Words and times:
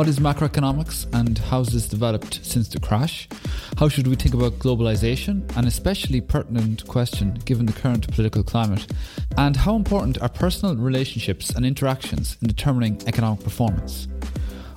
What 0.00 0.08
is 0.08 0.18
macroeconomics 0.18 1.12
and 1.12 1.36
how 1.36 1.58
has 1.58 1.74
this 1.74 1.86
developed 1.86 2.40
since 2.42 2.68
the 2.68 2.80
crash? 2.80 3.28
How 3.76 3.90
should 3.90 4.06
we 4.06 4.14
think 4.14 4.34
about 4.34 4.52
globalization? 4.58 5.54
An 5.58 5.66
especially 5.66 6.22
pertinent 6.22 6.88
question 6.88 7.34
given 7.44 7.66
the 7.66 7.74
current 7.74 8.10
political 8.10 8.42
climate. 8.42 8.90
And 9.36 9.54
how 9.54 9.76
important 9.76 10.18
are 10.22 10.30
personal 10.30 10.74
relationships 10.74 11.50
and 11.50 11.66
interactions 11.66 12.38
in 12.40 12.48
determining 12.48 13.02
economic 13.06 13.44
performance? 13.44 14.08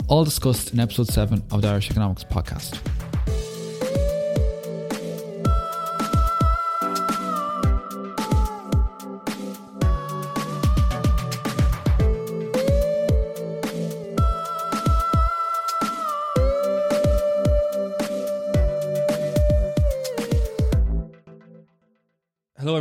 All 0.09 0.25
discussed 0.25 0.73
in 0.73 0.81
episode 0.81 1.07
7 1.07 1.41
of 1.51 1.61
the 1.61 1.69
Irish 1.69 1.89
Economics 1.89 2.25
Podcast. 2.25 2.81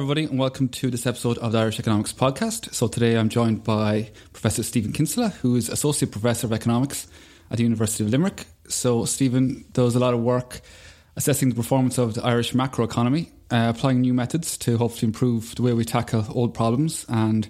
Everybody, 0.02 0.24
and 0.24 0.36
welcome 0.36 0.68
to 0.68 0.90
this 0.90 1.06
episode 1.06 1.38
of 1.38 1.52
the 1.52 1.58
Irish 1.58 1.78
Economics 1.78 2.12
Podcast. 2.12 2.74
So, 2.74 2.88
today 2.88 3.16
I'm 3.16 3.28
joined 3.28 3.62
by 3.62 4.10
Professor 4.32 4.64
Stephen 4.64 4.92
Kinsella, 4.92 5.28
who 5.28 5.54
is 5.54 5.68
Associate 5.68 6.10
Professor 6.10 6.48
of 6.48 6.52
Economics 6.52 7.06
at 7.52 7.58
the 7.58 7.62
University 7.62 8.02
of 8.02 8.10
Limerick. 8.10 8.46
So, 8.66 9.04
Stephen 9.04 9.64
does 9.72 9.94
a 9.94 10.00
lot 10.00 10.12
of 10.12 10.18
work 10.18 10.60
assessing 11.14 11.50
the 11.50 11.54
performance 11.54 11.98
of 11.98 12.14
the 12.14 12.24
Irish 12.24 12.52
macroeconomy, 12.52 13.28
uh, 13.52 13.72
applying 13.76 14.00
new 14.00 14.12
methods 14.12 14.58
to 14.58 14.76
hopefully 14.76 15.06
improve 15.06 15.54
the 15.54 15.62
way 15.62 15.72
we 15.72 15.84
tackle 15.84 16.26
old 16.30 16.52
problems. 16.52 17.06
And 17.08 17.48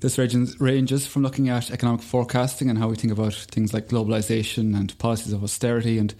this 0.00 0.18
ranges, 0.18 0.60
ranges 0.60 1.06
from 1.06 1.22
looking 1.22 1.48
at 1.48 1.70
economic 1.70 2.02
forecasting 2.02 2.70
and 2.70 2.76
how 2.76 2.88
we 2.88 2.96
think 2.96 3.12
about 3.12 3.34
things 3.34 3.72
like 3.72 3.86
globalization 3.86 4.76
and 4.76 4.98
policies 4.98 5.32
of 5.32 5.44
austerity, 5.44 5.98
and 5.98 6.12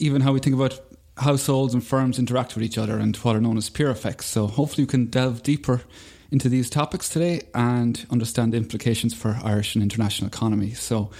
even 0.00 0.22
how 0.22 0.32
we 0.32 0.40
think 0.40 0.56
about 0.56 0.80
households 1.18 1.74
and 1.74 1.84
firms 1.84 2.18
interact 2.18 2.54
with 2.54 2.64
each 2.64 2.78
other 2.78 2.98
and 2.98 3.16
what 3.16 3.36
are 3.36 3.40
known 3.40 3.56
as 3.56 3.70
peer 3.70 3.90
effects. 3.90 4.26
So, 4.26 4.46
hopefully, 4.46 4.84
we 4.84 4.88
can 4.88 5.06
delve 5.06 5.42
deeper 5.42 5.82
into 6.30 6.48
these 6.48 6.68
topics 6.68 7.08
today 7.08 7.42
and 7.54 8.06
understand 8.10 8.52
the 8.52 8.56
implications 8.56 9.14
for 9.14 9.38
Irish 9.42 9.74
and 9.74 9.82
international 9.82 10.28
economy. 10.28 10.72
So, 10.72 11.10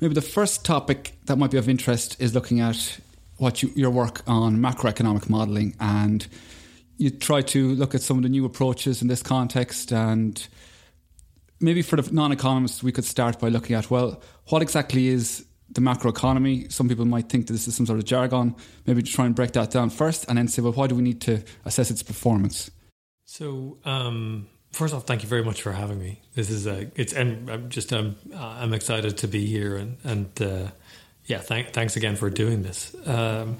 maybe 0.00 0.14
the 0.14 0.22
first 0.22 0.64
topic 0.64 1.12
that 1.26 1.36
might 1.36 1.50
be 1.50 1.58
of 1.58 1.68
interest 1.68 2.20
is 2.20 2.34
looking 2.34 2.60
at 2.60 3.00
what 3.38 3.62
you, 3.62 3.70
your 3.74 3.90
work 3.90 4.22
on 4.26 4.58
macroeconomic 4.58 5.28
modelling 5.28 5.74
and 5.80 6.26
you 6.96 7.10
try 7.10 7.40
to 7.40 7.74
look 7.74 7.94
at 7.94 8.02
some 8.02 8.16
of 8.16 8.24
the 8.24 8.28
new 8.28 8.44
approaches 8.44 9.00
in 9.00 9.08
this 9.08 9.22
context 9.22 9.92
and 9.92 10.48
maybe 11.60 11.80
for 11.80 11.96
the 11.96 12.12
non-economists 12.12 12.82
we 12.82 12.92
could 12.92 13.04
start 13.04 13.38
by 13.38 13.48
looking 13.48 13.76
at 13.76 13.90
well 13.90 14.20
what 14.48 14.60
exactly 14.60 15.06
is 15.06 15.44
the 15.70 15.80
macroeconomy. 15.80 16.70
Some 16.72 16.88
people 16.88 17.04
might 17.04 17.28
think 17.28 17.46
that 17.46 17.52
this 17.52 17.68
is 17.68 17.74
some 17.74 17.86
sort 17.86 17.98
of 17.98 18.04
jargon. 18.04 18.54
Maybe 18.86 19.02
try 19.02 19.26
and 19.26 19.34
break 19.34 19.52
that 19.52 19.70
down 19.70 19.90
first 19.90 20.24
and 20.28 20.38
then 20.38 20.48
say, 20.48 20.62
well, 20.62 20.72
why 20.72 20.86
do 20.86 20.94
we 20.94 21.02
need 21.02 21.20
to 21.22 21.42
assess 21.64 21.90
its 21.90 22.02
performance? 22.02 22.70
So, 23.24 23.78
um, 23.84 24.48
first 24.72 24.94
off, 24.94 25.06
thank 25.06 25.22
you 25.22 25.28
very 25.28 25.44
much 25.44 25.60
for 25.62 25.72
having 25.72 25.98
me. 25.98 26.22
This 26.34 26.48
is 26.48 26.66
a, 26.66 26.90
it's, 26.94 27.12
and 27.12 27.50
I'm 27.50 27.68
just, 27.68 27.92
um, 27.92 28.16
I'm 28.34 28.72
excited 28.72 29.18
to 29.18 29.28
be 29.28 29.46
here 29.46 29.76
and, 29.76 29.98
and, 30.04 30.42
uh, 30.42 30.70
yeah, 31.26 31.40
thank, 31.40 31.74
thanks 31.74 31.96
again 31.96 32.16
for 32.16 32.30
doing 32.30 32.62
this. 32.62 32.96
Um, 33.04 33.56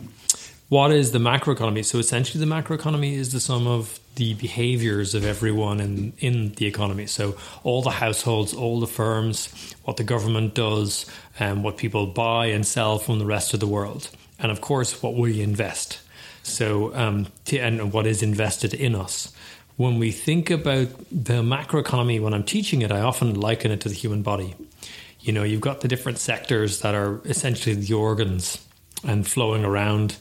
what 0.68 0.92
is 0.92 1.12
the 1.12 1.18
macroeconomy? 1.18 1.84
So 1.84 1.98
essentially, 1.98 2.44
the 2.44 2.50
macroeconomy 2.50 3.14
is 3.14 3.32
the 3.32 3.40
sum 3.40 3.66
of 3.66 3.98
the 4.16 4.34
behaviors 4.34 5.14
of 5.14 5.24
everyone 5.24 5.80
in, 5.80 6.12
in 6.18 6.52
the 6.54 6.66
economy. 6.66 7.06
So 7.06 7.36
all 7.62 7.80
the 7.80 7.90
households, 7.90 8.52
all 8.52 8.78
the 8.78 8.86
firms, 8.86 9.74
what 9.84 9.96
the 9.96 10.04
government 10.04 10.54
does, 10.54 11.06
and 11.38 11.64
what 11.64 11.78
people 11.78 12.06
buy 12.06 12.46
and 12.46 12.66
sell 12.66 12.98
from 12.98 13.18
the 13.18 13.24
rest 13.24 13.54
of 13.54 13.60
the 13.60 13.66
world, 13.66 14.10
and 14.38 14.52
of 14.52 14.60
course 14.60 15.02
what 15.02 15.14
we 15.14 15.40
invest. 15.40 16.00
So 16.42 16.94
um, 16.94 17.28
to, 17.46 17.58
and 17.58 17.92
what 17.92 18.06
is 18.06 18.22
invested 18.22 18.74
in 18.74 18.94
us. 18.94 19.32
When 19.76 19.98
we 19.98 20.10
think 20.10 20.50
about 20.50 20.88
the 21.10 21.42
macroeconomy, 21.42 22.20
when 22.20 22.34
I'm 22.34 22.42
teaching 22.42 22.82
it, 22.82 22.90
I 22.90 23.00
often 23.00 23.40
liken 23.40 23.70
it 23.70 23.80
to 23.82 23.88
the 23.88 23.94
human 23.94 24.22
body. 24.22 24.54
You 25.20 25.32
know, 25.32 25.44
you've 25.44 25.60
got 25.60 25.80
the 25.80 25.88
different 25.88 26.18
sectors 26.18 26.80
that 26.80 26.94
are 26.94 27.20
essentially 27.24 27.74
the 27.76 27.94
organs 27.94 28.66
and 29.04 29.26
flowing 29.26 29.64
around 29.64 30.16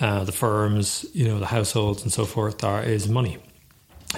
uh, 0.00 0.24
the 0.24 0.32
firms, 0.32 1.06
you 1.12 1.26
know, 1.26 1.38
the 1.38 1.46
households 1.46 2.02
and 2.02 2.12
so 2.12 2.24
forth, 2.24 2.64
are, 2.64 2.82
is 2.82 3.08
money. 3.08 3.38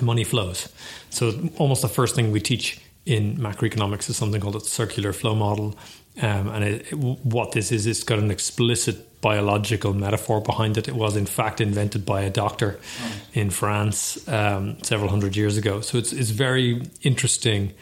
Money 0.00 0.25
flows. 0.25 0.69
So 1.10 1.32
almost 1.59 1.82
the 1.82 1.88
first 1.88 2.15
thing 2.15 2.32
we 2.32 2.41
teach 2.41 2.81
in 3.04 3.37
macroeconomics 3.37 4.09
is 4.09 4.16
something 4.16 4.41
called 4.41 4.56
a 4.56 4.60
circular 4.60 5.12
flow 5.12 5.34
model. 5.34 5.75
Um, 6.21 6.48
and 6.48 6.65
it, 6.65 6.92
it, 6.92 6.98
what 6.98 7.53
this 7.53 7.72
is, 7.72 7.87
it's 7.87 8.04
got 8.04 8.19
an 8.19 8.31
explicit 8.31 9.21
biological 9.21 9.94
metaphor 9.94 10.41
behind 10.41 10.76
it. 10.76 10.88
It 10.88 10.94
was, 10.94 11.16
in 11.16 11.26
fact, 11.26 11.60
invented 11.60 12.04
by 12.04 12.22
a 12.22 12.31
doctor 12.31 12.78
oh. 13.03 13.12
in 13.32 13.50
France 13.50 14.26
um, 14.28 14.82
several 14.82 15.10
hundred 15.10 15.37
years 15.37 15.56
ago. 15.56 15.81
So 15.81 15.98
it's, 15.98 16.12
it's 16.12 16.31
very 16.31 16.82
interesting 17.03 17.72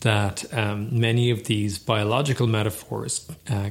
that 0.00 0.44
um, 0.52 1.00
many 1.00 1.30
of 1.30 1.44
these 1.44 1.78
biological 1.78 2.46
metaphors 2.46 3.28
uh, 3.50 3.70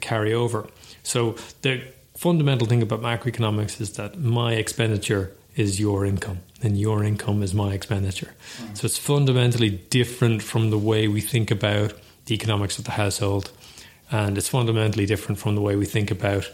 carry 0.00 0.32
over. 0.32 0.68
So 1.02 1.36
the 1.62 1.82
fundamental 2.16 2.66
thing 2.66 2.82
about 2.82 3.00
macroeconomics 3.00 3.80
is 3.80 3.92
that 3.92 4.18
my 4.18 4.54
expenditure 4.54 5.32
is 5.54 5.80
your 5.80 6.04
income 6.04 6.38
and 6.62 6.78
your 6.78 7.04
income 7.04 7.42
is 7.42 7.54
my 7.54 7.72
expenditure. 7.72 8.34
Mm. 8.58 8.76
So 8.78 8.86
it's 8.86 8.98
fundamentally 8.98 9.70
different 9.70 10.42
from 10.42 10.70
the 10.70 10.78
way 10.78 11.08
we 11.08 11.20
think 11.20 11.50
about 11.50 11.94
the 12.26 12.34
economics 12.34 12.78
of 12.78 12.84
the 12.84 12.92
household. 12.92 13.50
And 14.10 14.38
it's 14.38 14.48
fundamentally 14.48 15.06
different 15.06 15.38
from 15.38 15.54
the 15.54 15.60
way 15.60 15.76
we 15.76 15.86
think 15.86 16.10
about 16.10 16.50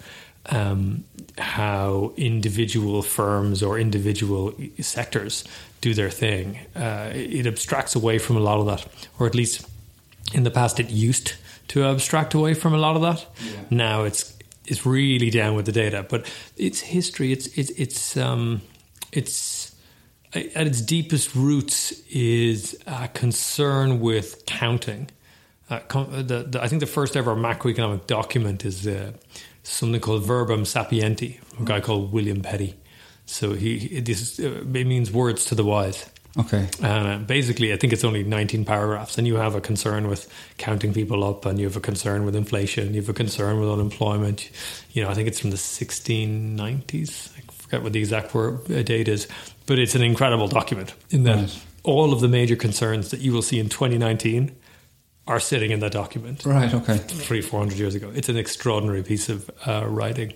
um, 0.46 1.04
how 1.38 2.12
individual 2.16 3.02
firms 3.02 3.62
or 3.62 3.78
individual 3.78 4.54
sectors 4.80 5.44
do 5.80 5.94
their 5.94 6.10
thing. 6.10 6.58
Uh, 6.74 7.10
it 7.12 7.46
abstracts 7.46 7.94
away 7.94 8.18
from 8.18 8.36
a 8.36 8.40
lot 8.40 8.58
of 8.58 8.66
that, 8.66 8.86
or 9.18 9.26
at 9.26 9.34
least 9.34 9.66
in 10.32 10.44
the 10.44 10.50
past 10.50 10.80
it 10.80 10.90
used 10.90 11.34
to 11.68 11.84
abstract 11.84 12.34
away 12.34 12.54
from 12.54 12.74
a 12.74 12.78
lot 12.78 12.96
of 12.96 13.02
that. 13.02 13.26
Yeah. 13.44 13.60
Now 13.70 14.04
it's 14.04 14.31
it's 14.66 14.86
really 14.86 15.30
down 15.30 15.54
with 15.54 15.66
the 15.66 15.72
data, 15.72 16.06
but 16.08 16.30
it's 16.56 16.80
history. 16.80 17.32
It's 17.32 17.46
it's 17.58 17.70
it's 17.70 18.16
um, 18.16 18.62
it's 19.12 19.74
at 20.34 20.66
its 20.66 20.80
deepest 20.80 21.34
roots 21.34 21.92
is 22.10 22.76
a 22.86 23.08
concern 23.08 24.00
with 24.00 24.46
counting. 24.46 25.10
Uh, 25.68 25.80
the, 26.04 26.46
the, 26.50 26.62
I 26.62 26.68
think 26.68 26.80
the 26.80 26.86
first 26.86 27.16
ever 27.16 27.34
macroeconomic 27.34 28.06
document 28.06 28.64
is 28.64 28.86
uh, 28.86 29.12
something 29.62 30.00
called 30.00 30.24
Verbum 30.24 30.64
Sapienti, 30.64 31.38
a 31.60 31.64
guy 31.64 31.80
called 31.80 32.12
William 32.12 32.42
Petty. 32.42 32.74
So 33.26 33.52
he 33.52 34.00
this 34.00 34.38
uh, 34.38 34.62
it 34.62 34.86
means 34.86 35.10
words 35.10 35.44
to 35.46 35.54
the 35.54 35.64
wise. 35.64 36.10
Okay. 36.38 36.68
Uh, 36.82 37.18
basically, 37.18 37.72
I 37.72 37.76
think 37.76 37.92
it's 37.92 38.04
only 38.04 38.24
19 38.24 38.64
paragraphs, 38.64 39.18
and 39.18 39.26
you 39.26 39.36
have 39.36 39.54
a 39.54 39.60
concern 39.60 40.08
with 40.08 40.32
counting 40.56 40.94
people 40.94 41.24
up, 41.24 41.44
and 41.44 41.58
you 41.58 41.66
have 41.66 41.76
a 41.76 41.80
concern 41.80 42.24
with 42.24 42.34
inflation, 42.34 42.94
you 42.94 43.00
have 43.02 43.08
a 43.10 43.12
concern 43.14 43.60
with 43.60 43.68
unemployment. 43.68 44.50
You 44.92 45.02
know, 45.02 45.10
I 45.10 45.14
think 45.14 45.28
it's 45.28 45.40
from 45.40 45.50
the 45.50 45.58
1690s. 45.58 47.30
I 47.36 47.52
forget 47.52 47.82
what 47.82 47.92
the 47.92 47.98
exact 48.00 48.34
word, 48.34 48.70
uh, 48.70 48.82
date 48.82 49.08
is, 49.08 49.28
but 49.66 49.78
it's 49.78 49.94
an 49.94 50.02
incredible 50.02 50.48
document 50.48 50.94
in 51.10 51.24
that 51.24 51.36
Right. 51.36 51.58
all 51.82 52.12
of 52.12 52.20
the 52.20 52.28
major 52.28 52.56
concerns 52.56 53.10
that 53.10 53.20
you 53.20 53.32
will 53.32 53.42
see 53.42 53.58
in 53.58 53.68
2019 53.68 54.52
are 55.26 55.38
sitting 55.40 55.70
in 55.70 55.80
that 55.80 55.92
document 55.92 56.44
Right. 56.44 56.72
Okay. 56.74 56.96
three, 56.98 57.40
four 57.42 57.60
hundred 57.60 57.78
years 57.78 57.94
ago. 57.94 58.10
It's 58.14 58.28
an 58.28 58.36
extraordinary 58.36 59.02
piece 59.02 59.28
of 59.28 59.48
uh, 59.66 59.84
writing. 59.86 60.32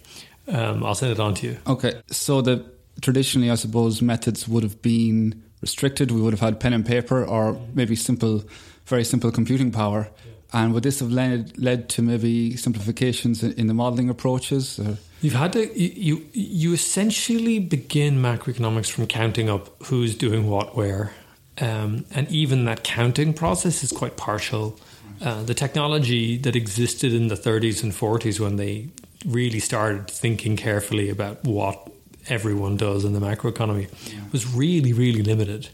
Um, 0.47 0.85
I'll 0.85 0.95
send 0.95 1.11
it 1.13 1.19
on 1.19 1.35
to 1.37 1.47
you. 1.47 1.57
Okay. 1.67 1.95
So 2.09 2.41
the 2.41 2.65
traditionally, 3.03 3.51
I 3.51 3.57
suppose, 3.57 4.01
methods 4.01 4.47
would 4.47 4.63
have 4.63 4.81
been 4.83 5.43
restricted. 5.67 6.11
We 6.11 6.21
would 6.23 6.35
have 6.37 6.45
had 6.49 6.55
pen 6.61 6.73
and 6.73 6.87
paper, 6.87 7.19
or 7.25 7.45
maybe 7.75 7.97
simple, 7.97 8.45
very 8.87 9.05
simple 9.05 9.31
computing 9.33 9.73
power. 9.73 10.09
And 10.53 10.73
would 10.73 10.85
this 10.85 11.01
have 11.01 11.11
led 11.11 11.39
led 11.59 11.89
to 11.95 12.03
maybe 12.03 12.57
simplifications 12.57 13.43
in, 13.43 13.53
in 13.61 13.67
the 13.67 13.75
modelling 13.75 14.09
approaches? 14.09 14.79
Or? 14.79 14.97
You've 15.23 15.41
had 15.45 15.53
to 15.55 15.63
you, 15.79 15.91
you 16.09 16.15
you 16.33 16.73
essentially 16.73 17.59
begin 17.59 18.23
macroeconomics 18.23 18.91
from 18.91 19.07
counting 19.07 19.49
up 19.51 19.65
who's 19.87 20.15
doing 20.15 20.49
what 20.49 20.77
where, 20.77 21.13
um, 21.61 22.05
and 22.17 22.31
even 22.31 22.65
that 22.67 22.85
counting 22.85 23.35
process 23.35 23.83
is 23.83 23.93
quite 23.93 24.17
partial. 24.17 24.79
Uh, 25.21 25.43
the 25.43 25.55
technology 25.55 26.37
that 26.45 26.55
existed 26.55 27.11
in 27.13 27.29
the 27.29 27.35
30s 27.35 27.83
and 27.83 27.93
40s 27.93 28.39
when 28.39 28.57
they 28.57 28.89
really 29.25 29.61
started 29.61 30.11
thinking 30.11 30.59
carefully 30.59 31.09
about 31.09 31.43
what 31.43 31.91
everyone 32.29 32.77
does 32.77 33.05
in 33.05 33.13
the 33.13 33.21
macroeconomy 33.21 33.89
was 34.33 34.47
really 34.55 34.93
really 34.93 35.23
limited. 35.23 35.69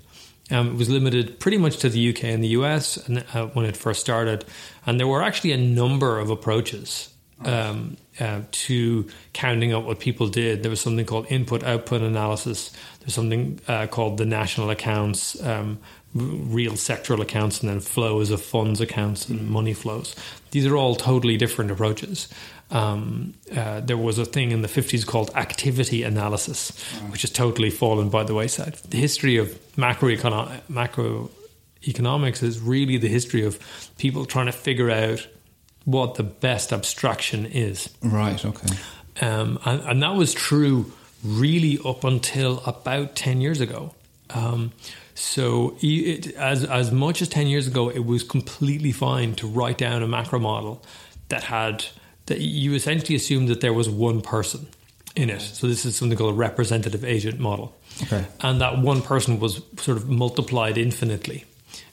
Um, 0.51 0.69
it 0.69 0.77
was 0.77 0.91
limited 0.91 1.39
pretty 1.41 1.57
much 1.57 1.79
to 1.79 1.89
the 1.89 2.11
UK 2.11 2.25
and 2.25 2.43
the 2.43 2.49
US 2.49 2.97
and, 2.97 3.25
uh, 3.33 3.47
when 3.49 3.65
it 3.65 3.77
first 3.77 4.01
started, 4.01 4.45
and 4.87 4.99
there 4.99 5.07
were 5.07 5.23
actually 5.23 5.53
a 5.53 5.57
number 5.57 6.19
of 6.19 6.31
approaches 6.31 7.13
um, 7.45 7.97
uh, 8.21 8.43
to 8.51 9.09
counting 9.33 9.73
up 9.73 9.85
what 9.85 9.99
people 10.01 10.29
did. 10.29 10.63
There 10.63 10.71
was 10.71 10.81
something 10.81 11.07
called 11.07 11.27
input 11.31 11.63
output 11.63 12.03
analysis. 12.03 12.71
There's 13.01 13.15
something 13.15 13.61
uh, 13.69 13.87
called 13.87 14.19
the 14.19 14.27
national 14.27 14.71
accounts, 14.71 15.41
um, 15.43 15.79
real 16.15 16.73
sectoral 16.73 17.21
accounts, 17.21 17.61
and 17.61 17.71
then 17.71 17.81
flows 17.81 18.31
of 18.31 18.43
funds 18.43 18.81
accounts 18.81 19.29
and 19.29 19.49
money 19.49 19.73
flows. 19.73 20.15
These 20.51 20.67
are 20.67 20.77
all 20.77 20.95
totally 20.95 21.37
different 21.37 21.71
approaches. 21.71 22.29
Um, 22.71 23.35
uh, 23.55 23.81
there 23.81 23.99
was 23.99 24.19
a 24.19 24.25
thing 24.25 24.51
in 24.51 24.63
the 24.63 24.69
50s 24.69 25.07
called 25.07 25.31
activity 25.35 26.03
analysis, 26.03 26.71
which 27.11 27.23
has 27.23 27.31
totally 27.31 27.71
fallen 27.71 28.09
by 28.09 28.25
the 28.25 28.35
wayside. 28.35 28.75
The 28.89 28.97
history 28.97 29.37
of 29.37 29.49
macroecono- 29.77 30.61
macroeconomics 30.71 32.43
is 32.43 32.61
really 32.61 32.97
the 32.97 33.09
history 33.09 33.45
of 33.45 33.59
people 33.99 34.25
trying 34.25 34.47
to 34.47 34.53
figure 34.53 34.91
out 34.91 35.27
what 35.85 36.15
the 36.15 36.23
best 36.23 36.73
abstraction 36.73 37.45
is. 37.45 37.91
Right. 38.03 38.43
Okay. 38.43 38.75
Um, 39.21 39.59
and, 39.67 39.81
and 39.83 40.03
that 40.03 40.15
was 40.15 40.33
true 40.33 40.93
really 41.23 41.79
up 41.85 42.05
until 42.05 42.63
about 42.65 43.15
10 43.17 43.41
years 43.41 43.61
ago. 43.61 43.95
Um, 44.31 44.73
so, 45.23 45.77
it, 45.81 46.35
as, 46.35 46.65
as 46.65 46.91
much 46.91 47.23
as 47.23 47.29
10 47.29 47.47
years 47.47 47.69
ago, 47.69 47.89
it 47.89 48.05
was 48.05 48.25
completely 48.25 48.91
fine 48.91 49.37
to 49.37 49.47
write 49.47 49.79
down 49.79 50.03
a 50.03 50.09
macro 50.09 50.41
model 50.41 50.85
that 51.29 51.45
had, 51.45 51.85
that 52.27 52.41
you 52.41 52.75
essentially 52.75 53.15
assumed 53.15 53.49
that 53.49 53.61
there 53.61 53.73
was 53.73 53.89
one 53.89 54.21
person 54.21 54.67
in 55.15 55.31
it. 55.31 55.41
So, 55.41 55.69
this 55.69 55.85
is 55.85 55.95
something 55.95 56.19
called 56.19 56.35
a 56.35 56.37
representative 56.37 57.05
agent 57.05 57.39
model. 57.39 57.73
Okay. 58.03 58.27
And 58.41 58.61
that 58.61 58.79
one 58.79 59.01
person 59.01 59.39
was 59.39 59.63
sort 59.77 59.97
of 59.97 60.11
multiplied 60.11 60.77
infinitely. 60.77 61.45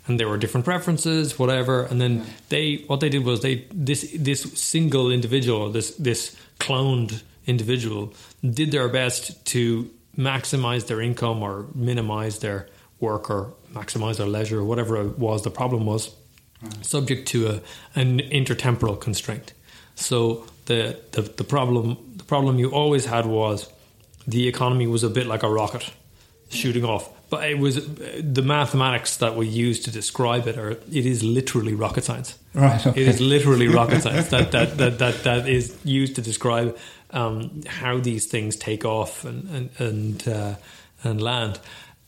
And 0.08 0.20
there 0.20 0.28
were 0.28 0.40
different 0.40 0.66
preferences, 0.66 1.38
whatever. 1.38 1.84
And 1.84 2.02
then 2.02 2.26
they, 2.50 2.84
what 2.88 3.00
they 3.00 3.10
did 3.10 3.26
was 3.26 3.42
they, 3.42 3.68
this, 3.72 4.12
this 4.18 4.42
single 4.60 5.12
individual, 5.12 5.70
this, 5.70 5.96
this 5.98 6.36
cloned 6.60 7.22
individual, 7.46 8.12
did 8.44 8.72
their 8.72 8.90
best 8.90 9.46
to 9.46 9.88
maximize 10.18 10.88
their 10.88 11.00
income 11.00 11.44
or 11.44 11.68
minimize 11.76 12.40
their 12.40 12.68
work 13.00 13.30
or 13.30 13.54
maximize 13.74 14.18
their 14.18 14.28
leisure 14.28 14.60
or 14.60 14.64
whatever 14.64 15.02
it 15.02 15.18
was 15.18 15.44
the 15.44 15.52
problem 15.52 15.86
was, 15.86 16.16
subject 16.82 17.28
to 17.30 17.48
a, 17.48 17.62
an 17.96 18.20
intertemporal 18.20 19.00
constraint. 19.00 19.54
So 19.96 20.46
the, 20.66 21.00
the, 21.12 21.22
the 21.22 21.44
problem 21.44 21.98
the 22.16 22.24
problem 22.24 22.60
you 22.60 22.72
always 22.72 23.06
had 23.06 23.26
was 23.26 23.72
the 24.28 24.48
economy 24.48 24.88
was 24.88 25.04
a 25.04 25.10
bit 25.10 25.26
like 25.26 25.44
a 25.44 25.50
rocket 25.50 25.92
shooting 26.50 26.84
off. 26.84 27.10
But 27.30 27.50
it 27.50 27.60
was 27.60 27.86
the 27.86 28.42
mathematics 28.42 29.18
that 29.18 29.36
we 29.36 29.48
use 29.48 29.82
to 29.82 29.92
describe 29.92 30.48
it, 30.48 30.58
or 30.58 30.72
it 30.72 31.06
is 31.06 31.24
literally 31.24 31.76
rocket 31.76 32.04
science. 32.04 32.38
Right, 32.56 32.86
okay. 32.86 33.00
It 33.00 33.08
is 33.08 33.22
literally 33.22 33.68
rocket 33.80 34.02
science 34.02 34.30
that, 34.30 34.52
that, 34.52 34.78
that, 34.78 34.98
that, 34.98 35.24
that 35.24 35.48
is 35.48 35.78
used 35.84 36.16
to 36.16 36.24
describe 36.24 36.76
um, 37.12 37.62
how 37.68 38.00
these 38.00 38.26
things 38.26 38.56
take 38.56 38.84
off 38.86 39.26
and 39.26 39.48
and 39.50 39.70
and, 39.80 40.28
uh, 40.28 40.56
and 41.04 41.22
land, 41.22 41.60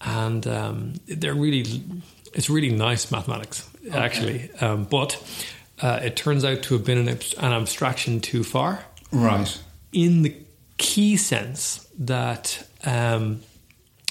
and 0.03 0.45
um, 0.47 0.93
they're 1.07 1.33
really 1.35 1.83
it's 2.33 2.49
really 2.49 2.71
nice 2.71 3.11
mathematics 3.11 3.69
actually. 3.91 4.49
Um, 4.61 4.85
but 4.85 5.21
uh, 5.81 5.99
it 6.03 6.15
turns 6.15 6.45
out 6.45 6.61
to 6.63 6.75
have 6.75 6.85
been 6.85 6.97
an, 7.07 7.09
an 7.09 7.51
abstraction 7.53 8.19
too 8.21 8.43
far 8.43 8.85
Right. 9.11 9.59
in 9.91 10.21
the 10.21 10.35
key 10.77 11.17
sense 11.17 11.87
that 11.99 12.65
um, 12.85 13.41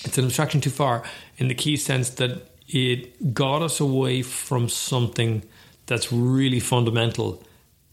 it's 0.05 0.19
an 0.19 0.25
abstraction 0.27 0.61
too 0.61 0.71
far 0.71 1.03
in 1.39 1.49
the 1.49 1.55
key 1.55 1.77
sense 1.77 2.11
that 2.11 2.47
it 2.69 3.33
got 3.35 3.63
us 3.63 3.81
away 3.81 4.23
from 4.23 4.69
something 4.69 5.43
that's 5.87 6.13
really 6.13 6.61
fundamental 6.61 7.43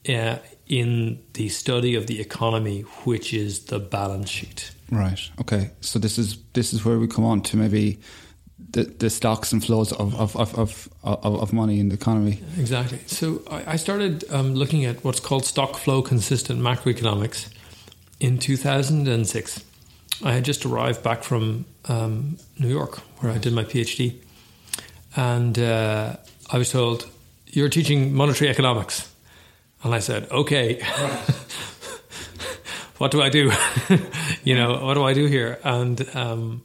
uh, 0.09 0.37
in 0.67 1.19
the 1.33 1.49
study 1.49 1.95
of 1.95 2.05
the 2.07 2.19
economy, 2.19 2.81
which 3.05 3.33
is 3.33 3.65
the 3.65 3.79
balance 3.79 4.29
sheet. 4.29 4.71
Right. 4.91 5.19
Okay. 5.39 5.71
So 5.81 5.99
this 5.99 6.17
is 6.17 6.37
this 6.53 6.73
is 6.73 6.85
where 6.85 6.97
we 6.97 7.07
come 7.07 7.25
on 7.25 7.41
to 7.41 7.57
maybe 7.57 7.99
the, 8.71 8.83
the 8.83 9.09
stocks 9.09 9.51
and 9.51 9.63
flows 9.63 9.91
of 9.93 10.15
of, 10.15 10.35
of, 10.35 10.57
of, 10.57 10.89
of 11.03 11.35
of 11.41 11.53
money 11.53 11.79
in 11.79 11.89
the 11.89 11.95
economy. 11.95 12.41
Exactly. 12.57 12.99
So 13.05 13.41
I, 13.49 13.73
I 13.73 13.75
started 13.75 14.23
um, 14.31 14.55
looking 14.55 14.85
at 14.85 15.03
what's 15.03 15.19
called 15.19 15.45
stock 15.45 15.77
flow 15.77 16.01
consistent 16.01 16.61
macroeconomics 16.61 17.49
in 18.19 18.37
2006. 18.37 19.63
I 20.23 20.31
had 20.33 20.45
just 20.45 20.65
arrived 20.65 21.03
back 21.03 21.23
from 21.23 21.65
um, 21.85 22.37
New 22.57 22.69
York, 22.69 22.97
where 23.21 23.31
I 23.31 23.37
did 23.37 23.53
my 23.53 23.63
PhD, 23.63 24.15
and 25.15 25.57
uh, 25.59 26.15
I 26.49 26.57
was 26.57 26.71
told, 26.71 27.09
"You're 27.47 27.69
teaching 27.69 28.13
monetary 28.13 28.49
economics," 28.49 29.13
and 29.83 29.93
I 29.93 29.99
said, 29.99 30.31
"Okay." 30.31 30.81
what 32.97 33.11
do 33.11 33.21
I 33.21 33.29
do? 33.29 33.51
you 34.43 34.55
know, 34.55 34.83
what 34.85 34.95
do 34.95 35.03
I 35.03 35.13
do 35.13 35.25
here? 35.25 35.59
And 35.63 36.07
um, 36.15 36.63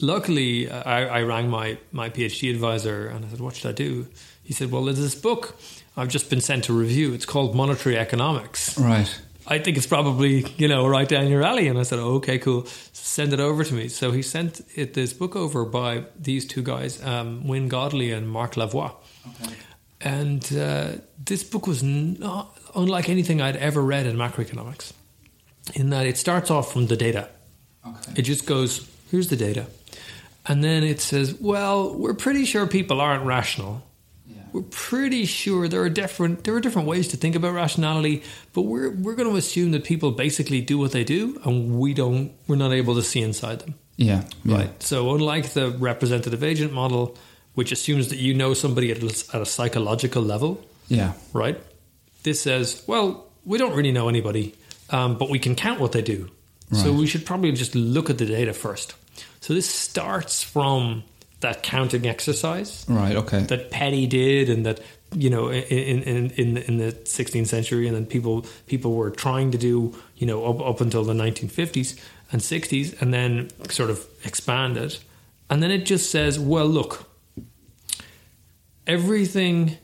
luckily, 0.00 0.70
I, 0.70 1.20
I 1.20 1.22
rang 1.22 1.48
my, 1.48 1.78
my 1.92 2.10
PhD 2.10 2.50
advisor 2.50 3.06
and 3.08 3.24
I 3.24 3.28
said, 3.28 3.40
What 3.40 3.56
should 3.56 3.68
I 3.68 3.72
do? 3.72 4.06
He 4.42 4.52
said, 4.52 4.70
Well, 4.70 4.84
there's 4.84 4.98
this 4.98 5.14
book 5.14 5.58
I've 5.96 6.08
just 6.08 6.30
been 6.30 6.40
sent 6.40 6.64
to 6.64 6.72
review. 6.72 7.12
It's 7.12 7.26
called 7.26 7.56
Monetary 7.56 7.98
Economics. 7.98 8.78
Right. 8.78 9.20
I 9.48 9.58
think 9.58 9.76
it's 9.78 9.86
probably, 9.86 10.46
you 10.58 10.68
know, 10.68 10.86
right 10.86 11.08
down 11.08 11.28
your 11.28 11.42
alley. 11.42 11.68
And 11.68 11.78
I 11.78 11.82
said, 11.82 11.98
oh, 11.98 12.16
okay, 12.16 12.38
cool. 12.38 12.66
Send 12.92 13.32
it 13.32 13.40
over 13.40 13.64
to 13.64 13.74
me. 13.74 13.88
So 13.88 14.12
he 14.12 14.22
sent 14.22 14.60
it, 14.76 14.94
this 14.94 15.12
book 15.12 15.34
over 15.34 15.64
by 15.64 16.04
these 16.16 16.46
two 16.46 16.62
guys, 16.62 17.02
um, 17.02 17.48
Wynne 17.48 17.68
Godley 17.68 18.12
and 18.12 18.28
Marc 18.28 18.54
Lavoie. 18.54 18.94
And 20.00 20.44
uh, 20.56 20.92
this 21.24 21.42
book 21.42 21.66
was 21.66 21.82
not 21.82 22.56
unlike 22.76 23.08
anything 23.08 23.40
I'd 23.40 23.56
ever 23.56 23.82
read 23.82 24.06
in 24.06 24.16
macroeconomics, 24.16 24.92
in 25.70 25.90
that 25.90 26.06
it 26.06 26.16
starts 26.18 26.50
off 26.50 26.72
from 26.72 26.86
the 26.86 26.96
data. 26.96 27.28
Okay. 27.86 28.12
It 28.16 28.22
just 28.22 28.46
goes, 28.46 28.88
here's 29.10 29.28
the 29.28 29.36
data. 29.36 29.66
And 30.46 30.62
then 30.64 30.82
it 30.82 31.00
says, 31.00 31.34
well, 31.34 31.94
we're 31.94 32.14
pretty 32.14 32.44
sure 32.44 32.66
people 32.66 33.00
aren't 33.00 33.24
rational. 33.24 33.82
We're 34.50 34.62
pretty 34.62 35.26
sure 35.26 35.68
there 35.68 35.82
are 35.82 35.90
different 35.90 36.44
there 36.44 36.54
are 36.54 36.60
different 36.60 36.88
ways 36.88 37.08
to 37.08 37.18
think 37.18 37.36
about 37.36 37.52
rationality, 37.52 38.22
but 38.54 38.62
we're 38.62 38.88
we're 38.90 39.14
going 39.14 39.28
to 39.28 39.36
assume 39.36 39.72
that 39.72 39.84
people 39.84 40.10
basically 40.10 40.62
do 40.62 40.78
what 40.78 40.90
they 40.92 41.04
do, 41.04 41.38
and 41.44 41.78
we 41.78 41.92
don't 41.92 42.32
we're 42.46 42.56
not 42.56 42.72
able 42.72 42.94
to 42.94 43.02
see 43.02 43.20
inside 43.20 43.58
them. 43.60 43.74
Yeah. 43.96 44.24
yeah. 44.44 44.56
Right. 44.56 44.82
So 44.82 45.14
unlike 45.14 45.50
the 45.50 45.68
representative 45.72 46.42
agent 46.42 46.72
model, 46.72 47.18
which 47.54 47.72
assumes 47.72 48.08
that 48.08 48.16
you 48.18 48.32
know 48.32 48.54
somebody 48.54 48.90
at 48.90 49.02
a, 49.02 49.36
at 49.36 49.42
a 49.42 49.46
psychological 49.46 50.22
level, 50.22 50.64
Yeah. 50.88 51.12
right? 51.34 51.60
This 52.22 52.40
says, 52.40 52.82
well, 52.86 53.26
we 53.44 53.58
don't 53.58 53.74
really 53.76 53.92
know 53.92 54.08
anybody, 54.08 54.54
um, 54.90 55.16
but 55.18 55.28
we 55.30 55.38
can 55.38 55.54
count 55.54 55.80
what 55.80 55.92
they 55.92 56.02
do. 56.02 56.30
So 56.72 56.92
we 56.92 57.06
should 57.06 57.24
probably 57.24 57.50
just 57.52 57.74
look 57.74 58.10
at 58.10 58.18
the 58.18 58.26
data 58.26 58.52
first. 58.52 58.94
So 59.40 59.54
this 59.54 59.66
starts 59.66 60.42
from 60.42 61.02
that 61.40 61.62
counting 61.62 62.06
exercise 62.06 62.84
Right. 62.88 63.16
Okay. 63.16 63.40
that 63.44 63.70
Petty 63.70 64.06
did, 64.06 64.50
and 64.50 64.66
that 64.66 64.80
you 65.14 65.30
know 65.30 65.50
in 65.50 66.02
in 66.02 66.30
in, 66.32 66.56
in 66.58 66.76
the 66.76 66.92
16th 66.92 67.46
century, 67.46 67.86
and 67.86 67.96
then 67.96 68.04
people 68.04 68.44
people 68.66 68.92
were 68.94 69.10
trying 69.10 69.50
to 69.52 69.58
do 69.58 69.94
you 70.16 70.26
know 70.26 70.44
up 70.44 70.60
up 70.60 70.80
until 70.82 71.04
the 71.04 71.14
1950s 71.14 71.98
and 72.32 72.42
60s, 72.42 73.00
and 73.00 73.14
then 73.14 73.48
sort 73.70 73.88
of 73.88 74.06
expanded, 74.24 74.98
and 75.48 75.62
then 75.62 75.70
it 75.70 75.86
just 75.86 76.10
says, 76.10 76.38
well, 76.38 76.66
look, 76.66 77.08
everything 78.86 79.78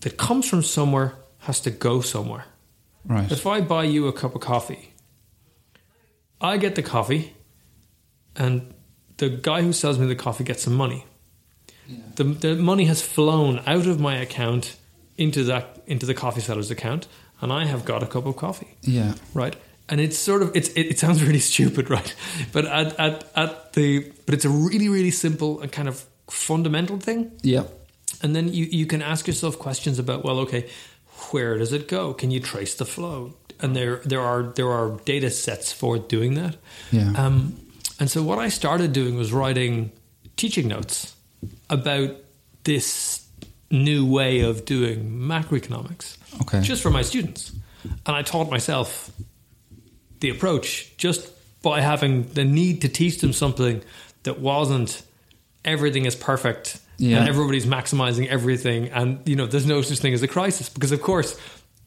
that 0.00 0.16
comes 0.16 0.48
from 0.48 0.62
somewhere 0.62 1.14
has 1.40 1.60
to 1.60 1.70
go 1.70 2.00
somewhere. 2.00 2.44
Right. 3.08 3.30
If 3.30 3.46
I 3.46 3.60
buy 3.60 3.84
you 3.84 4.06
a 4.06 4.12
cup 4.12 4.34
of 4.34 4.40
coffee, 4.40 4.92
I 6.40 6.56
get 6.56 6.74
the 6.74 6.82
coffee, 6.82 7.34
and 8.36 8.74
the 9.16 9.28
guy 9.28 9.62
who 9.62 9.72
sells 9.72 9.98
me 9.98 10.06
the 10.06 10.14
coffee 10.14 10.44
gets 10.44 10.62
some 10.62 10.74
money. 10.74 11.04
The, 12.16 12.24
the 12.24 12.54
money 12.56 12.84
has 12.84 13.00
flown 13.00 13.62
out 13.66 13.86
of 13.86 13.98
my 13.98 14.16
account 14.16 14.76
into 15.16 15.44
that 15.44 15.82
into 15.86 16.04
the 16.04 16.14
coffee 16.14 16.40
seller's 16.40 16.70
account, 16.70 17.08
and 17.40 17.52
I 17.52 17.64
have 17.64 17.84
got 17.84 18.02
a 18.02 18.06
cup 18.06 18.26
of 18.26 18.36
coffee. 18.36 18.76
Yeah. 18.82 19.14
Right. 19.32 19.56
And 19.88 20.00
it's 20.00 20.18
sort 20.18 20.42
of 20.42 20.54
it's 20.54 20.68
it, 20.70 20.82
it 20.82 20.98
sounds 20.98 21.22
really 21.24 21.38
stupid, 21.52 21.88
right? 21.88 22.14
But 22.52 22.66
at, 22.66 22.98
at 23.00 23.30
at 23.34 23.72
the 23.72 24.12
but 24.26 24.34
it's 24.34 24.44
a 24.44 24.50
really 24.50 24.88
really 24.88 25.10
simple 25.10 25.60
and 25.60 25.72
kind 25.72 25.88
of 25.88 26.04
fundamental 26.28 26.98
thing. 26.98 27.32
Yeah. 27.42 27.64
And 28.22 28.34
then 28.34 28.52
you, 28.52 28.64
you 28.64 28.86
can 28.86 29.00
ask 29.00 29.26
yourself 29.26 29.58
questions 29.58 29.98
about, 29.98 30.24
well, 30.24 30.40
okay, 30.40 30.68
where 31.30 31.58
does 31.58 31.72
it 31.72 31.88
go? 31.88 32.14
Can 32.14 32.30
you 32.30 32.40
trace 32.40 32.74
the 32.74 32.84
flow? 32.84 33.34
And 33.60 33.74
there 33.74 33.96
there 34.04 34.20
are 34.20 34.42
there 34.54 34.70
are 34.70 34.98
data 35.04 35.30
sets 35.30 35.72
for 35.72 35.98
doing 35.98 36.34
that. 36.34 36.56
Yeah. 36.92 37.12
Um, 37.16 37.56
and 37.98 38.10
so 38.10 38.22
what 38.22 38.38
I 38.38 38.48
started 38.48 38.92
doing 38.92 39.16
was 39.16 39.32
writing 39.32 39.90
teaching 40.36 40.68
notes 40.68 41.16
about 41.68 42.16
this 42.64 43.26
new 43.70 44.06
way 44.06 44.40
of 44.40 44.64
doing 44.64 45.10
macroeconomics. 45.10 46.16
Okay. 46.42 46.60
Just 46.60 46.82
for 46.82 46.90
my 46.90 47.02
students. 47.02 47.52
And 48.06 48.16
I 48.16 48.22
taught 48.22 48.50
myself 48.50 49.10
the 50.20 50.30
approach 50.30 50.96
just 50.96 51.30
by 51.62 51.80
having 51.80 52.24
the 52.34 52.44
need 52.44 52.82
to 52.82 52.88
teach 52.88 53.20
them 53.20 53.32
something 53.32 53.82
that 54.22 54.38
wasn't 54.38 55.02
everything 55.64 56.06
is 56.06 56.14
perfect 56.14 56.80
Yeah. 56.98 57.18
and 57.20 57.28
everybody's 57.28 57.64
maximizing 57.66 58.26
everything 58.28 58.88
and 58.88 59.20
you 59.28 59.36
know 59.36 59.46
there's 59.46 59.66
no 59.66 59.82
such 59.82 59.98
thing 60.00 60.14
as 60.14 60.22
a 60.22 60.28
crisis 60.28 60.68
because 60.68 60.92
of 60.92 61.00
course 61.00 61.36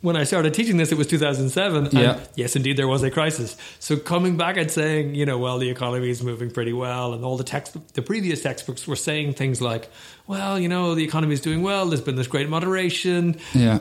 when 0.01 0.15
I 0.15 0.24
started 0.24 0.53
teaching 0.56 0.77
this 0.77 0.91
it 0.91 0.98
was 0.98 1.06
2007 1.08 1.86
and 1.86 1.94
Yeah. 1.94 2.20
yes 2.36 2.56
indeed 2.56 2.77
there 2.77 2.88
was 2.88 3.03
a 3.03 3.12
crisis 3.12 3.56
so 3.80 3.98
coming 3.98 4.38
back 4.38 4.56
and 4.58 4.72
saying 4.72 5.13
you 5.15 5.25
know 5.25 5.38
well 5.38 5.58
the 5.60 5.70
economy 5.70 6.10
is 6.10 6.24
moving 6.24 6.50
pretty 6.50 6.74
well 6.74 7.13
and 7.13 7.24
all 7.25 7.38
the 7.38 7.44
text 7.44 7.75
the 7.94 8.01
previous 8.01 8.41
textbooks 8.41 8.88
were 8.88 8.96
saying 8.96 9.34
things 9.34 9.62
like 9.62 9.89
well 10.27 10.58
you 10.58 10.70
know 10.70 10.96
the 10.96 11.03
economy 11.03 11.34
is 11.34 11.41
doing 11.41 11.62
well 11.62 11.86
there's 11.88 12.01
been 12.01 12.15
this 12.15 12.27
great 12.27 12.48
moderation 12.50 13.38
Yeah. 13.53 13.80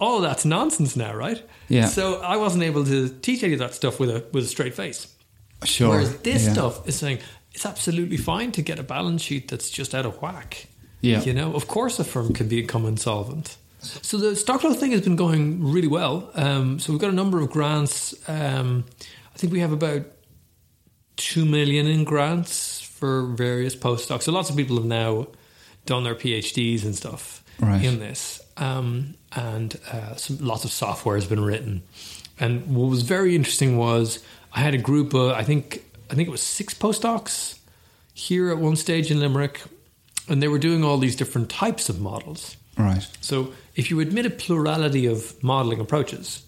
oh, 0.00 0.20
that's 0.22 0.44
nonsense 0.46 0.96
now, 0.96 1.12
right? 1.14 1.42
Yeah. 1.68 1.86
So 1.86 2.22
I 2.22 2.36
wasn't 2.38 2.62
able 2.64 2.84
to 2.86 3.08
teach 3.20 3.42
any 3.42 3.52
of 3.52 3.58
that 3.58 3.74
stuff 3.74 4.00
with 4.00 4.08
a 4.10 4.24
with 4.32 4.44
a 4.44 4.48
straight 4.56 4.74
face. 4.74 5.08
Sure. 5.64 5.90
Whereas 5.90 6.16
this 6.22 6.46
Yeah. 6.46 6.52
stuff 6.54 6.88
is 6.88 6.96
saying 6.96 7.18
it's 7.52 7.66
absolutely 7.66 8.16
fine 8.16 8.52
to 8.52 8.62
get 8.62 8.78
a 8.78 8.82
balance 8.82 9.22
sheet 9.22 9.48
that's 9.48 9.70
just 9.70 9.94
out 9.94 10.06
of 10.06 10.20
whack. 10.22 10.66
Yeah. 11.00 11.22
You 11.22 11.32
know, 11.32 11.54
of 11.54 11.66
course 11.66 11.98
a 11.98 12.04
firm 12.04 12.32
can 12.32 12.48
become 12.48 12.86
insolvent. 12.86 13.56
So 13.80 14.18
the 14.18 14.36
stock 14.36 14.60
thing 14.60 14.92
has 14.92 15.00
been 15.00 15.16
going 15.16 15.72
really 15.72 15.88
well. 15.88 16.30
Um, 16.34 16.78
so 16.78 16.92
we've 16.92 17.00
got 17.00 17.08
a 17.10 17.14
number 17.14 17.40
of 17.40 17.50
grants. 17.50 18.14
Um, 18.28 18.84
I 19.34 19.38
think 19.38 19.52
we 19.52 19.60
have 19.60 19.72
about 19.72 20.02
two 21.16 21.44
million 21.46 21.86
in 21.86 22.04
grants 22.04 22.80
for 22.80 23.22
various 23.28 23.74
postdocs. 23.74 24.22
So 24.24 24.32
lots 24.32 24.50
of 24.50 24.56
people 24.56 24.76
have 24.76 24.84
now 24.84 25.28
done 25.86 26.04
their 26.04 26.14
PhDs 26.14 26.84
and 26.84 26.94
stuff 26.94 27.42
Right. 27.58 27.84
in 27.84 27.98
this, 27.98 28.40
um, 28.56 29.14
and 29.32 29.78
uh, 29.92 30.14
some, 30.16 30.38
lots 30.40 30.64
of 30.64 30.70
software 30.70 31.16
has 31.16 31.26
been 31.26 31.44
written. 31.44 31.82
And 32.38 32.74
what 32.74 32.88
was 32.88 33.02
very 33.02 33.36
interesting 33.36 33.76
was 33.76 34.18
I 34.52 34.60
had 34.60 34.74
a 34.74 34.78
group 34.78 35.12
of 35.12 35.32
I 35.32 35.42
think 35.44 35.84
I 36.10 36.14
think 36.14 36.28
it 36.28 36.30
was 36.30 36.42
six 36.42 36.74
postdocs 36.74 37.58
here 38.14 38.50
at 38.50 38.58
one 38.58 38.76
stage 38.76 39.10
in 39.10 39.20
Limerick, 39.20 39.62
and 40.28 40.42
they 40.42 40.48
were 40.48 40.58
doing 40.58 40.84
all 40.84 40.98
these 40.98 41.16
different 41.16 41.48
types 41.48 41.88
of 41.88 42.00
models. 42.00 42.56
Right. 42.76 43.06
So 43.20 43.52
if 43.76 43.90
you 43.90 44.00
admit 44.00 44.26
a 44.26 44.30
plurality 44.30 45.06
of 45.06 45.42
modeling 45.42 45.80
approaches, 45.80 46.44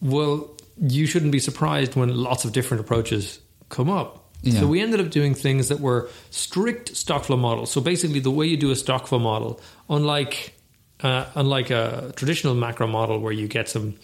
well, 0.00 0.50
you 0.80 1.06
shouldn't 1.06 1.32
be 1.32 1.38
surprised 1.38 1.96
when 1.96 2.14
lots 2.16 2.44
of 2.44 2.52
different 2.52 2.80
approaches 2.80 3.40
come 3.68 3.90
up. 3.90 4.24
Yeah. 4.42 4.60
So 4.60 4.66
we 4.66 4.80
ended 4.80 5.00
up 5.00 5.10
doing 5.10 5.34
things 5.34 5.68
that 5.68 5.80
were 5.80 6.10
strict 6.30 6.96
stock 6.96 7.24
flow 7.24 7.36
models. 7.36 7.70
So 7.70 7.80
basically, 7.80 8.20
the 8.20 8.30
way 8.30 8.46
you 8.46 8.56
do 8.56 8.70
a 8.70 8.76
stock 8.76 9.06
flow 9.06 9.18
model, 9.18 9.60
unlike 9.88 10.54
uh, 11.00 11.26
unlike 11.34 11.70
a 11.70 12.12
traditional 12.16 12.54
macro 12.54 12.86
model 12.86 13.18
where 13.18 13.32
you 13.32 13.48
get 13.48 13.68
some 13.68 13.94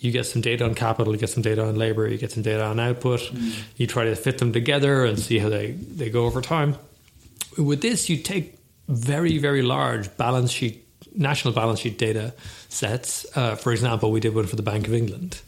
you 0.00 0.10
get 0.12 0.24
some 0.26 0.40
data 0.42 0.64
on 0.64 0.74
capital, 0.74 1.12
you 1.12 1.18
get 1.18 1.30
some 1.30 1.42
data 1.42 1.62
on 1.64 1.76
labor, 1.76 2.08
you 2.08 2.18
get 2.18 2.32
some 2.32 2.42
data 2.42 2.64
on 2.64 2.80
output, 2.80 3.30
you 3.76 3.86
try 3.86 4.04
to 4.04 4.16
fit 4.16 4.38
them 4.38 4.52
together 4.52 5.04
and 5.04 5.18
see 5.18 5.38
how 5.38 5.48
they, 5.48 5.72
they 5.72 6.10
go 6.10 6.24
over 6.24 6.40
time. 6.40 6.76
With 7.58 7.82
this, 7.82 8.08
you 8.08 8.16
take 8.16 8.56
very, 8.88 9.38
very 9.38 9.62
large 9.62 10.16
balance 10.16 10.50
sheet, 10.50 10.86
national 11.14 11.54
balance 11.54 11.80
sheet 11.80 11.98
data 11.98 12.32
sets. 12.68 13.26
Uh, 13.36 13.56
for 13.56 13.72
example, 13.72 14.10
we 14.10 14.20
did 14.20 14.34
one 14.34 14.46
for 14.46 14.56
the 14.56 14.62
Bank 14.62 14.86
of 14.88 14.94
England, 14.94 15.40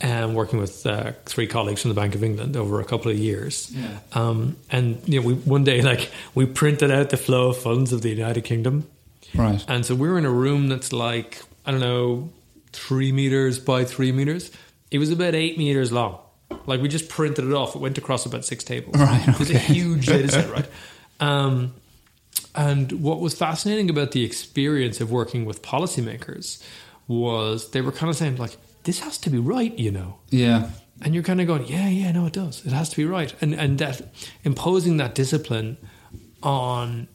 and 0.00 0.34
working 0.34 0.58
with 0.58 0.84
uh, 0.86 1.12
three 1.26 1.46
colleagues 1.46 1.82
from 1.82 1.90
the 1.90 1.94
Bank 1.94 2.14
of 2.14 2.22
England 2.24 2.56
over 2.56 2.80
a 2.80 2.84
couple 2.84 3.10
of 3.10 3.16
years. 3.18 3.70
Yeah. 3.72 3.98
Um, 4.12 4.56
and 4.70 5.00
you 5.06 5.20
know, 5.20 5.26
we 5.28 5.34
one 5.34 5.64
day 5.64 5.80
like 5.82 6.10
we 6.34 6.46
printed 6.46 6.90
out 6.90 7.10
the 7.10 7.16
flow 7.16 7.50
of 7.50 7.58
funds 7.58 7.92
of 7.92 8.02
the 8.02 8.10
United 8.10 8.42
Kingdom, 8.44 8.86
Right. 9.34 9.64
and 9.68 9.84
so 9.86 9.94
we're 9.94 10.18
in 10.18 10.24
a 10.24 10.30
room 10.30 10.68
that's 10.68 10.92
like 10.92 11.42
I 11.66 11.70
don't 11.70 11.80
know, 11.80 12.30
three 12.74 13.12
meters 13.12 13.58
by 13.58 13.84
three 13.84 14.12
meters. 14.12 14.50
It 14.90 14.98
was 14.98 15.10
about 15.10 15.34
eight 15.34 15.58
meters 15.58 15.92
long. 15.92 16.18
Like 16.66 16.80
we 16.80 16.88
just 16.88 17.08
printed 17.08 17.44
it 17.44 17.52
off. 17.52 17.74
It 17.74 17.80
went 17.80 17.98
across 17.98 18.26
about 18.26 18.44
six 18.44 18.64
tables. 18.64 18.96
Right, 18.96 19.26
It 19.28 19.38
was 19.38 19.50
a 19.50 19.58
huge 19.58 20.06
data 20.06 20.28
set, 20.28 20.50
right? 20.50 20.66
Um, 21.20 21.74
and 22.56 22.90
what 22.90 23.20
was 23.20 23.34
fascinating 23.34 23.88
about 23.88 24.10
the 24.10 24.24
experience 24.24 25.00
of 25.00 25.12
working 25.12 25.44
with 25.44 25.62
policymakers 25.62 26.60
was 27.06 27.70
they 27.70 27.80
were 27.80 27.92
kind 27.92 28.10
of 28.10 28.16
saying 28.16 28.36
like, 28.36 28.56
"This 28.82 28.98
has 28.98 29.16
to 29.18 29.30
be 29.30 29.38
right," 29.38 29.78
you 29.78 29.92
know. 29.92 30.18
Yeah. 30.30 30.70
And 31.02 31.14
you're 31.14 31.22
kind 31.22 31.40
of 31.40 31.46
going, 31.46 31.66
yeah, 31.66 31.88
yeah, 31.88 32.10
no, 32.10 32.26
it 32.26 32.32
does. 32.32 32.66
It 32.66 32.72
has 32.72 32.88
to 32.90 32.96
be 32.96 33.04
right. 33.04 33.32
And 33.40 33.54
and 33.54 33.78
that 33.78 34.12
imposing 34.42 34.96
that 34.98 35.14
discipline 35.14 35.76
on 36.42 37.08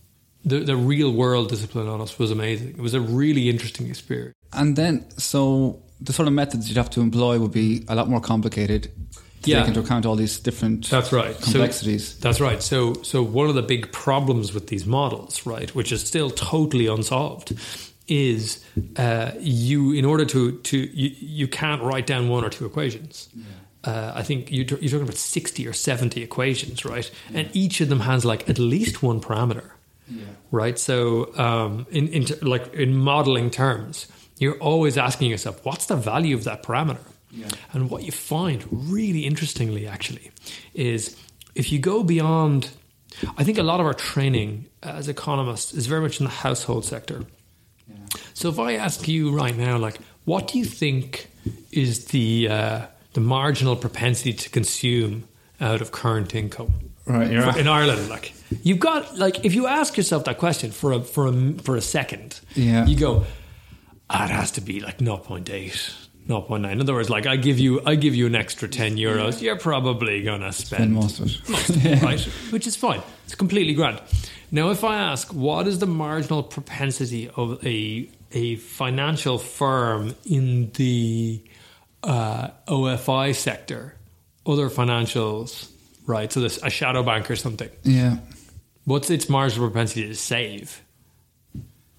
the 0.44 0.60
the 0.60 0.75
real 0.75 1.12
world 1.12 1.50
discipline 1.50 1.88
on 1.88 2.01
us 2.01 2.18
was 2.18 2.32
amazing. 2.32 2.70
It 2.70 2.82
was 2.82 2.94
a 2.94 3.01
really 3.01 3.50
interesting 3.50 3.88
experience. 3.88 4.36
And 4.53 4.75
then, 4.75 5.06
so 5.18 5.82
the 6.01 6.13
sort 6.13 6.27
of 6.27 6.34
methods 6.34 6.68
you'd 6.70 6.77
have 6.77 6.89
to 6.91 7.01
employ 7.01 7.39
would 7.39 7.51
be 7.51 7.84
a 7.88 7.96
lot 7.96 8.08
more 8.10 8.22
complicated 8.22 8.84
to 9.44 9.50
Yeah. 9.50 9.60
take 9.60 9.70
into 9.70 9.79
account 9.82 10.06
all 10.06 10.15
these 10.15 10.39
different 10.39 10.89
That's 10.89 11.12
right. 11.12 11.36
So- 11.36 11.44
complexities. 11.51 12.15
That's 12.20 12.39
right. 12.41 12.62
So 12.63 12.94
so 13.03 13.22
one 13.24 13.48
of 13.50 13.56
the 13.56 13.62
big 13.62 13.91
problems 13.91 14.53
with 14.53 14.68
these 14.68 14.86
models, 14.86 15.46
right, 15.46 15.74
which 15.75 15.91
is 15.91 16.01
still 16.01 16.29
totally 16.29 16.88
unsolved, 16.88 17.53
is 18.08 18.60
uh, 18.98 19.32
you 19.39 19.91
in 19.94 20.03
order 20.06 20.25
to 20.25 20.51
to 20.53 20.77
you, 20.77 21.12
you 21.20 21.48
can't 21.48 21.82
write 21.82 22.08
down 22.08 22.27
one 22.27 22.44
or 22.44 22.50
two 22.50 22.65
equations. 22.65 23.29
Uh, 23.86 24.12
I 24.13 24.24
think 24.24 24.51
you're, 24.51 24.65
you're 24.65 24.89
talking 24.89 25.03
about 25.03 25.15
sixty 25.15 25.65
or 25.68 25.74
seventy 25.74 26.22
equations, 26.22 26.84
right? 26.84 27.10
And 27.34 27.50
each 27.53 27.79
of 27.82 27.88
them 27.89 28.01
has 28.01 28.25
like 28.25 28.50
at 28.50 28.60
least 28.60 29.01
one 29.03 29.22
parameter, 29.22 29.70
right? 30.51 30.77
So 30.77 31.34
um, 31.38 31.86
in, 31.91 32.08
in 32.10 32.25
like 32.41 32.74
in 32.74 32.96
modeling 32.98 33.50
terms, 33.51 34.08
you're 34.39 34.58
always 34.60 34.98
asking 34.98 35.29
yourself, 35.29 35.63
what's 35.65 35.86
the 35.86 35.96
value 35.96 36.36
of 36.36 36.43
that 36.46 36.63
parameter? 36.63 37.05
And 37.74 37.89
what 37.91 38.01
you 38.03 38.12
find 38.12 38.65
really 38.72 39.25
interestingly, 39.25 39.86
actually, 39.86 40.31
is 40.74 41.15
if 41.53 41.72
you 41.72 41.77
go 41.77 42.01
beyond, 42.03 42.72
I 43.38 43.43
think 43.43 43.58
a 43.60 43.63
lot 43.63 43.79
of 43.79 43.86
our 43.86 43.93
training 43.93 44.65
as 44.81 45.08
economists 45.08 45.74
is 45.74 45.86
very 45.86 46.01
much 46.01 46.19
in 46.19 46.24
the 46.25 46.31
household 46.31 46.86
sector. 46.86 47.25
So 48.34 48.50
if 48.50 48.58
I 48.58 48.74
ask 48.75 49.08
you 49.08 49.31
right 49.31 49.55
now, 49.55 49.77
like, 49.77 49.98
what 50.25 50.48
do 50.48 50.58
you 50.58 50.65
think 50.65 51.29
is 51.72 52.05
the 52.05 52.48
uh, 52.50 52.86
the 53.13 53.22
marginal 53.22 53.75
propensity 53.75 54.34
to 54.34 54.50
consume 54.50 55.25
out 55.62 55.81
of 55.81 55.91
current 55.91 56.34
income? 56.34 56.74
Right. 57.05 57.31
in 57.31 57.67
Ireland, 57.67 58.08
like 58.10 58.34
you've 58.63 58.79
got 58.79 59.17
like 59.17 59.43
if 59.46 59.53
you 59.55 59.65
ask 59.67 59.98
yourself 59.98 60.25
that 60.25 60.38
question 60.38 60.72
for 60.72 60.91
a 60.93 61.01
for 61.01 61.27
a 61.27 61.53
for 61.63 61.75
a 61.75 61.81
second, 61.81 62.39
Yeah. 62.55 62.86
you 62.86 62.96
go, 62.96 63.25
ah, 64.10 64.25
it 64.25 64.32
has 64.32 64.51
to 64.51 64.62
be 64.62 64.80
like 64.80 65.00
0.8, 65.00 65.44
0.9. 65.46 66.72
In 66.72 66.82
other 66.82 66.94
words, 66.94 67.10
like 67.10 67.25
I 67.25 67.36
give 67.36 67.60
you 67.60 67.82
I 67.86 67.96
give 67.96 68.16
you 68.16 68.25
an 68.28 68.36
extra 68.36 68.68
10 68.68 68.98
euros, 68.98 69.42
you're 69.42 69.58
probably 69.58 70.24
gonna 70.24 70.51
spend 70.51 70.84
And 70.84 70.94
most 70.94 71.20
of 71.20 71.28
it. 71.28 72.01
right? 72.04 72.20
Which 72.51 72.68
is 72.68 72.75
fine. 72.75 73.01
It's 73.25 73.36
completely 73.36 73.74
grand. 73.74 74.01
Now, 74.51 74.72
if 74.72 74.84
I 74.84 74.98
ask, 74.98 75.32
what 75.34 75.68
is 75.68 75.80
the 75.80 75.86
marginal 75.86 76.44
propensity 76.44 77.30
of 77.30 77.63
a 77.66 78.10
a 78.32 78.56
financial 78.58 79.38
firm 79.39 80.16
in 80.25 80.72
the 80.74 81.42
uh, 82.04 82.50
OFI 82.68 83.36
sector, 83.36 83.96
other 84.46 84.70
financials, 84.70 85.70
right? 86.06 86.32
So, 86.32 86.42
this 86.42 86.60
a 86.63 86.70
shadow 86.70 87.04
bank 87.04 87.30
or 87.30 87.36
something. 87.36 87.70
Yeah. 87.84 88.18
What's 88.86 89.10
its 89.10 89.30
marginal 89.30 89.70
propensity 89.70 90.08
to 90.08 90.16
save? 90.16 90.82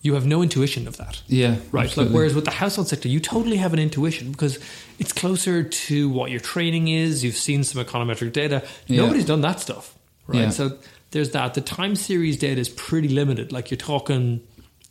You 0.02 0.14
have 0.14 0.24
no 0.24 0.42
intuition 0.42 0.88
of 0.88 0.96
that. 0.96 1.20
Yeah. 1.26 1.56
Right. 1.72 1.94
Like, 1.94 2.08
whereas 2.08 2.34
with 2.34 2.46
the 2.46 2.50
household 2.52 2.88
sector, 2.88 3.06
you 3.08 3.20
totally 3.20 3.58
have 3.58 3.74
an 3.74 3.78
intuition 3.78 4.32
because 4.32 4.58
it's 4.98 5.12
closer 5.12 5.62
to 5.62 6.08
what 6.08 6.30
your 6.30 6.40
training 6.40 6.88
is. 6.88 7.22
You've 7.22 7.36
seen 7.36 7.64
some 7.64 7.84
econometric 7.84 8.32
data. 8.32 8.66
Yeah. 8.86 9.02
Nobody's 9.02 9.26
done 9.26 9.42
that 9.42 9.60
stuff. 9.60 9.94
Right. 10.26 10.40
Yeah. 10.40 10.50
So 10.50 10.78
there's 11.10 11.32
that. 11.32 11.52
The 11.52 11.60
time 11.60 11.96
series 11.96 12.38
data 12.38 12.58
is 12.60 12.70
pretty 12.70 13.08
limited. 13.08 13.52
Like 13.52 13.70
you're 13.70 13.78
talking, 13.78 14.40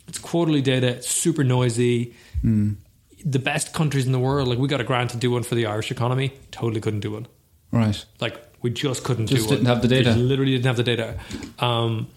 it's 0.07 0.19
quarterly 0.19 0.61
data. 0.61 0.87
It's 0.89 1.09
super 1.09 1.43
noisy. 1.43 2.13
Hmm. 2.41 2.73
The 3.25 3.39
best 3.39 3.73
countries 3.73 4.05
in 4.05 4.11
the 4.11 4.19
world, 4.19 4.47
like 4.47 4.59
we 4.59 4.67
got 4.67 4.79
a 4.79 4.83
grant 4.83 5.09
to 5.11 5.17
do 5.17 5.31
one 5.31 5.41
for 5.43 5.55
the 5.55 5.65
Irish 5.65 5.89
economy, 5.91 6.33
totally 6.51 6.81
couldn't 6.81 6.99
do 7.01 7.11
one. 7.13 7.27
Right. 7.71 8.05
Like 8.21 8.39
We 8.61 8.69
just 8.69 9.03
couldn't 9.03 9.25
do 9.25 9.33
one. 9.33 9.37
Just 9.37 9.49
do 9.49 9.55
didn't 9.55 9.67
it. 9.67 9.69
have 9.73 9.81
the 9.81 9.87
data. 9.87 10.13
We 10.15 10.21
literally 10.21 10.51
didn't 10.51 10.65
have 10.67 10.77
the 10.77 10.83
data. 10.83 11.17
Um, 11.57 12.07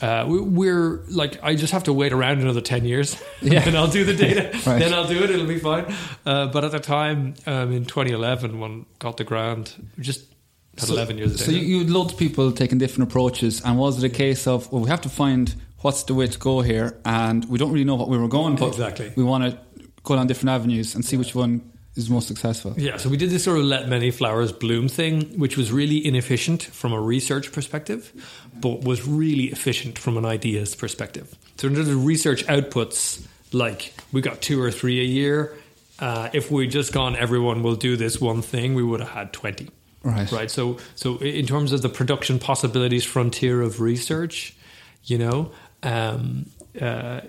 uh, 0.00 0.24
we, 0.28 0.40
we're 0.40 1.04
like, 1.08 1.38
I 1.42 1.54
just 1.54 1.72
have 1.72 1.84
to 1.84 1.92
wait 1.92 2.12
around 2.12 2.40
another 2.40 2.60
10 2.60 2.84
years 2.84 3.16
Yeah. 3.42 3.66
and 3.66 3.76
I'll 3.76 3.86
do 3.90 4.04
the 4.04 4.14
data. 4.14 4.50
Right. 4.66 4.78
Then 4.78 4.92
I'll 4.94 5.06
do 5.06 5.22
it. 5.22 5.30
It'll 5.30 5.46
be 5.46 5.58
fine. 5.58 5.92
Uh, 6.26 6.46
but 6.46 6.64
at 6.64 6.70
the 6.72 6.80
time, 6.80 7.34
um, 7.46 7.72
in 7.72 7.84
2011, 7.84 8.58
when 8.60 8.86
got 8.98 9.16
the 9.16 9.24
grant, 9.24 9.76
we 9.96 10.02
just 10.04 10.24
had 10.78 10.88
11 10.88 11.18
years 11.18 11.34
of 11.34 11.40
So 11.40 11.50
you, 11.52 11.80
had 11.80 11.90
loads 11.90 12.12
of 12.12 12.18
people 12.18 12.50
taking 12.52 12.78
different 12.78 13.10
approaches, 13.10 13.60
and 13.64 13.78
was 13.78 14.02
it 14.02 14.06
a 14.06 14.14
case 14.14 14.46
of 14.46 14.70
well, 14.72 14.82
we 14.82 14.88
have 14.90 15.00
to 15.02 15.08
find 15.08 15.54
what's 15.80 16.04
the 16.04 16.14
way 16.14 16.26
to 16.28 16.38
go 16.38 16.60
here, 16.62 16.96
and 17.04 17.44
we 17.48 17.58
don't 17.58 17.72
really 17.72 17.84
know 17.84 17.96
what 17.96 18.08
we 18.08 18.16
were 18.16 18.28
going, 18.28 18.56
but 18.56 18.68
Exactly. 18.68 19.12
we 19.16 19.22
want 19.24 19.44
to 19.44 19.58
go 20.04 20.14
down 20.16 20.26
different 20.28 20.50
avenues 20.50 20.94
and 20.94 21.04
see 21.04 21.16
which 21.16 21.34
one 21.34 21.71
is 21.96 22.08
most 22.08 22.28
successful. 22.28 22.74
Yeah, 22.76 22.96
so 22.96 23.08
we 23.08 23.16
did 23.16 23.30
this 23.30 23.44
sort 23.44 23.58
of 23.58 23.64
let 23.64 23.88
many 23.88 24.10
flowers 24.10 24.52
bloom 24.52 24.88
thing, 24.88 25.38
which 25.38 25.56
was 25.56 25.70
really 25.70 26.04
inefficient 26.04 26.62
from 26.62 26.92
a 26.92 27.00
research 27.00 27.52
perspective, 27.52 28.12
but 28.54 28.82
was 28.82 29.06
really 29.06 29.44
efficient 29.44 29.98
from 29.98 30.16
an 30.16 30.24
ideas 30.24 30.74
perspective. 30.74 31.34
So 31.58 31.68
in 31.68 31.74
terms 31.74 31.88
of 31.88 32.04
research 32.04 32.46
outputs, 32.46 33.26
like 33.52 33.92
we 34.12 34.20
got 34.20 34.40
two 34.40 34.60
or 34.62 34.70
three 34.70 35.00
a 35.00 35.04
year. 35.04 35.56
Uh, 35.98 36.30
if 36.32 36.50
we 36.50 36.66
just 36.66 36.92
gone, 36.92 37.14
everyone 37.14 37.62
will 37.62 37.76
do 37.76 37.96
this 37.96 38.20
one 38.20 38.42
thing, 38.42 38.74
we 38.74 38.82
would 38.82 39.00
have 39.00 39.10
had 39.10 39.32
twenty. 39.32 39.68
Right. 40.02 40.32
Right. 40.32 40.50
So, 40.50 40.78
so 40.96 41.18
in 41.18 41.46
terms 41.46 41.72
of 41.72 41.82
the 41.82 41.88
production 41.88 42.40
possibilities 42.40 43.04
frontier 43.04 43.62
of 43.62 43.80
research, 43.80 44.56
you 45.04 45.16
know, 45.18 45.52
um, 45.84 46.46
uh, 46.80 47.20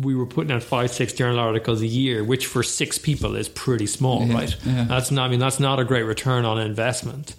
we 0.00 0.14
were 0.14 0.26
putting 0.26 0.50
out 0.52 0.62
five, 0.62 0.90
six 0.90 1.12
journal 1.12 1.38
articles 1.38 1.82
a 1.82 1.86
year, 1.86 2.24
which 2.24 2.46
for 2.46 2.62
six 2.62 2.96
people 2.98 3.34
is 3.36 3.48
pretty 3.48 3.86
small, 3.86 4.26
Yeah, 4.26 4.34
right? 4.34 4.56
yeah. 4.64 4.84
That's 4.84 5.10
not. 5.10 5.26
I 5.26 5.28
mean, 5.28 5.40
that's 5.40 5.60
not 5.60 5.78
a 5.78 5.84
great 5.84 6.04
return 6.04 6.44
on 6.44 6.58
investment. 6.58 7.34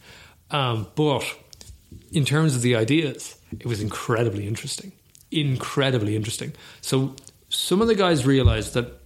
Um, 0.51 0.87
but 0.95 1.23
in 2.11 2.25
terms 2.25 2.55
of 2.55 2.61
the 2.61 2.75
ideas, 2.75 3.35
it 3.59 3.65
was 3.65 3.81
incredibly 3.81 4.47
interesting. 4.47 4.91
Incredibly 5.31 6.15
interesting. 6.15 6.53
So 6.81 7.15
some 7.49 7.81
of 7.81 7.87
the 7.87 7.95
guys 7.95 8.25
realized 8.25 8.73
that 8.75 8.99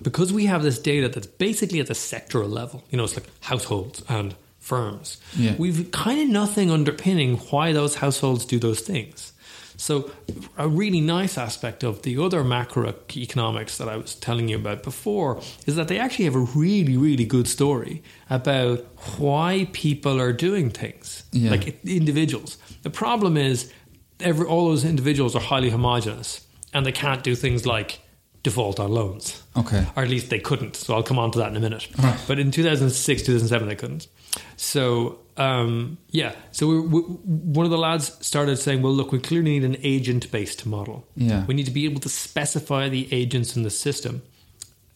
because 0.00 0.32
we 0.32 0.46
have 0.46 0.62
this 0.62 0.78
data 0.78 1.08
that's 1.08 1.26
basically 1.26 1.80
at 1.80 1.86
the 1.88 1.94
sectoral 1.94 2.50
level, 2.50 2.84
you 2.90 2.96
know, 2.96 3.04
it's 3.04 3.14
like 3.16 3.28
households 3.40 4.02
and 4.08 4.34
firms. 4.58 5.18
Yeah. 5.36 5.54
We've 5.58 5.90
kind 5.92 6.20
of 6.20 6.28
nothing 6.28 6.70
underpinning 6.70 7.36
why 7.50 7.72
those 7.72 7.96
households 7.96 8.44
do 8.46 8.58
those 8.58 8.80
things. 8.80 9.32
So, 9.76 10.10
a 10.56 10.68
really 10.68 11.00
nice 11.00 11.36
aspect 11.38 11.82
of 11.84 12.02
the 12.02 12.16
other 12.18 12.42
macroeconomics 12.42 13.76
that 13.78 13.88
I 13.88 13.96
was 13.96 14.14
telling 14.14 14.48
you 14.48 14.56
about 14.56 14.82
before 14.82 15.40
is 15.66 15.76
that 15.76 15.88
they 15.88 15.98
actually 15.98 16.24
have 16.26 16.34
a 16.34 16.40
really, 16.40 16.96
really 16.96 17.24
good 17.24 17.46
story 17.48 18.02
about 18.30 18.78
why 19.18 19.68
people 19.72 20.20
are 20.20 20.32
doing 20.32 20.70
things, 20.70 21.24
Yeah. 21.32 21.50
like 21.50 21.84
individuals. 21.84 22.58
The 22.82 22.90
problem 22.90 23.36
is, 23.36 23.72
every, 24.20 24.46
all 24.46 24.68
those 24.68 24.84
individuals 24.84 25.34
are 25.36 25.42
highly 25.42 25.70
homogenous 25.70 26.46
and 26.72 26.84
they 26.86 26.92
can't 26.92 27.22
do 27.22 27.34
things 27.34 27.66
like 27.66 28.00
default 28.42 28.78
on 28.80 28.90
loans 28.92 29.42
Okay. 29.56 29.86
or 29.96 30.02
at 30.02 30.10
least 30.10 30.30
they 30.30 30.38
couldn't. 30.38 30.76
So 30.76 30.94
I'll 30.94 31.02
come 31.02 31.18
on 31.18 31.30
to 31.32 31.38
that 31.38 31.50
in 31.50 31.56
a 31.56 31.60
minute. 31.60 31.88
But 32.26 32.38
in 32.38 32.50
2006, 32.50 33.22
2007, 33.22 33.68
they 33.68 33.74
couldn't. 33.74 34.08
So 34.56 35.18
um, 35.36 35.98
yeah, 36.10 36.34
so 36.50 36.66
we, 36.66 36.80
we, 36.80 37.00
one 37.00 37.66
of 37.66 37.70
the 37.70 37.78
lads 37.78 38.16
started 38.26 38.56
saying, 38.56 38.80
"Well, 38.82 38.92
look, 38.92 39.12
we 39.12 39.18
clearly 39.18 39.50
need 39.50 39.64
an 39.64 39.76
agent-based 39.82 40.64
model. 40.64 41.06
Yeah. 41.14 41.44
we 41.44 41.54
need 41.54 41.66
to 41.66 41.72
be 41.72 41.84
able 41.84 42.00
to 42.00 42.08
specify 42.08 42.88
the 42.88 43.12
agents 43.12 43.54
in 43.56 43.62
the 43.62 43.70
system 43.70 44.22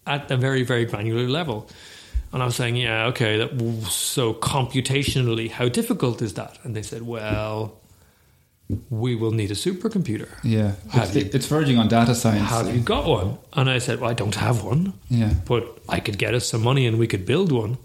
at 0.06 0.30
a 0.30 0.36
very, 0.36 0.62
very 0.62 0.86
granular 0.86 1.28
level." 1.28 1.68
And 2.32 2.42
I 2.42 2.46
was 2.46 2.56
saying, 2.56 2.76
"Yeah, 2.76 3.06
okay. 3.06 3.38
That, 3.38 3.86
so 3.90 4.32
computationally, 4.32 5.50
how 5.50 5.68
difficult 5.68 6.22
is 6.22 6.34
that?" 6.34 6.58
And 6.64 6.74
they 6.74 6.82
said, 6.82 7.02
"Well." 7.02 7.79
We 8.90 9.14
will 9.16 9.32
need 9.32 9.50
a 9.50 9.54
supercomputer. 9.54 10.28
Yeah, 10.42 10.72
it's, 10.94 11.14
you- 11.14 11.30
it's 11.32 11.46
verging 11.46 11.78
on 11.78 11.88
data 11.88 12.14
science. 12.14 12.48
Have 12.50 12.74
you 12.74 12.80
got 12.82 13.06
one? 13.06 13.38
And 13.52 13.68
I 13.70 13.78
said, 13.78 14.00
Well, 14.00 14.10
I 14.10 14.14
don't 14.14 14.34
have 14.36 14.62
one. 14.64 14.92
Yeah. 15.08 15.32
But 15.46 15.64
I 15.88 16.00
could 16.00 16.18
get 16.18 16.34
us 16.34 16.46
some 16.48 16.62
money 16.62 16.86
and 16.86 16.98
we 16.98 17.06
could 17.06 17.24
build 17.26 17.50
one. 17.52 17.78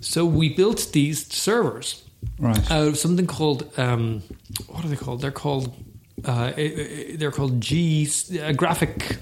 So 0.00 0.24
we 0.24 0.48
built 0.54 0.90
these 0.92 1.26
servers 1.32 2.02
Right. 2.38 2.70
out 2.70 2.86
of 2.88 2.96
something 2.98 3.26
called, 3.26 3.66
um, 3.78 4.22
what 4.68 4.84
are 4.84 4.88
they 4.88 4.96
called? 4.96 5.20
They're 5.22 5.32
called, 5.32 5.74
uh, 6.24 6.52
eh, 6.56 6.62
eh, 6.62 7.16
they're 7.18 7.32
called 7.32 7.60
G, 7.60 8.08
uh, 8.40 8.52
graphic, 8.52 9.18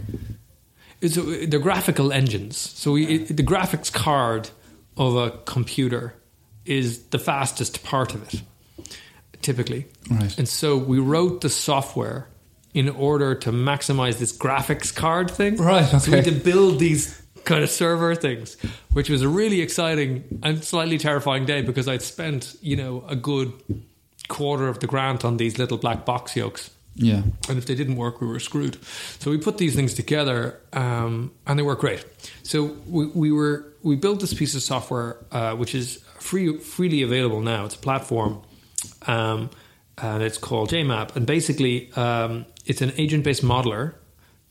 it's, 1.01 1.17
uh, 1.17 1.47
they're 1.49 1.61
graphical 1.61 2.13
engines. 2.13 2.57
So 2.59 2.93
we, 2.93 3.07
it, 3.07 3.37
the 3.37 3.43
graphics 3.43 3.91
card 3.91 4.51
of 4.99 5.17
a 5.17 5.31
computer 5.47 6.15
is 6.67 7.05
the 7.05 7.19
fastest 7.19 7.83
part 7.83 8.15
of 8.15 8.23
it, 8.35 8.43
typically. 9.43 9.87
Right. 10.11 10.37
And 10.39 10.49
so 10.49 10.77
we 10.77 10.99
wrote 10.99 11.41
the 11.41 11.49
software 11.49 12.29
in 12.75 12.89
order 12.89 13.35
to 13.35 13.51
maximize 13.51 14.19
this 14.19 14.37
graphics 14.37 14.95
card 14.95 15.31
thing. 15.31 15.57
Right, 15.57 15.85
So 15.87 16.11
we 16.11 16.17
had 16.17 16.27
to 16.27 16.33
build 16.33 16.79
these 16.79 17.21
kind 17.45 17.65
of 17.65 17.71
server 17.71 18.15
things, 18.15 18.57
which 18.93 19.11
was 19.11 19.23
a 19.23 19.29
really 19.29 19.61
exciting 19.61 20.41
and 20.43 20.63
slightly 20.63 20.99
terrifying 20.99 21.47
day 21.47 21.63
because 21.63 21.89
I'd 21.89 22.03
spent, 22.03 22.55
you 22.61 22.77
know, 22.77 23.05
a 23.09 23.17
good 23.17 23.53
quarter 24.29 24.69
of 24.69 24.79
the 24.79 24.87
grant 24.87 25.25
on 25.25 25.37
these 25.37 25.59
little 25.59 25.79
black 25.79 26.05
box 26.05 26.37
yokes. 26.37 26.71
yeah. 26.95 27.23
And 27.49 27.59
if 27.59 27.67
they 27.67 27.75
didn't 27.75 27.97
work, 27.97 28.21
we 28.21 28.27
were 28.29 28.39
screwed. 28.39 28.79
So 29.19 29.31
we 29.31 29.39
put 29.39 29.59
these 29.59 29.75
things 29.75 29.95
together, 29.95 30.61
um, 30.73 31.33
and 31.47 31.59
they 31.59 31.63
work 31.65 31.81
great. 31.81 32.05
So 32.43 32.77
we, 32.87 33.07
we 33.07 33.33
were 33.33 33.65
we 33.83 33.97
built 33.97 34.21
this 34.21 34.35
piece 34.35 34.55
of 34.55 34.63
software, 34.63 35.17
uh, 35.33 35.57
which 35.57 35.75
is 35.75 35.97
free 36.21 36.59
freely 36.59 37.03
available 37.03 37.41
now. 37.41 37.65
It's 37.65 37.75
a 37.75 37.79
platform, 37.79 38.43
um, 39.07 39.51
and 39.99 40.23
it's 40.23 40.39
called 40.39 40.71
JMAB. 40.71 41.17
And 41.17 41.27
basically, 41.27 41.93
um, 41.95 42.47
it's 42.67 42.81
an 42.83 42.93
agent 42.97 43.25
based 43.25 43.43
modeler 43.45 43.95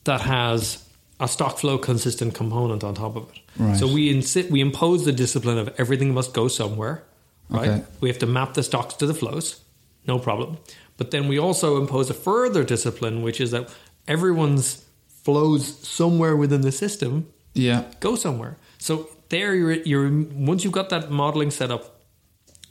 that 0.04 0.22
has 0.22 0.86
a 1.20 1.28
stock 1.28 1.58
flow 1.58 1.78
consistent 1.78 2.34
component 2.36 2.84
on 2.84 2.94
top 2.94 3.16
of 3.16 3.30
it. 3.32 3.40
Right. 3.58 3.78
So 3.78 3.88
we 3.88 4.14
insi- 4.14 4.50
we 4.50 4.62
impose 4.62 5.06
the 5.06 5.12
discipline 5.12 5.58
of 5.58 5.74
everything 5.78 6.14
must 6.14 6.34
go 6.34 6.48
somewhere. 6.48 7.04
Right. 7.50 7.68
Okay. 7.70 7.84
We 8.00 8.10
have 8.10 8.20
to 8.20 8.28
map 8.28 8.54
the 8.54 8.64
stocks 8.64 8.94
to 8.96 9.06
the 9.06 9.14
flows, 9.14 9.60
no 10.08 10.20
problem. 10.20 10.58
But 10.98 11.12
then 11.12 11.28
we 11.28 11.40
also 11.40 11.78
impose 11.78 12.10
a 12.10 12.14
further 12.14 12.64
discipline, 12.64 13.22
which 13.22 13.42
is 13.42 13.52
that 13.52 13.70
everyone's 14.08 14.86
flows 15.24 15.78
somewhere 15.88 16.36
within 16.36 16.62
the 16.62 16.72
system 16.72 17.28
Yeah. 17.54 17.84
go 18.00 18.16
somewhere. 18.16 18.58
So 18.78 19.10
there, 19.30 19.54
you're, 19.56 19.74
you're 19.74 20.10
once 20.34 20.64
you've 20.64 20.74
got 20.74 20.90
that 20.90 21.10
modeling 21.12 21.52
set 21.52 21.72
up, 21.72 22.02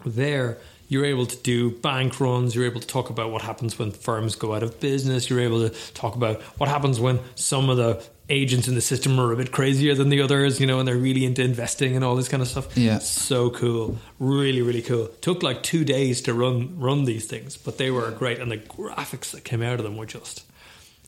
there 0.06 0.58
you're 0.88 1.05
able 1.05 1.27
to 1.27 1.37
do 1.37 1.70
bank 1.70 2.18
runs. 2.18 2.55
You're 2.55 2.64
able 2.64 2.81
to 2.81 2.87
talk 2.87 3.11
about 3.11 3.31
what 3.31 3.42
happens 3.42 3.79
when 3.79 3.92
firms 3.92 4.35
go 4.35 4.55
out 4.55 4.62
of 4.62 4.81
business. 4.81 5.29
You're 5.29 5.40
able 5.40 5.68
to 5.68 5.92
talk 5.92 6.16
about 6.16 6.40
what 6.59 6.68
happens 6.68 6.98
when 6.98 7.20
some 7.35 7.68
of 7.68 7.77
the 7.77 8.03
agents 8.31 8.68
in 8.68 8.74
the 8.74 8.81
system 8.81 9.18
are 9.18 9.33
a 9.33 9.37
bit 9.37 9.53
crazier 9.53 9.94
than 9.94 10.09
the 10.09 10.20
others, 10.20 10.61
you 10.61 10.66
know, 10.66 10.79
and 10.79 10.88
they're 10.88 10.96
really 10.96 11.24
into 11.24 11.42
investing 11.42 11.94
and 11.96 12.05
all 12.05 12.14
this 12.16 12.29
kind 12.29 12.42
of 12.42 12.48
stuff. 12.48 12.77
Yeah. 12.77 12.98
so 12.98 13.51
cool, 13.51 13.98
really, 14.18 14.62
really 14.62 14.83
cool. 14.83 15.09
Took 15.20 15.42
like 15.42 15.62
two 15.62 15.85
days 15.85 16.20
to 16.22 16.35
run 16.35 16.79
run 16.79 17.05
these 17.05 17.27
things, 17.27 17.57
but 17.57 17.79
they 17.79 17.90
were 17.90 18.11
great, 18.11 18.38
and 18.38 18.51
the 18.51 18.59
graphics 18.59 19.31
that 19.33 19.44
came 19.44 19.62
out 19.62 19.79
of 19.79 19.85
them 19.85 19.96
were 19.96 20.07
just 20.07 20.44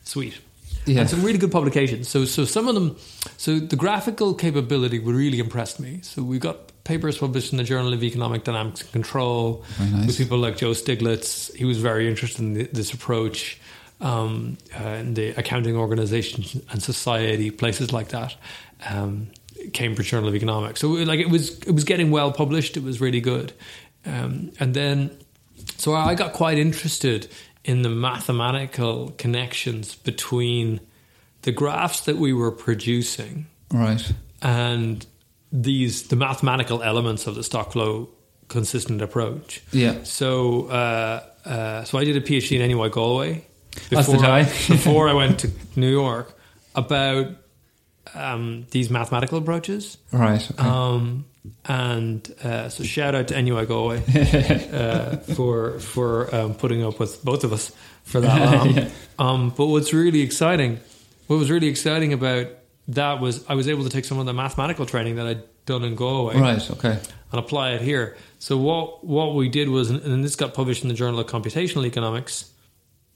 sweet. 0.03 0.39
Yeah. 0.85 1.01
And 1.01 1.09
some 1.09 1.23
really 1.23 1.37
good 1.37 1.51
publications. 1.51 2.09
So, 2.09 2.25
so 2.25 2.43
some 2.43 2.67
of 2.67 2.73
them, 2.73 2.97
so 3.37 3.59
the 3.59 3.75
graphical 3.75 4.33
capability 4.33 4.97
really 4.97 5.39
impressed 5.39 5.79
me. 5.79 5.99
So 6.01 6.23
we 6.23 6.39
got 6.39 6.70
papers 6.83 7.17
published 7.17 7.51
in 7.51 7.57
the 7.57 7.63
Journal 7.63 7.93
of 7.93 8.03
Economic 8.03 8.43
Dynamics 8.43 8.81
and 8.81 8.91
Control 8.91 9.63
nice. 9.79 10.07
with 10.07 10.17
people 10.17 10.37
like 10.37 10.57
Joe 10.57 10.71
Stiglitz. 10.71 11.53
He 11.55 11.65
was 11.65 11.77
very 11.79 12.07
interested 12.09 12.41
in 12.41 12.55
th- 12.55 12.71
this 12.71 12.93
approach. 12.93 13.59
Um, 13.99 14.57
uh, 14.75 14.83
in 14.83 15.13
the 15.13 15.27
accounting 15.37 15.75
organizations 15.75 16.57
and 16.71 16.81
society, 16.81 17.51
places 17.51 17.93
like 17.93 18.07
that. 18.09 18.35
Um, 18.89 19.27
Cambridge 19.73 20.09
Journal 20.09 20.29
of 20.29 20.33
Economics. 20.35 20.79
So, 20.81 20.87
like, 20.89 21.19
it 21.19 21.29
was 21.29 21.59
it 21.59 21.71
was 21.71 21.83
getting 21.83 22.09
well 22.09 22.31
published. 22.31 22.77
It 22.77 22.83
was 22.83 22.99
really 22.99 23.21
good. 23.21 23.53
Um, 24.07 24.53
and 24.59 24.73
then, 24.73 25.11
so 25.77 25.93
I 25.93 26.15
got 26.15 26.33
quite 26.33 26.57
interested 26.57 27.29
in 27.63 27.83
the 27.83 27.89
mathematical 27.89 29.11
connections 29.19 29.93
between 29.93 30.79
the 31.43 31.51
graphs 31.51 32.01
that 32.01 32.17
we 32.17 32.33
were 32.33 32.51
producing 32.51 33.45
Right. 33.71 34.11
and 34.41 35.05
these 35.51 36.03
the 36.07 36.15
mathematical 36.15 36.81
elements 36.81 37.27
of 37.27 37.35
the 37.35 37.43
stock 37.43 37.73
flow 37.73 38.09
consistent 38.47 39.01
approach. 39.01 39.61
Yeah. 39.71 40.03
So 40.03 40.67
uh, 40.67 41.23
uh, 41.45 41.83
so 41.83 41.97
I 41.97 42.05
did 42.05 42.17
a 42.17 42.21
PhD 42.21 42.59
in 42.59 42.69
NUI 42.69 42.89
Galway 42.89 43.45
did 43.89 44.23
I. 44.23 44.43
before 44.67 45.09
I 45.09 45.13
went 45.13 45.39
to 45.39 45.51
New 45.75 45.89
York 45.89 46.37
about 46.75 47.27
um, 48.13 48.65
these 48.71 48.89
mathematical 48.89 49.37
approaches. 49.37 49.97
Right. 50.11 50.49
Okay. 50.51 50.63
Um, 50.63 51.25
and 51.65 52.35
uh, 52.43 52.69
so 52.69 52.83
shout 52.83 53.15
out 53.15 53.29
to 53.29 53.41
NUI 53.41 53.65
Galway 53.65 53.97
uh, 54.73 55.17
for 55.17 55.79
for 55.79 56.33
um, 56.35 56.53
putting 56.53 56.83
up 56.83 56.99
with 56.99 57.23
both 57.23 57.43
of 57.43 57.51
us 57.51 57.71
for 58.03 58.21
that 58.21 58.51
long. 58.57 58.69
Yeah. 58.75 58.89
um, 59.17 59.49
but 59.55 59.67
what's 59.67 59.93
really 59.93 60.21
exciting, 60.21 60.79
what 61.27 61.37
was 61.37 61.49
really 61.49 61.67
exciting 61.67 62.13
about 62.13 62.47
that 62.95 63.19
was 63.19 63.43
I 63.49 63.55
was 63.55 63.67
able 63.67 63.83
to 63.83 63.89
take 63.89 64.05
some 64.05 64.19
of 64.19 64.25
the 64.25 64.33
mathematical 64.33 64.85
training 64.85 65.15
that 65.17 65.27
I'd 65.27 65.43
done 65.65 65.83
in 65.83 65.95
Galway 65.95 66.37
Right. 66.37 66.71
Okay. 66.71 66.97
and 67.31 67.39
apply 67.39 67.71
it 67.71 67.81
here. 67.81 68.17
So 68.39 68.57
what 68.57 69.03
what 69.05 69.35
we 69.35 69.49
did 69.49 69.69
was, 69.69 69.89
and 69.89 70.23
this 70.23 70.35
got 70.35 70.53
published 70.53 70.83
in 70.83 70.89
the 70.89 70.95
Journal 70.95 71.19
of 71.19 71.27
Computational 71.27 71.85
Economics. 71.85 72.51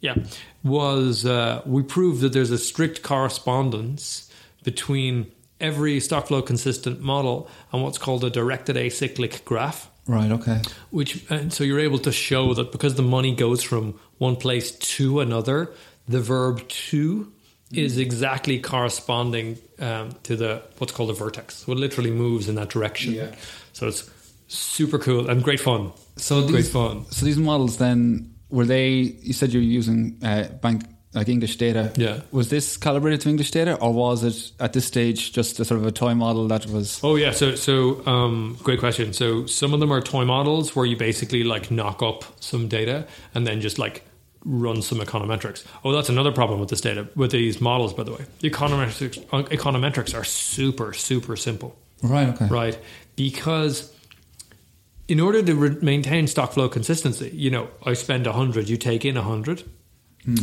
Yeah, 0.01 0.15
was 0.63 1.25
uh, 1.25 1.61
we 1.65 1.81
proved 1.81 2.21
that 2.21 2.33
there's 2.33 2.51
a 2.51 2.57
strict 2.59 3.01
correspondence 3.01 4.31
between 4.63 5.31
every 5.59 5.99
stock 5.99 6.27
flow 6.27 6.41
consistent 6.41 7.01
model 7.01 7.49
and 7.71 7.81
what's 7.81 7.97
called 7.97 8.23
a 8.23 8.29
directed 8.29 8.75
acyclic 8.75 9.43
graph. 9.45 9.89
Right. 10.07 10.31
Okay. 10.31 10.61
Which 10.91 11.25
and 11.31 11.51
so 11.51 11.63
you're 11.63 11.79
able 11.79 11.99
to 11.99 12.11
show 12.11 12.53
that 12.53 12.71
because 12.71 12.95
the 12.95 13.01
money 13.03 13.33
goes 13.33 13.63
from 13.63 13.99
one 14.19 14.35
place 14.35 14.71
to 14.71 15.21
another, 15.21 15.71
the 16.07 16.19
verb 16.21 16.67
to 16.67 17.31
is 17.71 17.97
exactly 17.97 18.59
corresponding 18.59 19.57
um, 19.79 20.11
to 20.23 20.35
the 20.35 20.61
what's 20.77 20.93
called 20.93 21.09
a 21.09 21.13
vertex. 21.13 21.55
So 21.57 21.71
it 21.71 21.77
literally 21.77 22.11
moves 22.11 22.47
in 22.47 22.55
that 22.55 22.69
direction. 22.69 23.13
Yeah. 23.13 23.35
So 23.73 23.87
it's 23.87 24.09
super 24.47 24.99
cool 24.99 25.29
and 25.29 25.43
great 25.43 25.59
fun. 25.59 25.91
So 26.17 26.41
great 26.41 26.57
these, 26.57 26.71
fun. 26.71 27.05
So 27.11 27.25
these 27.25 27.37
models 27.37 27.77
then 27.77 28.33
were 28.49 28.65
they? 28.65 28.89
You 29.21 29.33
said 29.33 29.53
you're 29.53 29.61
using 29.61 30.19
uh, 30.23 30.49
bank 30.61 30.83
like 31.15 31.29
English 31.29 31.55
data. 31.57 31.93
Yeah. 31.95 32.21
Was 32.31 32.49
this 32.49 32.77
calibrated 32.77 33.21
to 33.21 33.29
English 33.29 33.51
data, 33.51 33.75
or 33.75 33.93
was 33.93 34.23
it 34.23 34.51
at 34.59 34.73
this 34.73 34.85
stage 34.85 35.31
just 35.31 35.59
a 35.59 35.65
sort 35.65 35.79
of 35.79 35.87
a 35.87 35.91
toy 35.91 36.13
model 36.13 36.47
that 36.49 36.65
was? 36.67 36.99
Oh 37.03 37.15
yeah, 37.15 37.31
so 37.31 37.55
so 37.55 38.05
um, 38.05 38.57
great 38.61 38.79
question. 38.79 39.13
So 39.13 39.45
some 39.45 39.73
of 39.73 39.79
them 39.79 39.91
are 39.91 40.01
toy 40.01 40.25
models 40.25 40.75
where 40.75 40.85
you 40.85 40.97
basically 40.97 41.43
like 41.43 41.71
knock 41.71 42.03
up 42.03 42.25
some 42.41 42.67
data 42.67 43.07
and 43.33 43.47
then 43.47 43.61
just 43.61 43.79
like 43.79 44.03
run 44.45 44.81
some 44.81 44.99
econometrics. 44.99 45.65
Oh, 45.83 45.91
that's 45.91 46.07
another 46.09 46.31
problem 46.31 46.59
with 46.59 46.69
this 46.69 46.81
data 46.81 47.07
with 47.15 47.31
these 47.31 47.59
models, 47.59 47.93
by 47.93 48.03
the 48.03 48.11
way. 48.11 48.25
The 48.39 48.49
econometrics 48.49 49.17
econometrics 49.49 50.13
are 50.17 50.23
super 50.23 50.93
super 50.93 51.35
simple, 51.35 51.75
Right. 52.03 52.29
Okay. 52.29 52.47
right? 52.47 52.77
Because 53.15 53.91
in 55.07 55.19
order 55.19 55.41
to 55.43 55.55
re- 55.55 55.77
maintain 55.81 56.27
stock 56.27 56.53
flow 56.53 56.69
consistency, 56.69 57.29
you 57.33 57.49
know, 57.49 57.67
I 57.85 57.93
spend 57.93 58.27
a 58.27 58.33
hundred, 58.33 58.69
you 58.69 58.77
take 58.77 59.03
in 59.05 59.17
a 59.17 59.21
hundred. 59.21 59.63
Hmm. 60.25 60.35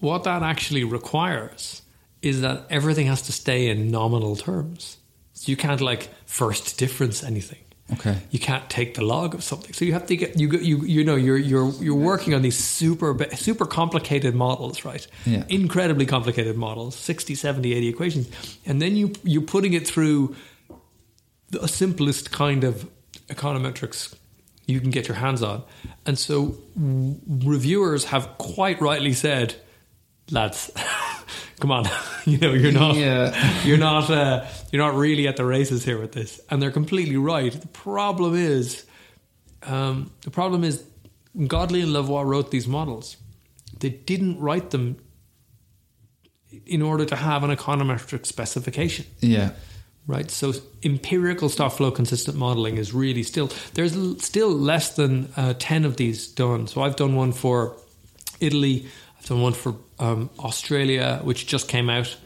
What 0.00 0.24
that 0.24 0.42
actually 0.42 0.84
requires 0.84 1.82
is 2.22 2.40
that 2.40 2.66
everything 2.70 3.06
has 3.06 3.22
to 3.22 3.32
stay 3.32 3.68
in 3.68 3.90
nominal 3.90 4.36
terms. 4.36 4.96
So 5.34 5.50
you 5.50 5.56
can't 5.56 5.80
like 5.80 6.08
first 6.26 6.78
difference 6.78 7.22
anything. 7.24 7.58
Okay. 7.94 8.16
You 8.30 8.38
can't 8.38 8.68
take 8.70 8.94
the 8.94 9.02
log 9.04 9.34
of 9.34 9.42
something. 9.42 9.72
So 9.72 9.84
you 9.84 9.92
have 9.92 10.06
to 10.06 10.16
get 10.16 10.38
you 10.38 10.48
go- 10.48 10.58
you 10.58 10.84
you 10.84 11.04
know 11.04 11.16
you're 11.16 11.36
you're 11.36 11.70
you're 11.80 11.94
working 11.94 12.34
on 12.34 12.42
these 12.42 12.56
super 12.58 13.16
super 13.34 13.66
complicated 13.66 14.34
models, 14.34 14.84
right? 14.84 15.06
Yeah. 15.26 15.44
Incredibly 15.48 16.06
complicated 16.06 16.56
models, 16.56 16.94
60, 16.96 17.34
70, 17.34 17.72
80 17.74 17.88
equations. 17.88 18.30
And 18.66 18.80
then 18.80 18.96
you 18.96 19.12
you're 19.24 19.42
putting 19.42 19.72
it 19.72 19.86
through 19.86 20.36
the 21.50 21.66
simplest 21.66 22.30
kind 22.30 22.64
of 22.64 22.88
econometrics 23.28 24.14
you 24.66 24.80
can 24.80 24.90
get 24.90 25.08
your 25.08 25.16
hands 25.16 25.42
on. 25.42 25.62
And 26.06 26.18
so 26.18 26.56
reviewers 26.76 28.04
have 28.04 28.38
quite 28.38 28.80
rightly 28.80 29.12
said, 29.12 29.56
lads, 30.30 30.70
come 31.60 31.70
on, 31.70 31.84
you 32.24 32.38
know, 32.38 32.52
you're 32.52 32.72
not, 32.72 32.96
Yeah. 32.96 33.62
you're 33.64 33.78
not, 33.78 34.10
uh, 34.10 34.46
you're 34.72 34.82
not 34.82 34.94
really 34.96 35.28
at 35.28 35.36
the 35.36 35.44
races 35.44 35.84
here 35.84 35.98
with 36.00 36.12
this. 36.12 36.40
And 36.50 36.60
they're 36.60 36.70
completely 36.72 37.16
right. 37.16 37.52
The 37.52 37.68
problem 37.68 38.34
is, 38.34 38.84
um, 39.62 40.10
the 40.22 40.30
problem 40.30 40.64
is, 40.64 40.82
Godley 41.46 41.80
and 41.82 41.92
Lavoie 41.92 42.24
wrote 42.24 42.50
these 42.50 42.66
models. 42.66 43.16
They 43.78 43.90
didn't 43.90 44.40
write 44.40 44.70
them 44.70 44.96
in 46.66 46.82
order 46.82 47.04
to 47.06 47.16
have 47.16 47.44
an 47.44 47.50
econometric 47.54 48.26
specification 48.26 49.06
Yeah. 49.20 49.50
right? 50.06 50.28
So 50.30 50.52
empirical 50.82 51.48
stock 51.48 51.72
flow 51.72 51.90
consistent 51.92 52.36
modeling 52.36 52.76
is 52.78 52.92
really 52.92 53.22
still 53.22 53.50
there's 53.74 53.96
l- 53.96 54.18
still 54.18 54.50
less 54.50 54.94
than 54.96 55.28
uh, 55.36 55.54
ten 55.58 55.84
of 55.84 55.96
these 55.96 56.26
done. 56.26 56.66
So 56.66 56.82
I've 56.82 56.96
done 56.96 57.14
one 57.14 57.32
for 57.32 57.76
Italy, 58.40 58.86
I've 59.18 59.26
done 59.26 59.40
one 59.42 59.52
for 59.52 59.74
um, 60.00 60.30
Australia, 60.38 61.20
which 61.22 61.46
just 61.46 61.68
came 61.68 61.90
out. 61.90 62.16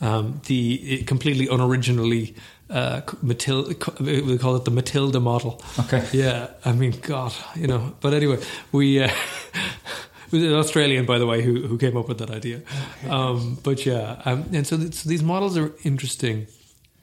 Um, 0.00 0.40
the 0.46 0.74
it 0.74 1.06
completely 1.06 1.46
unoriginally. 1.46 2.34
Uh, 2.70 3.02
Matilda, 3.22 3.74
we 4.00 4.38
call 4.38 4.56
it 4.56 4.64
the 4.64 4.70
Matilda 4.70 5.20
model. 5.20 5.62
Okay. 5.80 6.06
Yeah, 6.12 6.48
I 6.64 6.72
mean, 6.72 6.94
God, 7.02 7.32
you 7.54 7.66
know. 7.66 7.94
But 8.00 8.14
anyway, 8.14 8.38
we 8.72 9.02
uh, 9.02 9.08
it 10.32 10.32
was 10.32 10.42
an 10.42 10.54
Australian, 10.54 11.04
by 11.06 11.18
the 11.18 11.26
way, 11.26 11.42
who 11.42 11.66
who 11.66 11.78
came 11.78 11.96
up 11.96 12.08
with 12.08 12.18
that 12.18 12.30
idea. 12.30 12.62
Um, 13.08 13.58
but 13.62 13.84
yeah, 13.86 14.20
um, 14.24 14.44
and 14.52 14.66
so, 14.66 14.76
th- 14.76 14.94
so 14.94 15.08
these 15.08 15.22
models 15.22 15.56
are 15.58 15.72
interesting, 15.84 16.46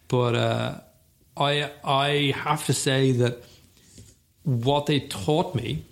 but 0.08 0.36
uh, 0.36 0.80
I 1.38 1.72
I 1.84 2.34
have 2.36 2.66
to 2.66 2.74
say 2.74 3.12
that 3.14 3.44
what 4.44 4.88
they 4.88 5.00
taught 5.00 5.56
me 5.56 5.86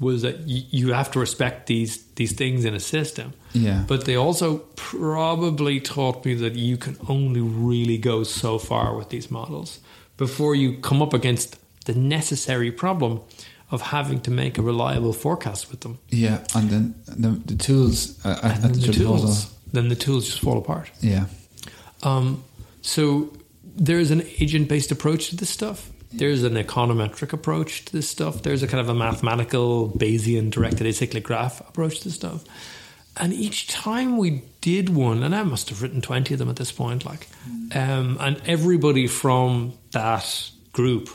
was 0.00 0.22
that 0.22 0.38
y- 0.40 0.64
you 0.70 0.92
have 0.92 1.10
to 1.12 1.20
respect 1.20 1.66
these 1.66 2.02
these 2.14 2.32
things 2.34 2.64
in 2.64 2.74
a 2.74 2.80
system. 2.80 3.32
Yeah. 3.52 3.84
But 3.86 4.04
they 4.04 4.16
also 4.16 4.58
probably 4.76 5.80
taught 5.80 6.24
me 6.24 6.34
that 6.34 6.54
you 6.54 6.76
can 6.76 6.96
only 7.08 7.40
really 7.40 7.98
go 7.98 8.24
so 8.24 8.58
far 8.58 8.96
with 8.96 9.08
these 9.10 9.30
models 9.30 9.80
before 10.16 10.54
you 10.54 10.78
come 10.80 11.02
up 11.02 11.14
against 11.14 11.56
the 11.84 11.94
necessary 11.94 12.72
problem 12.72 13.20
of 13.70 13.82
having 13.82 14.20
to 14.20 14.30
make 14.30 14.58
a 14.58 14.62
reliable 14.62 15.12
forecast 15.12 15.70
with 15.70 15.80
them. 15.80 15.98
Yeah. 16.08 16.38
And 16.54 16.70
then 16.70 16.94
the, 17.06 17.54
the 17.54 17.56
tools 17.56 18.18
uh, 18.24 18.38
And 18.42 18.62
then 18.62 18.72
the 18.72 18.92
tools, 18.92 19.54
then 19.72 19.88
the 19.88 19.96
tools 19.96 20.26
just 20.26 20.40
fall 20.40 20.58
apart. 20.58 20.90
Yeah. 21.00 21.26
Um, 22.02 22.42
so 22.82 23.32
there's 23.76 24.10
an 24.10 24.22
agent-based 24.40 24.90
approach 24.90 25.30
to 25.30 25.36
this 25.36 25.50
stuff. 25.50 25.90
There's 26.12 26.42
an 26.42 26.54
econometric 26.54 27.32
approach 27.32 27.84
to 27.84 27.92
this 27.92 28.08
stuff. 28.08 28.42
There's 28.42 28.62
a 28.62 28.66
kind 28.66 28.80
of 28.80 28.88
a 28.88 28.94
mathematical 28.94 29.90
Bayesian 29.90 30.50
directed 30.50 30.86
acyclic 30.86 31.22
graph 31.22 31.60
approach 31.68 31.98
to 31.98 32.04
this 32.04 32.14
stuff. 32.14 32.44
And 33.16 33.32
each 33.32 33.68
time 33.68 34.18
we 34.18 34.42
did 34.60 34.88
one, 34.88 35.22
and 35.22 35.34
I 35.34 35.42
must 35.42 35.68
have 35.68 35.82
written 35.82 36.00
twenty 36.00 36.34
of 36.34 36.38
them 36.38 36.48
at 36.48 36.56
this 36.56 36.72
point, 36.72 37.04
like, 37.04 37.28
um, 37.74 38.16
and 38.20 38.40
everybody 38.46 39.06
from 39.06 39.72
that 39.92 40.50
group 40.72 41.08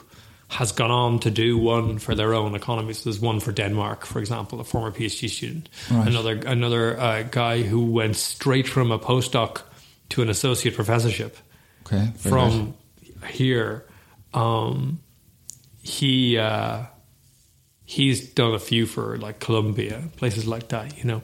has 0.48 0.72
gone 0.72 0.92
on 0.92 1.20
to 1.20 1.32
do 1.32 1.58
one 1.58 1.98
for 2.00 2.14
their 2.16 2.34
own 2.34 2.54
economy. 2.56 2.94
So 2.94 3.10
there's 3.10 3.20
one 3.20 3.40
for 3.40 3.52
Denmark, 3.52 4.06
for 4.06 4.20
example, 4.20 4.60
a 4.60 4.64
former 4.64 4.92
PhD 4.92 5.30
student. 5.30 5.70
Right. 5.90 6.08
Another 6.08 6.40
another 6.46 7.00
uh, 7.00 7.24
guy 7.24 7.64
who 7.64 7.86
went 7.92 8.16
straight 8.16 8.68
from 8.68 8.92
a 8.92 9.00
postdoc 9.00 9.62
to 10.10 10.22
an 10.22 10.30
associate 10.30 10.76
professorship 10.76 11.38
Okay. 11.86 12.12
from 12.18 12.76
here. 13.30 13.86
Um, 14.36 15.00
he 15.82 16.38
uh, 16.38 16.84
he's 17.86 18.34
done 18.34 18.54
a 18.54 18.60
few 18.60 18.86
for 18.86 19.18
like 19.18 19.40
Colombia, 19.40 20.04
places 20.18 20.46
like 20.46 20.68
that, 20.68 20.98
you 20.98 21.06
know. 21.06 21.22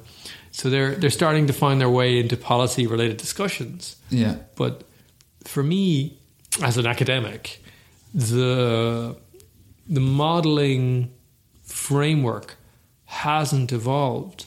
So 0.51 0.69
they're 0.69 0.95
they're 0.95 1.09
starting 1.09 1.47
to 1.47 1.53
find 1.53 1.79
their 1.79 1.89
way 1.89 2.19
into 2.19 2.37
policy 2.37 2.87
related 2.87 3.17
discussions. 3.17 3.97
Yeah. 4.09 4.35
But 4.55 4.83
for 5.43 5.63
me, 5.63 6.17
as 6.63 6.77
an 6.77 6.87
academic, 6.87 7.61
the 8.13 9.15
the 9.87 9.99
modeling 9.99 11.11
framework 11.63 12.55
hasn't 13.05 13.71
evolved 13.71 14.45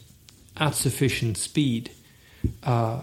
at 0.57 0.75
sufficient 0.75 1.37
speed. 1.37 1.91
Uh, 2.63 3.03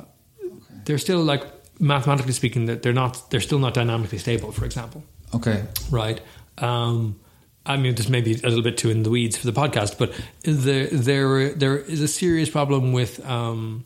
they're 0.85 0.97
still 0.97 1.23
like 1.23 1.43
mathematically 1.79 2.33
speaking, 2.33 2.65
that 2.65 2.83
they're 2.83 2.93
not 2.93 3.29
they're 3.31 3.41
still 3.41 3.59
not 3.59 3.73
dynamically 3.73 4.17
stable. 4.17 4.51
For 4.51 4.65
example, 4.65 5.03
Okay. 5.33 5.63
right? 5.89 6.19
Um, 6.57 7.19
I 7.65 7.77
mean, 7.77 7.95
this 7.95 8.09
may 8.09 8.21
be 8.21 8.33
a 8.33 8.47
little 8.49 8.63
bit 8.63 8.77
too 8.77 8.89
in 8.89 9.03
the 9.03 9.09
weeds 9.09 9.37
for 9.37 9.45
the 9.45 9.53
podcast, 9.53 9.97
but 9.97 10.11
there 10.43 10.87
there 10.87 11.53
there 11.53 11.77
is 11.77 12.01
a 12.01 12.07
serious 12.07 12.49
problem 12.49 12.91
with 12.93 13.23
um, 13.29 13.85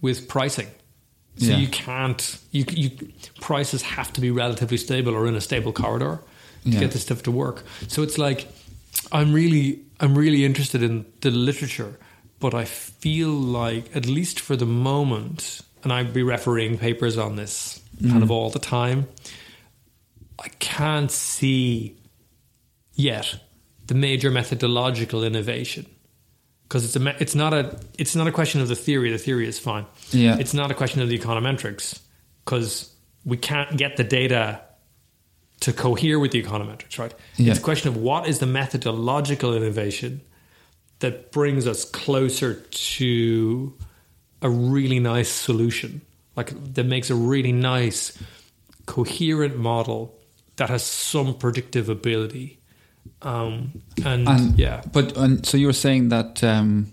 with 0.00 0.26
pricing. 0.28 0.68
So 1.36 1.46
Yeah. 1.46 1.58
you 1.58 1.68
can't 1.68 2.38
you 2.50 2.64
you 2.70 2.90
prices 3.40 3.82
have 3.82 4.12
to 4.14 4.20
be 4.20 4.30
relatively 4.30 4.76
stable 4.78 5.14
or 5.14 5.26
in 5.26 5.34
a 5.36 5.40
stable 5.40 5.72
corridor 5.72 6.20
to 6.64 6.70
Yeah. 6.70 6.80
get 6.80 6.90
this 6.92 7.02
stuff 7.02 7.22
to 7.22 7.30
work. 7.30 7.64
So 7.88 8.02
it's 8.02 8.18
like 8.18 8.46
I'm 9.12 9.32
really 9.32 9.80
I'm 10.00 10.16
really 10.16 10.44
interested 10.44 10.82
in 10.82 11.04
the 11.20 11.30
literature, 11.30 11.98
but 12.40 12.54
I 12.54 12.64
feel 12.64 13.30
like 13.32 13.94
at 13.94 14.06
least 14.06 14.40
for 14.40 14.56
the 14.56 14.66
moment, 14.66 15.60
and 15.84 15.92
I'd 15.92 16.12
be 16.14 16.22
refereeing 16.22 16.78
papers 16.78 17.16
on 17.18 17.36
this 17.36 17.80
kind 18.08 18.22
of 18.22 18.30
all 18.30 18.48
the 18.50 18.58
time. 18.58 19.06
I 20.40 20.48
can't 20.58 21.10
see 21.10 21.96
yet 22.94 23.38
the 23.86 23.94
major 23.94 24.30
methodological 24.30 25.22
innovation 25.22 25.86
because 26.62 26.84
it's 26.84 26.96
a 26.96 27.22
it's 27.22 27.34
not 27.34 27.52
a 27.52 27.78
it's 27.98 28.14
not 28.14 28.26
a 28.26 28.32
question 28.32 28.60
of 28.60 28.68
the 28.68 28.76
theory. 28.76 29.10
The 29.10 29.18
theory 29.18 29.48
is 29.48 29.58
fine. 29.58 29.86
Yeah. 30.10 30.38
it's 30.38 30.54
not 30.54 30.70
a 30.70 30.74
question 30.74 31.02
of 31.02 31.08
the 31.08 31.18
econometrics 31.18 32.00
because 32.44 32.92
we 33.24 33.36
can't 33.36 33.76
get 33.76 33.96
the 33.96 34.04
data 34.04 34.62
to 35.60 35.72
cohere 35.72 36.18
with 36.18 36.30
the 36.30 36.42
econometrics. 36.42 36.98
Right? 36.98 37.14
Yeah. 37.36 37.50
It's 37.50 37.60
a 37.60 37.62
question 37.62 37.88
of 37.88 37.96
what 37.96 38.28
is 38.28 38.38
the 38.38 38.46
methodological 38.46 39.54
innovation 39.54 40.22
that 41.00 41.32
brings 41.32 41.66
us 41.66 41.84
closer 41.84 42.54
to 42.54 43.74
a 44.42 44.48
really 44.48 45.00
nice 45.00 45.28
solution, 45.28 46.00
like 46.36 46.52
that 46.74 46.84
makes 46.84 47.10
a 47.10 47.14
really 47.14 47.52
nice, 47.52 48.16
coherent 48.86 49.56
model 49.58 50.16
that 50.60 50.68
has 50.68 50.82
some 50.84 51.34
predictive 51.34 51.88
ability. 51.88 52.58
Um, 53.22 53.82
and, 54.04 54.28
And 54.28 54.58
yeah, 54.58 54.82
but 54.92 55.16
and 55.16 55.44
so 55.44 55.56
you 55.56 55.66
were 55.66 55.72
saying 55.86 56.10
that 56.10 56.44
um, 56.44 56.92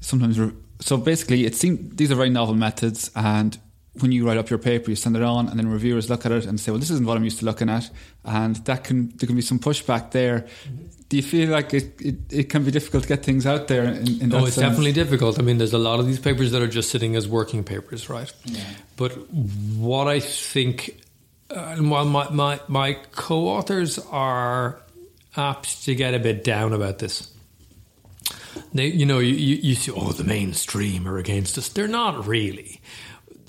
sometimes. 0.00 0.38
Re- 0.40 0.52
so 0.80 0.96
basically, 0.96 1.44
it 1.44 1.54
seems 1.54 1.94
these 1.96 2.10
are 2.10 2.14
very 2.16 2.30
novel 2.30 2.54
methods, 2.54 3.10
and 3.14 3.58
when 4.00 4.10
you 4.12 4.26
write 4.26 4.38
up 4.38 4.48
your 4.50 4.58
paper, 4.58 4.90
you 4.90 4.96
send 4.96 5.16
it 5.16 5.22
on, 5.22 5.48
and 5.48 5.58
then 5.58 5.68
reviewers 5.68 6.08
look 6.08 6.24
at 6.26 6.32
it 6.32 6.46
and 6.46 6.58
say, 6.58 6.70
"Well, 6.72 6.80
this 6.80 6.90
isn't 6.90 7.06
what 7.06 7.16
I'm 7.16 7.24
used 7.24 7.38
to 7.40 7.44
looking 7.44 7.68
at," 7.68 7.90
and 8.24 8.56
that 8.64 8.84
can 8.84 9.12
there 9.16 9.26
can 9.26 9.36
be 9.36 9.42
some 9.42 9.58
pushback 9.58 10.10
there. 10.12 10.46
Do 11.08 11.16
you 11.16 11.22
feel 11.22 11.50
like 11.50 11.72
it, 11.72 12.00
it, 12.00 12.16
it 12.30 12.48
can 12.48 12.64
be 12.64 12.70
difficult 12.72 13.04
to 13.04 13.08
get 13.08 13.22
things 13.22 13.46
out 13.46 13.68
there? 13.68 13.84
In, 13.84 14.20
in 14.22 14.28
that 14.30 14.40
Oh, 14.40 14.46
it's 14.46 14.56
sense? 14.56 14.66
definitely 14.66 14.92
difficult. 14.92 15.38
I 15.38 15.42
mean, 15.42 15.58
there's 15.58 15.72
a 15.74 15.78
lot 15.78 16.00
of 16.00 16.06
these 16.06 16.18
papers 16.18 16.50
that 16.52 16.60
are 16.62 16.66
just 16.66 16.90
sitting 16.90 17.14
as 17.16 17.28
working 17.28 17.62
papers, 17.64 18.08
right? 18.10 18.32
Yeah. 18.44 18.60
But 18.96 19.12
what 19.76 20.08
I 20.08 20.18
think, 20.20 21.00
uh, 21.56 21.76
while 21.76 22.04
my, 22.04 22.28
my, 22.30 22.60
my 22.68 22.94
co 23.12 23.48
authors 23.48 23.98
are 24.10 24.80
apt 25.36 25.84
to 25.84 25.94
get 25.94 26.14
a 26.14 26.18
bit 26.18 26.44
down 26.44 26.72
about 26.72 26.98
this. 26.98 27.32
They, 28.72 28.86
you 28.86 29.06
know, 29.06 29.18
you, 29.18 29.34
you, 29.34 29.56
you 29.56 29.74
see, 29.74 29.92
oh, 29.92 30.12
the 30.12 30.24
mainstream 30.24 31.06
are 31.06 31.18
against 31.18 31.58
us. 31.58 31.68
They're 31.68 31.88
not 31.88 32.26
really. 32.26 32.80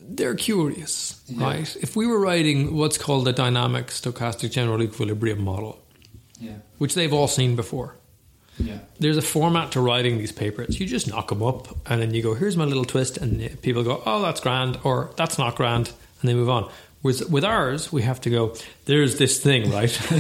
They're 0.02 0.36
curious, 0.36 1.22
right? 1.36 1.76
If 1.82 1.96
we 1.96 2.08
were 2.08 2.20
writing 2.20 2.76
what's 2.76 2.98
called 2.98 3.28
a 3.28 3.34
dynamic 3.34 3.88
stochastic 3.88 4.52
general 4.52 4.82
equilibrium 4.82 5.44
model, 5.44 5.80
Yeah. 6.40 6.58
which 6.78 6.94
they've 6.96 7.12
all 7.12 7.28
seen 7.28 7.56
before, 7.58 7.96
Yeah. 8.58 8.80
there's 9.00 9.18
a 9.18 9.22
format 9.22 9.72
to 9.74 9.82
writing 9.82 10.18
these 10.18 10.32
papers. 10.32 10.80
You 10.80 10.86
just 10.88 11.08
knock 11.08 11.28
them 11.30 11.44
up 11.44 11.76
and 11.90 12.02
then 12.02 12.14
you 12.14 12.22
go, 12.24 12.36
here's 12.36 12.56
my 12.56 12.64
little 12.66 12.86
twist. 12.86 13.18
And 13.18 13.62
people 13.62 13.84
go, 13.84 14.02
oh, 14.06 14.22
that's 14.22 14.40
grand 14.40 14.78
or 14.84 15.12
that's 15.18 15.38
not 15.38 15.56
grand. 15.56 15.92
And 16.22 16.30
they 16.30 16.34
move 16.34 16.50
on. 16.50 16.70
With, 17.04 17.30
with 17.30 17.44
ours, 17.46 17.92
we 17.94 18.02
have 18.02 18.20
to 18.22 18.30
go, 18.30 18.56
there's 18.86 19.18
this 19.18 19.40
thing, 19.42 19.70
right? 19.72 19.96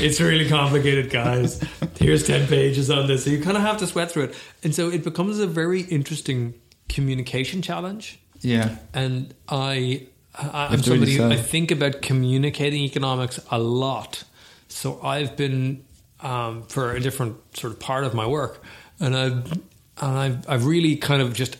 it's 0.00 0.20
really 0.20 0.48
complicated, 0.48 1.10
guys. 1.10 1.62
Here's 1.98 2.26
10 2.26 2.48
pages 2.48 2.90
on 2.90 3.06
this. 3.06 3.24
So 3.24 3.30
you 3.30 3.42
kind 3.42 3.56
of 3.56 3.62
have 3.62 3.76
to 3.78 3.86
sweat 3.86 4.10
through 4.10 4.24
it. 4.24 4.34
And 4.64 4.74
so 4.74 4.88
it 4.88 5.04
becomes 5.04 5.38
a 5.38 5.46
very 5.46 5.82
interesting 5.82 6.54
communication 6.88 7.62
challenge 7.62 8.18
Yeah. 8.40 8.76
and 8.94 9.34
I, 9.48 10.06
I 10.34 10.74
to 10.76 10.82
somebody. 10.82 11.22
I 11.22 11.36
think 11.36 11.70
about 11.70 12.02
communicating 12.02 12.82
economics 12.84 13.40
a 13.50 13.58
lot. 13.58 14.24
So 14.68 15.00
I've 15.02 15.36
been 15.36 15.84
um, 16.20 16.62
for 16.64 16.92
a 16.92 17.00
different 17.00 17.36
sort 17.56 17.72
of 17.72 17.80
part 17.80 18.04
of 18.04 18.14
my 18.14 18.26
work, 18.26 18.62
and 19.00 19.16
I've 19.16 19.52
and 19.52 20.18
I've 20.18 20.48
I've 20.48 20.66
really 20.66 20.96
kind 20.96 21.22
of 21.22 21.32
just 21.34 21.56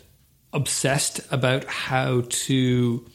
obsessed 0.52 1.20
about 1.30 1.64
how 1.64 2.22
to 2.28 3.06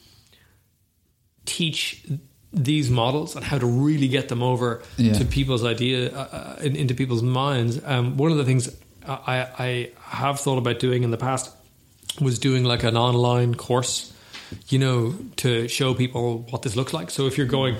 teach 1.44 2.04
these 2.52 2.90
models 2.90 3.34
and 3.34 3.44
how 3.44 3.58
to 3.58 3.66
really 3.66 4.08
get 4.08 4.28
them 4.28 4.42
over 4.42 4.82
Yeah. 4.98 5.14
to 5.14 5.24
people's 5.24 5.64
idea 5.64 6.14
uh, 6.14 6.28
uh, 6.58 6.62
in, 6.62 6.76
into 6.76 6.94
people's 6.94 7.22
minds. 7.22 7.80
Um, 7.84 8.16
one 8.18 8.30
of 8.30 8.36
the 8.38 8.44
things 8.44 8.68
I, 9.06 9.46
I 9.58 9.90
have 10.00 10.38
thought 10.40 10.58
about 10.58 10.78
doing 10.78 11.02
in 11.02 11.10
the 11.10 11.16
past 11.16 11.50
was 12.20 12.38
doing 12.38 12.64
like 12.64 12.84
an 12.84 12.96
online 12.96 13.54
course, 13.54 14.12
you 14.68 14.78
know, 14.78 15.14
to 15.36 15.66
show 15.68 15.94
people 15.94 16.46
what 16.50 16.60
this 16.62 16.76
looks 16.76 16.92
like. 16.92 17.10
So 17.10 17.26
if 17.26 17.38
you're 17.38 17.46
going, 17.46 17.76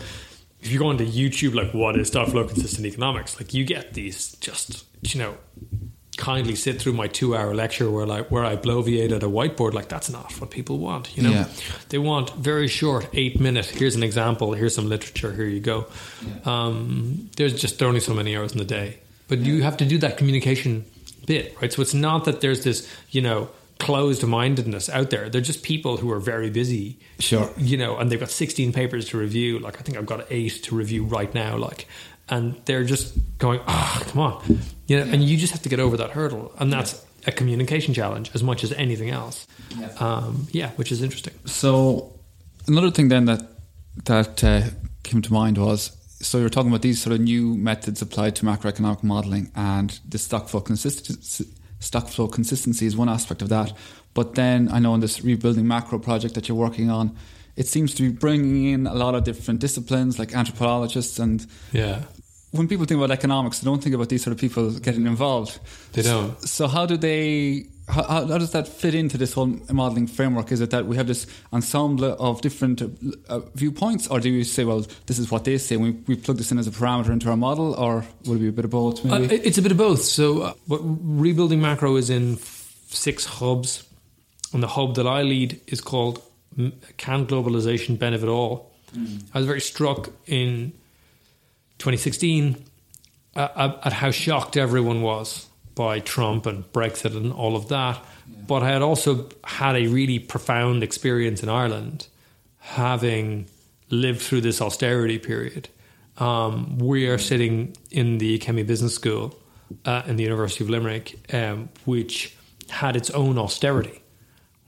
if 0.61 0.71
you're 0.73 0.81
going 0.81 0.97
to 0.99 1.05
YouTube, 1.07 1.55
like 1.55 1.75
what 1.75 1.99
is 1.99 2.09
stock 2.09 2.29
flow 2.29 2.45
consistent 2.47 2.87
economics, 2.87 3.39
like 3.39 3.53
you 3.53 3.65
get 3.67 3.93
these 3.93 4.33
just, 4.41 4.85
you 5.03 5.21
know, 5.21 5.35
kindly 6.23 6.55
sit 6.55 6.81
through 6.81 6.93
my 6.93 7.09
two 7.09 7.35
hour 7.37 7.53
lecture 7.55 7.91
where 7.91 8.07
like 8.07 8.31
where 8.31 8.45
I 8.45 8.55
bloviate 8.57 9.11
at 9.13 9.23
a 9.25 9.29
whiteboard, 9.29 9.73
like 9.75 9.89
that's 9.89 10.09
not 10.09 10.33
what 10.41 10.51
people 10.51 10.79
want, 10.79 11.17
you 11.17 11.23
know. 11.25 11.31
Yeah. 11.33 11.47
They 11.89 11.99
want 11.99 12.31
very 12.37 12.69
short, 12.69 13.09
eight 13.13 13.41
minute. 13.41 13.67
Here's 13.67 13.97
an 13.97 14.03
example. 14.05 14.53
Here's 14.55 14.75
some 14.75 14.89
literature. 14.89 15.33
Here 15.33 15.47
you 15.57 15.61
go. 15.61 15.87
Um, 16.45 17.29
there's 17.37 17.61
just 17.61 17.83
only 17.83 18.01
so 18.01 18.15
many 18.15 18.37
hours 18.37 18.53
in 18.53 18.59
the 18.59 18.65
day, 18.65 18.99
but 19.29 19.39
you 19.41 19.63
have 19.63 19.77
to 19.79 19.85
do 19.85 19.99
that 19.99 20.17
communication 20.17 20.85
bit, 21.27 21.57
right? 21.61 21.73
So 21.73 21.83
it's 21.83 21.95
not 21.95 22.25
that 22.27 22.41
there's 22.41 22.63
this, 22.65 22.89
you 23.11 23.21
know, 23.21 23.49
closed 23.79 24.25
mindedness 24.25 24.89
out 24.89 25.11
there. 25.11 25.29
They're 25.29 25.41
just 25.41 25.63
people 25.65 25.97
who 25.97 26.11
are 26.13 26.21
very 26.21 26.51
busy, 26.51 26.99
Sure. 27.19 27.51
you 27.57 27.77
know, 27.77 27.97
and 27.99 28.11
they've 28.11 28.21
got 28.21 28.31
16 28.31 28.73
papers 28.73 29.09
to 29.11 29.19
review. 29.19 29.59
Like 29.59 29.79
I 29.81 29.83
think 29.83 29.99
I've 29.99 30.07
got 30.07 30.27
eight 30.31 30.63
to 30.65 30.75
review 30.77 31.05
right 31.05 31.33
now. 31.35 31.57
Like, 31.57 31.87
and 32.29 32.55
they're 32.67 32.85
just 32.85 33.15
going, 33.39 33.61
ah, 33.67 34.03
come 34.07 34.21
on, 34.23 34.61
you 34.93 34.99
know, 35.05 35.11
and 35.11 35.25
you 35.25 35.39
just 35.39 35.53
have 35.53 35.63
to 35.63 35.69
get 35.69 35.81
over 35.81 35.97
that 35.97 36.11
hurdle, 36.11 36.53
and 36.59 36.71
that's 36.71 37.03
a 37.27 37.33
communication 37.33 37.95
challenge 37.95 38.31
as 38.35 38.43
much 38.43 38.63
as 38.65 38.73
anything 38.73 39.11
else. 39.11 39.47
Um, 39.99 40.49
yeah, 40.51 40.71
which 40.73 40.93
is 40.93 41.03
interesting. 41.03 41.35
So 41.47 42.13
another 42.69 42.91
thing 42.91 43.09
then 43.09 43.25
that 43.25 43.43
that 44.05 44.45
uh, 44.45 44.63
came 45.03 45.23
to 45.23 45.33
mind 45.33 45.57
was 45.57 45.97
so 46.21 46.39
you're 46.39 46.51
talking 46.51 46.71
about 46.71 46.83
these 46.83 47.01
sort 47.01 47.15
of 47.15 47.21
new 47.21 47.57
methods 47.57 48.03
applied 48.03 48.37
to 48.37 48.45
macroeconomic 48.45 49.03
modelling 49.03 49.51
and 49.55 49.99
the 50.09 50.19
stock 50.19 50.49
flow 50.49 50.61
consistency. 50.61 51.47
Stock 51.81 52.09
flow 52.09 52.29
consistency 52.29 52.87
is 52.87 52.97
one 52.97 53.09
aspect 53.09 53.43
of 53.43 53.49
that, 53.49 53.73
but 54.15 54.35
then 54.35 54.69
I 54.71 54.79
know 54.79 54.95
in 54.95 55.01
this 55.01 55.25
rebuilding 55.25 55.67
macro 55.67 55.99
project 55.99 56.35
that 56.35 56.49
you're 56.49 56.57
working 56.57 56.91
on, 56.91 57.17
it 57.57 57.67
seems 57.67 57.95
to 57.95 58.03
be 58.03 58.11
bringing 58.11 58.67
in 58.67 58.87
a 58.87 58.95
lot 58.95 59.15
of 59.15 59.25
different 59.25 59.61
disciplines 59.61 60.19
like 60.19 60.35
anthropologists 60.35 61.19
and 61.19 61.47
Yeah. 61.73 62.03
When 62.53 62.69
people 62.69 62.87
think 62.87 62.99
about 62.99 63.11
economics, 63.11 63.59
they 63.61 63.65
don't 63.65 63.83
think 63.83 63.95
about 63.95 64.09
these 64.09 64.23
sort 64.23 64.33
of 64.33 64.39
people 64.41 64.71
getting 64.79 65.07
involved. 65.07 65.59
They 65.95 66.03
don't. 66.03 66.39
So, 66.49 66.69
how 66.69 66.87
do 66.87 66.97
they? 66.97 67.67
How, 67.89 68.05
how 68.05 68.27
how 68.27 68.39
does 68.39 68.53
that 68.53 68.69
fit 68.69 68.95
into 68.95 69.19
this 69.19 69.33
whole 69.33 69.49
modelling 69.71 70.07
framework? 70.07 70.53
Is 70.53 70.61
it 70.61 70.71
that 70.71 70.87
we 70.87 70.97
have 70.97 71.07
this 71.09 71.27
ensemble 71.53 72.05
of 72.19 72.41
different 72.41 72.81
uh, 73.29 73.41
viewpoints, 73.55 74.07
or 74.09 74.21
do 74.21 74.29
you 74.31 74.45
say, 74.45 74.65
well, 74.65 74.87
this 75.07 75.19
is 75.19 75.31
what 75.31 75.45
they 75.45 75.59
say, 75.59 75.75
and 75.75 75.85
we 75.85 75.91
we 76.07 76.15
plug 76.15 76.37
this 76.37 76.53
in 76.53 76.59
as 76.59 76.67
a 76.67 76.71
parameter 76.71 77.11
into 77.11 77.29
our 77.31 77.37
model, 77.37 77.75
or 77.75 78.05
would 78.27 78.37
it 78.37 78.41
be 78.41 78.49
a 78.49 78.53
bit 78.53 78.65
of 78.67 78.71
both? 78.71 79.05
Uh, 79.05 79.19
Maybe. 79.19 79.37
it's 79.37 79.59
a 79.59 79.63
bit 79.63 79.73
of 79.73 79.79
both. 79.79 80.03
So, 80.03 80.43
uh, 80.43 80.53
what 80.69 80.81
rebuilding 80.85 81.61
macro 81.61 81.97
is 81.97 82.09
in 82.11 82.35
f- 82.35 82.77
six 82.89 83.25
hubs, 83.25 83.83
and 84.53 84.63
the 84.63 84.69
hub 84.69 84.95
that 84.97 85.07
I 85.07 85.23
lead 85.23 85.61
is 85.67 85.81
called 85.81 86.23
M- 86.59 86.73
"Can 86.99 87.27
Globalization 87.27 87.99
Benefit 87.99 88.29
All?" 88.29 88.71
I 89.35 89.39
was 89.39 89.47
very 89.47 89.61
struck 89.63 90.11
in 90.27 90.73
2016 91.83 92.65
uh, 93.35 93.73
at 93.85 93.93
how 93.93 94.13
shocked 94.13 94.57
everyone 94.57 95.03
was 95.03 95.49
by 95.75 95.99
Trump 95.99 96.47
and 96.47 96.65
Brexit 96.73 97.17
and 97.17 97.33
all 97.33 97.57
of 97.57 97.69
that. 97.69 97.99
But 98.47 98.63
I 98.63 98.69
had 98.69 98.83
also 98.83 99.29
had 99.43 99.75
a 99.75 99.89
really 99.89 100.21
profound 100.21 100.85
experience 100.85 101.43
in 101.43 101.49
Ireland, 101.49 102.07
having 102.59 103.47
lived 103.91 104.21
through 104.21 104.43
this 104.43 104.61
austerity 104.61 105.19
period. 105.19 105.69
Um, 106.19 106.79
we 106.79 107.09
are 107.09 107.19
sitting 107.19 107.77
in 107.91 108.19
the 108.19 108.39
Kemmy 108.39 108.63
Business 108.63 108.95
School 108.95 109.37
uh, 109.85 110.03
in 110.07 110.17
the 110.17 110.23
University 110.23 110.63
of 110.63 110.71
Limerick, 110.71 111.35
um, 111.35 111.69
which 111.85 112.37
had 112.69 112.95
its 112.95 113.11
own 113.11 113.39
austerity, 113.39 114.03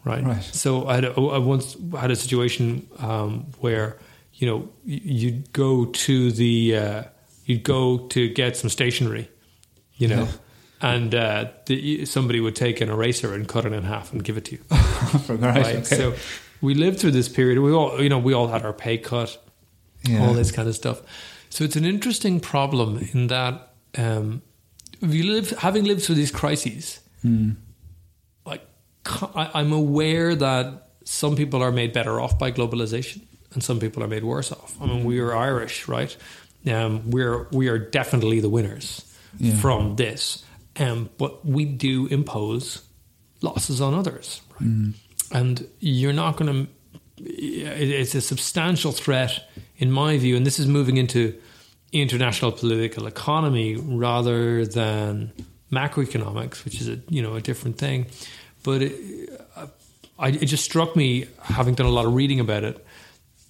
right? 0.04 0.24
Right. 0.24 0.42
So 0.42 0.88
I, 0.88 0.96
had 0.96 1.04
a, 1.04 1.12
I 1.12 1.38
once 1.38 1.76
had 1.96 2.10
a 2.10 2.16
situation 2.16 2.88
um, 2.98 3.46
where 3.60 3.98
you 4.44 4.50
know 4.50 4.68
you'd 4.84 5.52
go 5.54 5.86
to 5.86 6.30
the 6.32 6.76
uh, 6.76 7.02
you'd 7.46 7.62
go 7.62 8.06
to 8.08 8.28
get 8.28 8.56
some 8.56 8.68
stationery, 8.68 9.30
you 9.94 10.08
know, 10.08 10.28
and 10.82 11.14
uh, 11.14 11.46
the, 11.66 12.04
somebody 12.04 12.40
would 12.40 12.54
take 12.56 12.82
an 12.82 12.90
eraser 12.90 13.32
and 13.32 13.48
cut 13.48 13.64
it 13.64 13.72
in 13.72 13.84
half 13.84 14.12
and 14.12 14.22
give 14.22 14.36
it 14.36 14.44
to 14.46 14.52
you. 14.56 14.62
right. 14.70 15.40
right? 15.56 15.76
okay. 15.76 15.96
So 15.96 16.14
we 16.60 16.74
lived 16.74 17.00
through 17.00 17.12
this 17.12 17.28
period. 17.28 17.58
We 17.60 17.72
all 17.72 18.02
you 18.02 18.10
know 18.10 18.18
we 18.18 18.34
all 18.34 18.48
had 18.48 18.64
our 18.66 18.74
pay 18.74 18.98
cut, 18.98 19.42
Yeah. 20.06 20.26
all 20.26 20.34
this 20.34 20.52
kind 20.52 20.68
of 20.68 20.74
stuff. 20.74 21.00
So 21.48 21.64
it's 21.64 21.76
an 21.76 21.84
interesting 21.86 22.40
problem 22.40 22.98
in 23.12 23.28
that 23.28 23.72
um, 23.96 24.42
if 25.00 25.14
you 25.14 25.24
live 25.32 25.50
having 25.50 25.84
lived 25.84 26.02
through 26.02 26.16
these 26.16 26.32
crises, 26.32 27.00
like 28.44 28.62
I, 29.34 29.50
I'm 29.54 29.72
aware 29.72 30.34
that 30.34 30.88
some 31.04 31.36
people 31.36 31.62
are 31.62 31.72
made 31.72 31.92
better 31.92 32.20
off 32.20 32.38
by 32.38 32.50
globalization, 32.50 33.22
and 33.54 33.62
some 33.62 33.78
people 33.80 34.02
are 34.02 34.08
made 34.08 34.24
worse 34.24 34.52
off. 34.52 34.76
I 34.80 34.86
mean, 34.86 35.04
we 35.04 35.18
are 35.20 35.34
Irish, 35.34 35.88
right? 35.88 36.14
Um, 36.66 37.10
we're 37.10 37.46
we 37.50 37.68
are 37.68 37.78
definitely 37.78 38.40
the 38.40 38.48
winners 38.48 39.04
Yeah. 39.38 39.54
from 39.56 39.96
this, 39.96 40.44
um, 40.78 41.08
but 41.18 41.44
we 41.46 41.64
do 41.64 42.06
impose 42.06 42.82
losses 43.42 43.80
on 43.80 43.94
others, 43.94 44.40
right? 44.60 44.92
And 45.32 45.66
you're 45.80 46.12
not 46.12 46.36
going 46.36 46.52
to. 46.66 46.68
It's 47.26 48.14
a 48.14 48.20
substantial 48.20 48.92
threat, 48.92 49.48
in 49.78 49.90
my 49.92 50.18
view, 50.18 50.36
and 50.36 50.44
this 50.46 50.58
is 50.58 50.66
moving 50.66 50.96
into 50.96 51.34
international 51.92 52.50
political 52.52 53.06
economy 53.06 53.76
rather 53.76 54.66
than 54.66 55.32
macroeconomics, 55.70 56.64
which 56.64 56.80
is 56.80 56.88
a 56.88 56.98
you 57.08 57.22
know 57.22 57.34
a 57.34 57.40
different 57.40 57.78
thing. 57.78 58.06
But 58.62 58.82
it, 58.82 59.40
I, 60.18 60.28
it 60.28 60.46
just 60.46 60.64
struck 60.64 60.96
me, 60.96 61.26
having 61.42 61.74
done 61.74 61.86
a 61.86 61.90
lot 61.90 62.06
of 62.06 62.14
reading 62.14 62.40
about 62.40 62.64
it, 62.64 62.83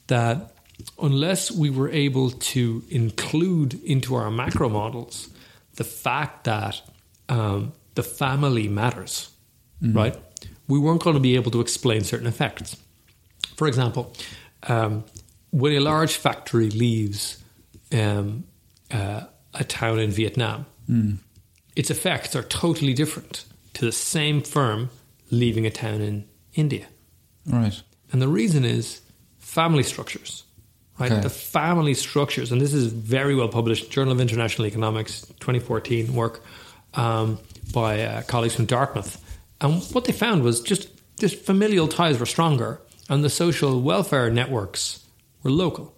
that 0.06 0.52
unless 1.00 1.50
we 1.50 1.70
were 1.70 1.90
able 1.90 2.30
to 2.30 2.82
include 2.90 3.82
into 3.84 4.14
our 4.14 4.30
macro 4.30 4.68
models 4.68 5.28
the 5.76 5.84
fact 5.84 6.44
that 6.44 6.80
um, 7.28 7.72
the 7.94 8.02
family 8.02 8.68
matters, 8.68 9.30
right? 9.94 10.16
We 10.68 10.78
weren't 10.78 11.02
going 11.02 11.14
to 11.14 11.20
be 11.20 11.36
able 11.36 11.50
to 11.52 11.60
explain 11.60 12.02
certain 12.02 12.26
effects. 12.26 12.76
For 13.56 13.68
example, 13.68 14.12
um, 14.64 15.04
when 15.50 15.72
a 15.72 15.80
large 15.80 16.16
factory 16.16 16.70
leaves 16.70 17.42
um, 17.92 18.44
uh, 18.90 19.24
a 19.54 19.64
town 19.64 19.98
in 19.98 20.10
Vietnam, 20.10 20.66
its 21.76 21.90
effects 21.90 22.34
are 22.36 22.42
totally 22.42 22.94
different 22.94 23.44
to 23.74 23.84
the 23.84 23.92
same 23.92 24.42
firm 24.42 24.90
leaving 25.30 25.66
a 25.66 25.70
town 25.70 26.00
in 26.00 26.24
India. 26.54 26.86
Right. 27.46 27.82
And 28.12 28.22
the 28.22 28.28
reason 28.28 28.64
is 28.64 29.00
family 29.54 29.84
structures, 29.84 30.42
right? 30.98 31.12
Okay. 31.12 31.20
The 31.20 31.30
family 31.30 31.94
structures, 31.94 32.50
and 32.50 32.60
this 32.60 32.74
is 32.74 32.86
very 32.86 33.34
well 33.36 33.48
published, 33.48 33.90
Journal 33.90 34.12
of 34.12 34.20
International 34.20 34.66
Economics, 34.66 35.20
2014 35.40 36.12
work 36.14 36.42
um, 36.94 37.38
by 37.72 38.02
uh, 38.02 38.22
colleagues 38.22 38.56
from 38.56 38.66
Dartmouth. 38.66 39.20
And 39.60 39.80
what 39.92 40.04
they 40.04 40.12
found 40.12 40.42
was 40.42 40.60
just 40.60 40.88
just 41.20 41.36
familial 41.46 41.86
ties 41.86 42.18
were 42.18 42.26
stronger, 42.26 42.80
and 43.08 43.22
the 43.22 43.30
social 43.30 43.80
welfare 43.80 44.28
networks 44.30 45.04
were 45.44 45.50
local. 45.50 45.94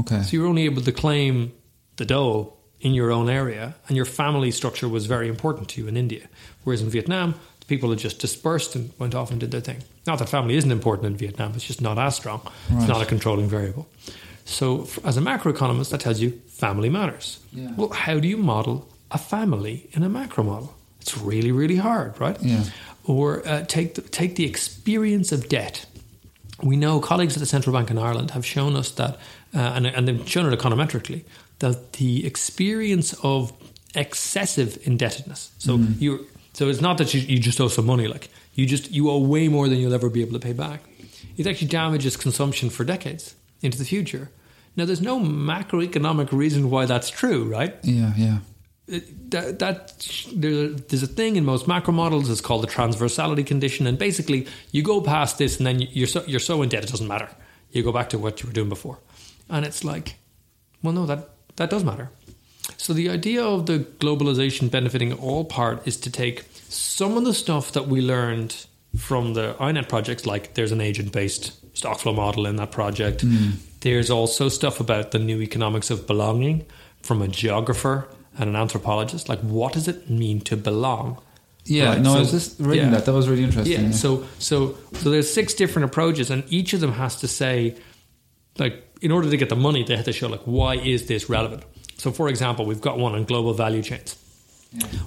Okay. 0.00 0.22
So 0.22 0.30
you 0.32 0.40
were 0.40 0.48
only 0.48 0.64
able 0.64 0.82
to 0.82 0.92
claim 0.92 1.52
the 1.96 2.06
dole 2.06 2.58
in 2.80 2.94
your 2.94 3.10
own 3.12 3.28
area, 3.28 3.74
and 3.88 3.96
your 3.96 4.06
family 4.06 4.50
structure 4.50 4.88
was 4.88 5.04
very 5.06 5.28
important 5.28 5.68
to 5.70 5.82
you 5.82 5.88
in 5.88 5.96
India. 5.96 6.28
Whereas 6.64 6.80
in 6.80 6.88
Vietnam, 6.88 7.34
people 7.66 7.90
had 7.90 7.98
just 7.98 8.18
dispersed 8.18 8.74
and 8.74 8.90
went 8.98 9.14
off 9.14 9.30
and 9.30 9.40
did 9.40 9.50
their 9.50 9.60
thing. 9.60 9.82
Not 10.06 10.18
that 10.18 10.28
family 10.28 10.56
isn't 10.56 10.70
important 10.70 11.06
in 11.06 11.16
Vietnam, 11.16 11.52
it's 11.54 11.64
just 11.64 11.80
not 11.80 11.98
as 11.98 12.16
strong. 12.16 12.40
It's 12.70 12.88
not 12.88 13.02
a 13.02 13.06
controlling 13.06 13.48
variable. 13.48 13.88
So, 14.44 14.82
f- 14.82 14.98
as 15.04 15.16
a 15.16 15.20
macroeconomist, 15.20 15.90
that 15.90 16.00
tells 16.00 16.20
you 16.20 16.30
family 16.48 16.90
matters. 16.90 17.40
Yeah. 17.52 17.72
Well, 17.76 17.88
how 17.88 18.18
do 18.20 18.28
you 18.28 18.36
model 18.36 18.86
a 19.10 19.16
family 19.16 19.88
in 19.92 20.02
a 20.02 20.08
macro 20.08 20.44
model? 20.44 20.74
It's 21.00 21.16
really, 21.16 21.50
really 21.50 21.76
hard, 21.76 22.20
right? 22.20 22.36
Yeah. 22.42 22.64
Or 23.06 23.46
uh, 23.48 23.64
take 23.66 23.94
the, 23.94 24.02
take 24.02 24.36
the 24.36 24.44
experience 24.44 25.32
of 25.32 25.48
debt 25.48 25.86
we 26.62 26.76
know 26.76 27.00
colleagues 27.00 27.36
at 27.36 27.40
the 27.40 27.46
Central 27.46 27.74
Bank 27.74 27.90
in 27.90 27.98
Ireland 27.98 28.30
have 28.30 28.46
shown 28.46 28.76
us 28.76 28.90
that, 28.92 29.16
uh, 29.54 29.58
and, 29.58 29.86
and 29.86 30.06
they've 30.06 30.28
shown 30.28 30.50
it 30.50 30.58
econometrically, 30.58 31.24
that 31.58 31.94
the 31.94 32.26
experience 32.26 33.14
of 33.22 33.52
excessive 33.94 34.78
indebtedness. 34.84 35.52
So 35.58 35.76
you, 35.76 36.26
so 36.54 36.68
it's 36.70 36.80
not 36.80 36.96
that 36.98 37.12
you, 37.14 37.20
you 37.20 37.38
just 37.38 37.60
owe 37.60 37.68
some 37.68 37.86
money, 37.86 38.06
like 38.08 38.30
you 38.54 38.64
just 38.66 38.90
you 38.90 39.10
owe 39.10 39.18
way 39.18 39.48
more 39.48 39.68
than 39.68 39.78
you'll 39.78 39.94
ever 39.94 40.08
be 40.08 40.22
able 40.22 40.32
to 40.32 40.38
pay 40.48 40.52
back. 40.54 40.80
It 41.36 41.46
actually 41.46 41.68
damages 41.68 42.16
consumption 42.16 42.70
for 42.70 42.84
decades 42.84 43.34
into 43.60 43.76
the 43.78 43.84
future. 43.84 44.30
Now, 44.76 44.84
there's 44.86 45.00
no 45.02 45.18
macroeconomic 45.20 46.32
reason 46.32 46.70
why 46.70 46.86
that's 46.86 47.10
true, 47.10 47.44
right? 47.44 47.74
Yeah, 47.82 48.12
yeah. 48.16 48.38
it- 48.88 49.30
that, 49.30 49.58
that 49.58 50.06
there, 50.34 50.68
there's 50.68 51.02
a 51.02 51.06
thing 51.08 51.36
in 51.36 51.44
most 51.44 51.66
macro 51.66 51.92
models. 51.92 52.30
It's 52.30 52.40
called 52.40 52.62
the 52.62 52.68
transversality 52.68 53.44
condition, 53.46 53.86
and 53.86 53.98
basically, 53.98 54.46
you 54.70 54.82
go 54.82 55.00
past 55.00 55.38
this, 55.38 55.56
and 55.58 55.66
then 55.66 55.80
you're 55.80 56.06
so 56.06 56.22
you're 56.26 56.40
so 56.40 56.62
in 56.62 56.68
debt 56.68 56.84
it 56.84 56.90
doesn't 56.90 57.08
matter. 57.08 57.28
You 57.72 57.82
go 57.82 57.92
back 57.92 58.10
to 58.10 58.18
what 58.18 58.40
you 58.42 58.46
were 58.48 58.52
doing 58.52 58.68
before, 58.68 58.98
and 59.48 59.64
it's 59.64 59.82
like, 59.82 60.16
well, 60.82 60.92
no, 60.92 61.06
that 61.06 61.30
that 61.56 61.70
does 61.70 61.82
matter. 61.84 62.10
So 62.76 62.92
the 62.92 63.08
idea 63.10 63.42
of 63.42 63.66
the 63.66 63.78
globalization 63.78 64.70
benefiting 64.70 65.12
all 65.14 65.44
part 65.44 65.86
is 65.86 65.96
to 65.98 66.10
take 66.10 66.44
some 66.68 67.16
of 67.16 67.24
the 67.24 67.34
stuff 67.34 67.72
that 67.72 67.88
we 67.88 68.00
learned 68.00 68.66
from 68.96 69.34
the 69.34 69.54
INET 69.58 69.88
projects, 69.88 70.26
like 70.26 70.54
there's 70.54 70.72
an 70.72 70.80
agent-based 70.80 71.76
stock 71.76 71.98
flow 71.98 72.12
model 72.12 72.46
in 72.46 72.56
that 72.56 72.70
project. 72.70 73.22
Hmm. 73.22 73.50
There's 73.80 74.10
also 74.10 74.48
stuff 74.48 74.80
about 74.80 75.10
the 75.10 75.18
new 75.18 75.40
economics 75.42 75.90
of 75.90 76.06
belonging 76.06 76.64
from 77.02 77.20
a 77.22 77.28
geographer 77.28 78.08
and 78.38 78.48
an 78.48 78.56
anthropologist. 78.56 79.28
Like, 79.28 79.40
what 79.40 79.72
does 79.72 79.88
it 79.88 80.08
mean 80.08 80.40
to 80.42 80.56
belong? 80.56 81.20
Yeah, 81.64 81.90
Right, 81.90 82.00
no, 82.00 82.10
so- 82.10 82.16
I 82.16 82.20
was 82.20 82.30
just 82.30 82.60
reading 82.60 82.86
yeah. 82.86 82.90
that. 82.90 83.06
That 83.06 83.14
was 83.14 83.28
really 83.28 83.44
interesting. 83.44 83.86
Yeah. 83.86 83.90
So 83.90 84.26
so 84.38 84.76
so 84.92 85.10
there's 85.10 85.32
six 85.32 85.54
different 85.54 85.86
approaches, 85.86 86.30
and 86.30 86.44
each 86.48 86.72
of 86.74 86.80
them 86.80 86.92
has 86.92 87.16
to 87.16 87.28
say, 87.28 87.76
like, 88.58 88.84
in 89.00 89.10
order 89.10 89.30
to 89.30 89.36
get 89.36 89.48
the 89.48 89.56
money, 89.56 89.82
they 89.82 89.96
have 89.96 90.04
to 90.04 90.12
show 90.12 90.28
like 90.28 90.42
why 90.44 90.74
is 90.76 91.06
this 91.06 91.28
relevant. 91.30 91.62
So, 92.04 92.12
for 92.12 92.28
example, 92.28 92.66
we've 92.66 92.82
got 92.82 92.98
one 92.98 93.14
on 93.14 93.24
global 93.24 93.54
value 93.54 93.80
chains. 93.80 94.14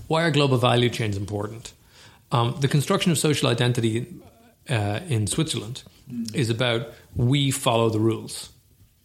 Why 0.08 0.24
are 0.24 0.32
global 0.32 0.58
value 0.58 0.90
chains 0.90 1.16
important? 1.16 1.72
Um, 2.32 2.56
the 2.60 2.68
construction 2.68 3.12
of 3.12 3.20
social 3.20 3.50
identity 3.50 4.08
uh, 4.68 5.02
in 5.08 5.28
Switzerland 5.28 5.84
is 6.34 6.50
about 6.50 6.88
we 7.16 7.52
follow 7.52 7.92
the 7.92 8.00
rules, 8.00 8.50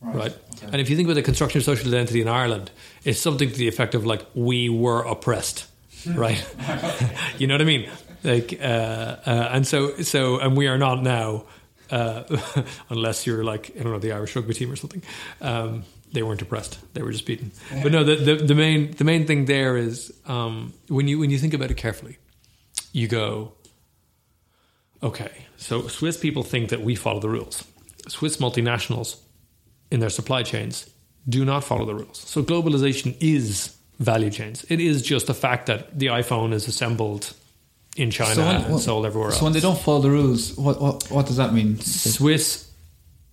right? 0.00 0.34
And 0.62 0.80
if 0.80 0.88
you 0.88 0.96
think 0.96 1.06
about 1.06 1.16
the 1.16 1.22
construction 1.22 1.58
of 1.58 1.64
social 1.64 1.86
identity 1.86 2.22
in 2.22 2.28
Ireland, 2.28 2.70
it's 3.04 3.20
something 3.20 3.50
to 3.50 3.58
the 3.58 3.68
effect 3.68 3.94
of 3.94 4.06
like 4.06 4.24
we 4.32 4.70
were 4.70 5.02
oppressed, 5.02 5.66
right? 6.14 6.42
you 7.38 7.46
know 7.46 7.52
what 7.52 7.60
I 7.60 7.64
mean? 7.64 7.90
Like, 8.24 8.58
uh, 8.58 8.64
uh, 9.26 9.48
and 9.52 9.66
so 9.66 9.98
so, 9.98 10.38
and 10.38 10.56
we 10.56 10.66
are 10.66 10.78
not 10.78 11.02
now, 11.02 11.44
uh, 11.90 12.22
unless 12.88 13.26
you're 13.26 13.44
like 13.44 13.72
I 13.78 13.82
don't 13.82 13.92
know 13.92 13.98
the 13.98 14.12
Irish 14.12 14.34
rugby 14.34 14.54
team 14.54 14.72
or 14.72 14.76
something. 14.76 15.02
Um, 15.42 15.84
they 16.12 16.22
weren't 16.22 16.42
oppressed; 16.42 16.78
they 16.94 17.02
were 17.02 17.12
just 17.12 17.26
beaten. 17.26 17.52
But 17.82 17.92
no, 17.92 18.04
the, 18.04 18.16
the 18.16 18.34
the 18.36 18.54
main 18.54 18.92
the 18.92 19.04
main 19.04 19.26
thing 19.26 19.46
there 19.46 19.76
is 19.76 20.12
um, 20.26 20.72
when 20.88 21.08
you 21.08 21.18
when 21.18 21.30
you 21.30 21.38
think 21.38 21.54
about 21.54 21.70
it 21.70 21.76
carefully, 21.76 22.18
you 22.92 23.08
go, 23.08 23.52
okay, 25.02 25.30
so 25.56 25.88
Swiss 25.88 26.16
people 26.16 26.42
think 26.42 26.70
that 26.70 26.82
we 26.82 26.94
follow 26.94 27.20
the 27.20 27.28
rules. 27.28 27.64
Swiss 28.08 28.36
multinationals 28.38 29.16
in 29.90 30.00
their 30.00 30.10
supply 30.10 30.42
chains 30.42 30.90
do 31.28 31.44
not 31.44 31.62
follow 31.64 31.84
the 31.84 31.94
rules. 31.94 32.18
So 32.18 32.42
globalization 32.42 33.16
is 33.20 33.76
value 34.00 34.30
chains. 34.30 34.64
It 34.68 34.80
is 34.80 35.02
just 35.02 35.26
the 35.28 35.34
fact 35.34 35.66
that 35.66 35.98
the 35.98 36.06
iPhone 36.06 36.52
is 36.52 36.66
assembled 36.66 37.34
in 37.96 38.10
China 38.10 38.34
So 38.34 38.44
when- 38.46 38.62
and 38.62 38.80
sold 38.80 39.06
everywhere 39.06 39.28
else. 39.30 39.38
So 39.38 39.44
when 39.44 39.52
they 39.52 39.60
don't 39.60 39.78
follow 39.78 40.00
the 40.00 40.10
rules, 40.10 40.56
what 40.56 40.80
what, 40.80 41.10
what 41.10 41.26
does 41.26 41.36
that 41.36 41.52
mean? 41.54 41.78
Swiss 41.80 42.70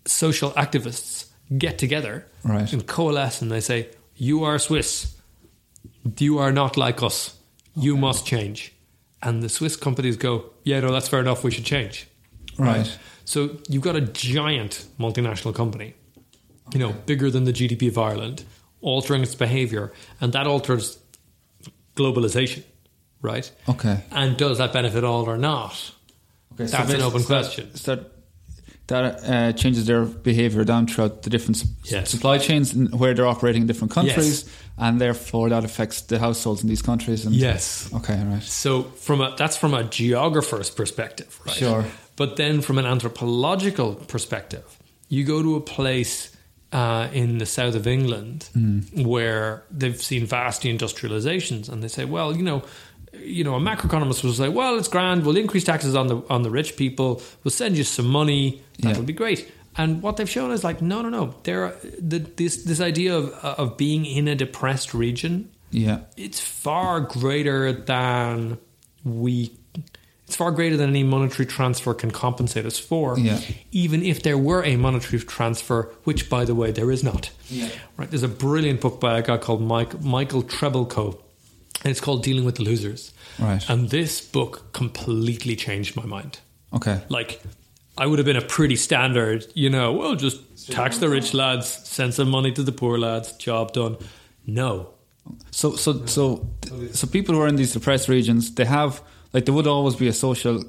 social 0.05 0.51
activists 0.51 1.25
get 1.57 1.77
together 1.77 2.25
Right. 2.43 2.71
and 2.71 2.85
coalesce 2.85 3.41
and 3.41 3.51
they 3.51 3.59
say, 3.61 3.89
You 4.15 4.43
are 4.43 4.59
Swiss. 4.59 5.15
You 6.17 6.37
are 6.39 6.51
not 6.51 6.77
like 6.77 7.01
us. 7.03 7.37
You 7.75 7.97
must 7.97 8.25
change. 8.25 8.73
And 9.21 9.41
the 9.43 9.49
Swiss 9.49 9.75
companies 9.75 10.17
go, 10.17 10.45
Yeah, 10.63 10.79
no, 10.81 10.91
that's 10.91 11.07
fair 11.09 11.19
enough. 11.19 11.43
We 11.43 11.51
should 11.51 11.65
change. 11.65 12.07
Right. 12.57 12.97
So 13.25 13.57
you've 13.69 13.83
got 13.83 13.95
a 13.95 14.01
giant 14.01 14.85
multinational 14.99 15.53
company, 15.55 15.93
you 16.73 16.79
know, 16.79 16.93
bigger 17.05 17.29
than 17.31 17.43
the 17.45 17.53
GDP 17.53 17.87
of 17.87 17.97
Ireland, 17.97 18.43
altering 18.81 19.21
its 19.23 19.35
behavior, 19.35 19.91
and 20.19 20.33
that 20.33 20.47
alters 20.47 20.97
globalization, 21.95 22.63
right? 23.21 23.49
Okay. 23.67 24.03
And 24.11 24.35
does 24.37 24.57
that 24.57 24.73
benefit 24.73 25.03
all 25.03 25.29
or 25.29 25.37
not? 25.37 25.91
Okay, 26.53 26.65
That's 26.65 26.91
an 26.93 27.01
open 27.01 27.21
so- 27.21 27.27
question. 27.27 27.75
So 27.75 28.05
that, 28.89 29.23
uh, 29.23 29.53
changes 29.53 29.85
their 29.85 30.03
behavior 30.05 30.63
down 30.63 30.85
throughout 30.87 31.23
the 31.23 31.29
different 31.29 31.63
Yes. 31.85 32.09
supply 32.11 32.37
chains 32.37 32.73
and 32.73 32.93
where 32.99 33.13
they're 33.15 33.27
operating 33.35 33.61
in 33.63 33.67
different 33.67 33.91
countries, 33.93 34.43
Yes. 34.43 34.45
and 34.77 34.99
therefore 34.99 35.49
that 35.49 35.63
affects 35.63 36.01
the 36.01 36.19
households 36.19 36.61
in 36.63 36.69
these 36.69 36.81
countries. 36.83 37.25
And 37.25 37.33
Yes. 37.33 37.89
Okay. 37.93 38.19
Right. 38.31 38.43
So 38.43 38.83
from 38.99 39.21
a 39.21 39.33
that's 39.37 39.57
from 39.57 39.73
a 39.73 39.83
geographer's 39.83 40.69
perspective, 40.69 41.39
right? 41.45 41.55
Sure. 41.55 41.85
But 42.15 42.35
then 42.35 42.61
from 42.61 42.77
an 42.77 42.85
anthropological 42.85 43.95
perspective, 44.07 44.63
you 45.07 45.23
go 45.23 45.41
to 45.41 45.55
a 45.55 45.61
place 45.61 46.29
uh, 46.71 47.07
in 47.13 47.39
the 47.39 47.45
south 47.47 47.73
of 47.75 47.87
England 47.87 48.47
where 48.93 49.63
they've 49.71 49.99
seen 50.01 50.25
vast 50.27 50.61
industrializations, 50.63 51.67
and 51.69 51.81
they 51.81 51.87
say, 51.87 52.05
well, 52.05 52.35
you 52.35 52.43
know. 52.43 52.61
You 53.13 53.43
know, 53.43 53.55
a 53.55 53.59
macroeconomist 53.59 54.23
will 54.23 54.33
say, 54.33 54.49
"Well, 54.49 54.77
it's 54.77 54.87
grand. 54.87 55.25
We'll 55.25 55.37
increase 55.37 55.63
taxes 55.63 55.95
on 55.95 56.07
the 56.07 56.21
on 56.29 56.43
the 56.43 56.49
rich 56.49 56.75
people. 56.77 57.21
We'll 57.43 57.51
send 57.51 57.77
you 57.77 57.83
some 57.83 58.07
money. 58.07 58.61
That'll 58.79 58.99
Yeah. 59.01 59.05
be 59.05 59.13
great." 59.13 59.51
And 59.77 60.01
what 60.01 60.17
they've 60.17 60.29
shown 60.29 60.51
is 60.51 60.63
like, 60.63 60.81
no, 60.81 61.01
no, 61.01 61.09
no. 61.09 61.35
There, 61.43 61.63
are, 61.65 61.75
the, 62.01 62.19
this 62.19 62.63
this 62.63 62.81
idea 62.81 63.15
of 63.15 63.29
of 63.33 63.77
being 63.77 64.05
in 64.05 64.27
a 64.27 64.35
depressed 64.35 64.93
region 64.93 65.49
Yeah. 65.71 65.99
it's 66.17 66.39
far 66.39 66.99
greater 67.01 67.71
than 67.71 68.57
we 69.05 69.51
it's 70.27 70.35
far 70.35 70.51
greater 70.51 70.75
than 70.77 70.89
any 70.89 71.03
monetary 71.03 71.45
transfer 71.45 71.93
can 71.93 72.11
compensate 72.11 72.65
us 72.65 72.77
for 72.79 73.17
Yeah. 73.17 73.39
even 73.71 74.03
if 74.03 74.21
there 74.23 74.37
were 74.37 74.63
a 74.65 74.75
monetary 74.75 75.19
transfer 75.23 75.89
which 76.03 76.29
by 76.29 76.43
the 76.45 76.55
way 76.55 76.71
there 76.71 76.91
is 76.91 77.03
not 77.03 77.29
Yeah. 77.49 77.69
right 77.97 78.09
there's 78.09 78.23
a 78.23 78.27
brilliant 78.27 78.81
book 78.81 78.99
by 78.99 79.17
a 79.19 79.21
guy 79.21 79.37
called 79.37 79.61
Mike, 79.61 80.01
michael 80.01 80.43
Trebilcock 80.43 81.17
and 81.83 81.91
it's 81.91 82.01
called 82.01 82.23
dealing 82.23 82.45
with 82.45 82.55
the 82.55 82.63
losers 82.63 83.13
Right. 83.39 83.63
and 83.69 83.89
this 83.89 84.21
book 84.21 84.73
completely 84.73 85.55
changed 85.55 85.95
my 85.95 86.05
mind 86.05 86.39
Okay. 86.73 87.01
like 87.09 87.41
I 87.97 88.05
would 88.05 88.17
have 88.19 88.25
been 88.25 88.37
a 88.37 88.41
pretty 88.41 88.77
standard, 88.77 89.45
you 89.55 89.69
know, 89.69 89.91
well, 89.91 90.15
just 90.15 90.71
tax 90.71 90.99
the 90.99 91.09
rich 91.09 91.33
lads, 91.33 91.67
send 91.67 92.13
some 92.13 92.29
money 92.29 92.49
to 92.53 92.63
the 92.63 92.71
poor 92.71 92.97
lads, 92.97 93.33
job 93.33 93.73
done. 93.73 93.97
No, 94.47 94.91
So, 95.51 95.75
so, 95.75 96.05
so, 96.05 96.47
so 96.93 97.07
people 97.07 97.35
who 97.35 97.41
are 97.41 97.47
in 97.49 97.57
these 97.57 97.73
depressed 97.73 98.07
regions, 98.07 98.55
they 98.55 98.63
have 98.65 99.01
like 99.33 99.43
there 99.45 99.53
would 99.53 99.67
always 99.67 99.95
be 99.97 100.07
a 100.07 100.13
social 100.13 100.63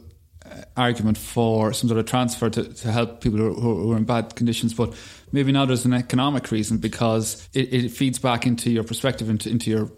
uh, 0.45 0.63
argument 0.77 1.19
for 1.19 1.73
some 1.73 1.89
sort 1.89 2.01
of 2.01 2.07
transfer 2.07 2.51
to, 2.51 2.65
to 2.65 2.91
help 2.91 3.21
people 3.21 3.39
who 3.39 3.47
are, 3.47 3.55
who 3.55 3.93
are 3.93 3.97
in 3.97 4.05
bad 4.05 4.35
conditions, 4.35 4.75
but 4.75 4.93
maybe 5.31 5.53
now 5.53 5.65
there's 5.65 5.85
an 5.85 5.95
economic 5.95 6.51
reason 6.51 6.79
because 6.79 7.49
it, 7.55 7.73
it 7.73 7.91
feeds 7.91 8.19
back 8.19 8.45
into 8.45 8.71
your 8.71 8.83
perspective, 8.85 9.31
into 9.31 9.49
into 9.49 9.71
your 9.71 9.91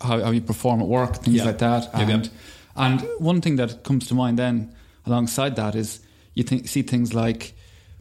how, 0.00 0.20
how 0.22 0.30
you 0.30 0.40
perform 0.40 0.80
at 0.80 0.88
work, 0.88 1.16
things 1.16 1.36
Yeah. 1.36 1.44
like 1.44 1.58
that. 1.58 1.90
Yeah, 1.94 2.08
yeah. 2.08 2.14
And 2.14 2.30
and 2.76 3.08
one 3.18 3.40
thing 3.40 3.56
that 3.56 3.82
comes 3.82 4.06
to 4.08 4.14
mind 4.14 4.38
then 4.38 4.74
alongside 5.06 5.56
that 5.56 5.74
is 5.74 6.00
you 6.34 6.44
think 6.44 6.68
see 6.68 6.82
things 6.82 7.12
like 7.14 7.54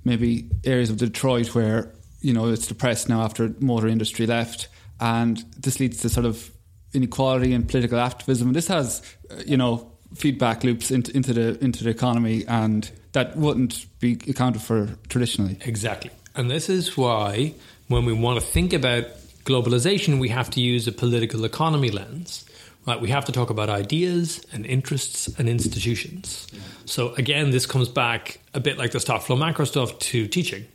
maybe 0.04 0.50
areas 0.64 0.90
of 0.90 0.98
Detroit 0.98 1.56
where 1.56 1.92
you 2.20 2.34
know, 2.34 2.48
it's 2.50 2.66
depressed 2.68 3.10
now 3.10 3.22
after 3.22 3.54
motor 3.60 3.88
industry 3.88 4.26
left, 4.26 4.68
and 5.00 5.38
this 5.60 5.80
leads 5.80 6.02
to 6.02 6.10
sort 6.10 6.26
of 6.26 6.50
inequality 6.92 7.54
and 7.54 7.68
political 7.68 8.00
activism. 8.00 8.48
And 8.48 8.56
this 8.56 8.68
has, 8.70 9.04
uh, 9.30 9.36
you 9.46 9.56
know, 9.56 9.92
feedback 10.16 10.64
loops 10.64 10.90
into, 10.90 11.16
into 11.16 11.32
the 11.34 11.64
into 11.64 11.84
the 11.84 11.92
economy, 11.92 12.44
and 12.48 12.90
that 13.12 13.38
wouldn't 13.38 13.86
be 14.00 14.14
accounted 14.28 14.62
for 14.64 14.90
traditionally. 15.10 15.58
Exactly. 15.64 16.10
And 16.36 16.50
this 16.50 16.70
is 16.70 16.98
why, 16.98 17.54
when 17.88 18.04
we 18.06 18.14
want 18.14 18.40
to 18.40 18.46
think 18.46 18.74
about 18.74 19.06
globalization, 19.48 20.20
we 20.20 20.30
have 20.30 20.50
to 20.52 20.62
use 20.62 20.88
a 20.88 20.92
political 20.92 21.46
economy 21.46 21.90
lens. 21.90 22.46
Right, 22.86 23.02
we 23.02 23.10
have 23.10 23.26
to 23.26 23.34
talk 23.34 23.50
about 23.50 23.70
ideas 23.70 24.46
and 24.54 24.66
interests 24.66 25.28
and 25.38 25.50
institutions. 25.50 26.48
So 26.86 27.14
again, 27.16 27.52
this 27.52 27.66
comes 27.66 27.90
back 27.90 28.40
a 28.54 28.62
bit 28.62 28.78
like 28.78 28.92
the 28.92 29.00
stock 29.02 29.24
flow 29.24 29.36
macro 29.36 29.66
stuff 29.66 30.00
to 30.00 30.26
teaching. 30.28 30.66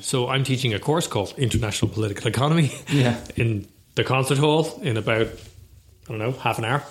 So 0.00 0.28
I'm 0.28 0.44
teaching 0.44 0.74
a 0.74 0.78
course 0.78 1.06
called 1.06 1.32
International 1.38 1.90
Political 1.90 2.26
Economy 2.28 2.72
Yeah. 2.90 3.16
in 3.36 3.66
the 3.94 4.04
concert 4.04 4.36
hall 4.38 4.78
in 4.82 4.98
about 4.98 5.28
I 5.28 6.08
don't 6.12 6.18
know 6.18 6.32
half 6.32 6.58
an 6.58 6.64
hour 6.66 6.84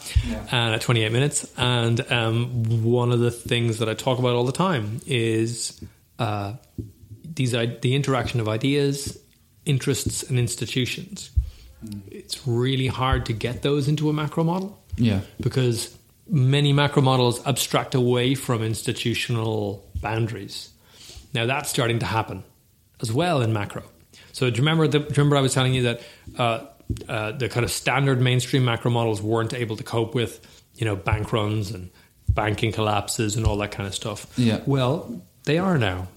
and 0.52 0.74
at 0.76 0.82
28 0.82 1.12
minutes. 1.12 1.48
And 1.58 2.02
um, 2.12 2.84
one 2.84 3.12
of 3.12 3.20
the 3.20 3.32
things 3.32 3.78
that 3.80 3.88
I 3.88 3.94
talk 3.94 4.18
about 4.20 4.34
all 4.36 4.46
the 4.46 4.52
time 4.52 5.00
is 5.06 5.80
uh, 6.18 6.54
these 7.24 7.52
the 7.52 7.94
interaction 7.96 8.40
of 8.40 8.48
ideas, 8.50 9.18
interests, 9.66 10.24
and 10.24 10.40
institutions. 10.40 11.32
It's 12.10 12.48
really 12.48 12.88
hard 12.88 13.26
to 13.28 13.34
get 13.34 13.62
those 13.62 13.88
into 13.88 14.10
a 14.10 14.14
macro 14.14 14.44
model 14.44 14.82
Yeah, 14.98 15.22
because 15.40 15.96
many 16.28 16.74
macro 16.74 17.02
models 17.02 17.46
abstract 17.46 17.94
away 17.94 18.36
from 18.36 18.64
institutional 18.64 19.86
boundaries. 20.02 20.70
Now 21.34 21.46
that's 21.46 21.70
starting 21.70 22.00
to 22.00 22.06
happen 22.06 22.44
as 23.02 23.12
well 23.12 23.42
in 23.42 23.54
macro. 23.54 23.84
So 24.32 24.50
do 24.50 24.56
you 24.56 24.62
remember? 24.62 24.88
The, 24.88 25.00
do 25.00 25.06
you 25.06 25.12
remember 25.18 25.38
I 25.38 25.42
was 25.42 25.54
telling 25.54 25.74
you 25.74 25.84
that 25.84 26.02
uh, 26.38 26.66
uh, 27.08 27.32
the 27.32 27.50
kind 27.50 27.64
of 27.64 27.72
standard 27.72 28.22
mainstream 28.22 28.66
macro 28.66 28.92
models 28.92 29.22
weren't 29.22 29.54
able 29.54 29.76
to 29.78 29.84
cope 29.84 30.16
with, 30.16 30.40
you 30.76 30.86
know, 30.86 30.96
bank 30.96 31.32
runs 31.32 31.72
and 31.72 31.90
banking 32.30 32.72
collapses 32.72 33.36
and 33.36 33.46
all 33.46 33.58
that 33.58 33.72
kind 33.72 33.88
of 33.88 33.94
stuff. 33.94 34.28
Yeah. 34.38 34.62
Well, 34.66 35.22
they 35.44 35.58
are 35.58 35.78
now. 35.78 36.08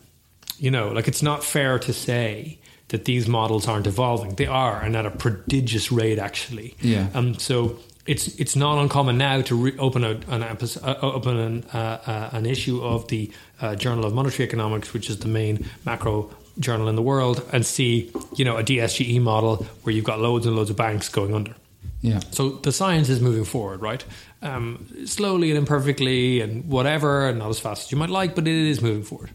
You 0.59 0.71
know, 0.71 0.89
like 0.89 1.07
it's 1.07 1.23
not 1.23 1.45
fair 1.45 1.79
to 1.79 1.93
say 1.93 2.59
that 2.89 3.05
these 3.05 3.29
models 3.29 3.69
aren't 3.69 3.87
evolving. 3.87 4.35
They 4.35 4.47
are, 4.47 4.81
and 4.81 4.97
at 4.97 5.07
a 5.07 5.11
prodigious 5.11 5.93
rate, 5.93 6.19
actually. 6.19 6.75
Yeah. 6.81 7.09
Um. 7.15 7.35
So 7.39 7.79
it's 8.07 8.29
it's 8.39 8.57
not 8.57 8.79
uncommon 8.79 9.19
now 9.19 9.43
to 9.43 9.57
re- 9.57 9.79
open 9.79 10.05
a, 10.05 10.19
an 10.29 10.43
episode, 10.43 10.85
uh, 10.85 10.99
open 11.03 11.37
an, 11.39 11.65
uh, 11.75 11.79
uh, 12.07 12.31
an 12.33 12.47
issue 12.47 12.83
of 12.83 13.07
the 13.09 13.31
uh, 13.61 13.75
Journal 13.77 14.07
of 14.07 14.15
Monetary 14.15 14.47
Economics, 14.49 14.93
which 14.95 15.11
is 15.11 15.19
the 15.19 15.29
main 15.29 15.67
macro 15.85 16.31
journal 16.59 16.89
in 16.89 16.97
the 16.97 17.03
world, 17.03 17.47
and 17.53 17.65
see 17.65 18.11
you 18.37 18.45
know 18.45 18.57
a 18.57 18.63
DSGE 18.65 19.21
model 19.21 19.67
where 19.83 19.95
you've 19.95 20.05
got 20.07 20.19
loads 20.21 20.47
and 20.47 20.57
loads 20.57 20.71
of 20.71 20.77
banks 20.77 21.09
going 21.09 21.35
under. 21.35 21.55
yeah, 22.01 22.21
So 22.31 22.51
the 22.51 22.73
science 22.73 23.09
is 23.09 23.21
moving 23.21 23.45
forward, 23.45 23.83
right? 23.83 24.05
Um, 24.41 24.87
slowly 25.05 25.51
and 25.51 25.59
imperfectly 25.59 26.41
and 26.41 26.65
whatever, 26.69 27.29
and 27.29 27.39
not 27.39 27.51
as 27.51 27.61
fast 27.61 27.87
as 27.87 27.93
you 27.93 27.99
might 27.99 28.11
like, 28.11 28.35
but 28.35 28.49
it 28.49 28.55
is 28.55 28.81
moving 28.81 29.03
forward. 29.03 29.31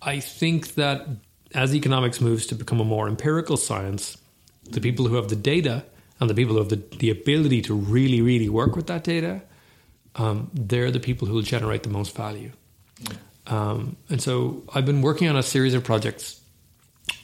I 0.00 0.20
think 0.20 0.74
that 0.74 1.06
as 1.54 1.74
economics 1.74 2.20
moves 2.20 2.46
to 2.46 2.54
become 2.54 2.80
a 2.80 2.84
more 2.84 3.08
empirical 3.08 3.56
science, 3.56 4.16
the 4.64 4.80
people 4.80 5.06
who 5.06 5.16
have 5.16 5.28
the 5.28 5.36
data 5.36 5.84
and 6.20 6.28
the 6.28 6.34
people 6.34 6.54
who 6.54 6.60
have 6.60 6.68
the, 6.68 6.82
the 6.96 7.10
ability 7.10 7.62
to 7.62 7.74
really, 7.74 8.20
really 8.20 8.48
work 8.48 8.74
with 8.74 8.86
that 8.86 9.04
data, 9.04 9.42
um, 10.16 10.50
they're 10.54 10.90
the 10.90 11.00
people 11.00 11.28
who 11.28 11.34
will 11.34 11.42
generate 11.42 11.82
the 11.82 11.90
most 11.90 12.16
value. 12.16 12.50
Um, 13.46 13.96
and 14.08 14.20
so 14.20 14.64
I've 14.74 14.86
been 14.86 15.02
working 15.02 15.28
on 15.28 15.36
a 15.36 15.42
series 15.42 15.74
of 15.74 15.84
projects 15.84 16.40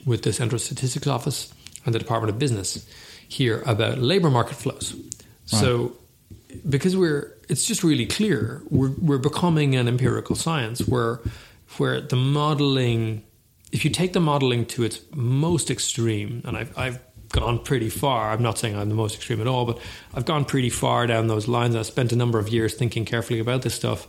with 0.06 0.22
the 0.22 0.32
Central 0.32 0.58
Statistics 0.58 1.06
Office 1.06 1.52
and 1.84 1.94
the 1.94 1.98
Department 1.98 2.30
of 2.30 2.38
Business 2.38 2.86
here 3.28 3.62
about 3.66 3.98
labor 3.98 4.30
market 4.30 4.54
flows. 4.54 4.94
So, 5.46 5.96
because 6.68 6.96
we're, 6.96 7.32
it's 7.48 7.66
just 7.66 7.82
really 7.82 8.06
clear 8.06 8.62
we're 8.70 8.92
we're 9.00 9.18
becoming 9.18 9.74
an 9.74 9.88
empirical 9.88 10.36
science 10.36 10.86
where 10.86 11.20
where 11.78 12.00
the 12.00 12.16
modeling, 12.16 13.22
if 13.72 13.84
you 13.84 13.90
take 13.90 14.12
the 14.12 14.20
modeling 14.20 14.66
to 14.66 14.84
its 14.84 15.00
most 15.14 15.70
extreme, 15.70 16.42
and 16.44 16.56
I've 16.56 16.76
I've 16.78 16.98
gone 17.30 17.58
pretty 17.58 17.88
far. 17.88 18.30
I'm 18.30 18.42
not 18.42 18.58
saying 18.58 18.76
I'm 18.76 18.88
the 18.90 18.94
most 18.94 19.14
extreme 19.16 19.40
at 19.40 19.46
all, 19.46 19.64
but 19.64 19.78
I've 20.14 20.26
gone 20.26 20.44
pretty 20.44 20.68
far 20.70 21.06
down 21.06 21.26
those 21.28 21.48
lines. 21.48 21.74
I've 21.74 21.86
spent 21.86 22.12
a 22.12 22.16
number 22.16 22.38
of 22.38 22.48
years 22.50 22.74
thinking 22.74 23.04
carefully 23.06 23.40
about 23.40 23.62
this 23.62 23.74
stuff. 23.74 24.06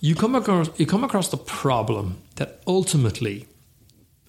You 0.00 0.14
come 0.14 0.34
across 0.34 0.68
you 0.78 0.86
come 0.86 1.04
across 1.04 1.28
the 1.30 1.38
problem 1.38 2.18
that 2.36 2.60
ultimately 2.66 3.46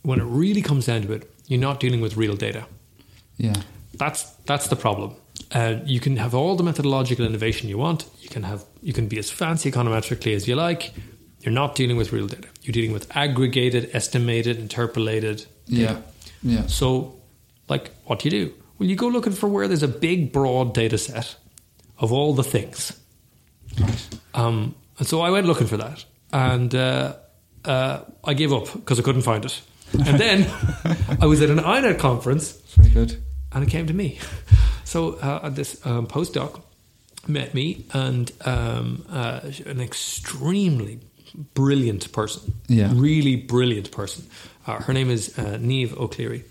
when 0.04 0.20
it 0.20 0.24
really 0.24 0.62
comes 0.62 0.86
down 0.86 1.02
to 1.02 1.12
it, 1.14 1.30
you're 1.48 1.60
not 1.60 1.80
dealing 1.80 2.00
with 2.02 2.16
real 2.16 2.36
data. 2.36 2.66
yeah, 3.38 3.56
That's 3.94 4.24
that's 4.46 4.68
the 4.70 4.76
problem. 4.78 5.16
Uh, 5.52 5.76
you 5.86 6.00
can 6.00 6.18
have 6.18 6.34
all 6.34 6.56
the 6.56 6.64
methodological 6.64 7.26
innovation 7.26 7.70
you 7.70 7.78
want. 7.78 8.06
You 8.22 8.30
can 8.30 8.44
have 8.44 8.64
you 8.82 8.94
can 8.94 9.08
be 9.08 9.20
as 9.20 9.30
fancy 9.30 9.70
econometrically 9.72 10.34
as 10.36 10.48
you 10.48 10.56
like. 10.56 10.94
You're 11.42 11.54
not 11.54 11.76
dealing 11.76 11.98
with 11.98 12.12
real 12.14 12.28
data. 12.28 12.48
You're 12.68 12.74
dealing 12.74 12.92
with 12.92 13.16
aggregated, 13.16 13.92
estimated, 13.94 14.58
interpolated 14.60 15.38
data. 15.38 15.48
yeah, 15.70 16.02
yeah, 16.44 16.68
So, 16.68 17.16
like, 17.70 17.92
what 18.04 18.20
do 18.20 18.28
you 18.30 18.46
do? 18.48 18.54
Well, 18.78 18.90
you 18.90 18.98
go 18.98 19.08
looking 19.08 19.32
for 19.32 19.48
where 19.48 19.70
there's 19.70 19.84
a 19.84 19.88
big, 19.88 20.34
broad 20.34 20.74
data 20.74 20.98
set 20.98 21.38
of 21.98 22.12
all 22.12 22.34
the 22.34 22.44
things. 22.44 22.92
Um, 24.34 24.76
and 25.00 25.08
so 25.08 25.22
I 25.22 25.30
went 25.30 25.48
looking 25.48 25.68
for 25.68 25.78
that, 25.78 26.04
and 26.34 26.74
uh, 26.76 27.16
uh, 27.64 28.02
I 28.26 28.34
gave 28.34 28.52
up 28.52 28.72
because 28.74 29.00
I 29.00 29.04
couldn't 29.04 29.22
find 29.22 29.46
it. 29.46 29.62
And 29.94 30.20
then 30.26 30.46
I 31.22 31.26
was 31.26 31.42
at 31.42 31.50
an 31.50 31.60
INET 31.60 32.00
conference, 32.00 32.52
very 32.76 32.90
good. 32.90 33.18
and 33.54 33.64
it 33.64 33.70
came 33.70 33.88
to 33.88 33.94
me. 33.94 34.20
So 34.84 35.16
uh, 35.16 35.50
this 35.50 35.86
um, 35.86 36.08
postdoc 36.08 36.62
met 37.28 37.54
me, 37.54 37.86
and 37.94 38.32
um, 38.46 39.04
uh, 39.10 39.42
an 39.66 39.82
extremely 39.82 41.00
brilliant 41.54 42.12
person, 42.12 42.54
Yeah. 42.68 42.92
really 42.96 43.36
brilliant 43.36 43.92
person. 43.92 44.26
Uh, 44.66 44.82
her 44.82 44.94
name 44.94 45.10
is 45.10 45.38
uh, 45.40 45.58
Neave 45.62 45.98
O'Clery, 45.98 46.44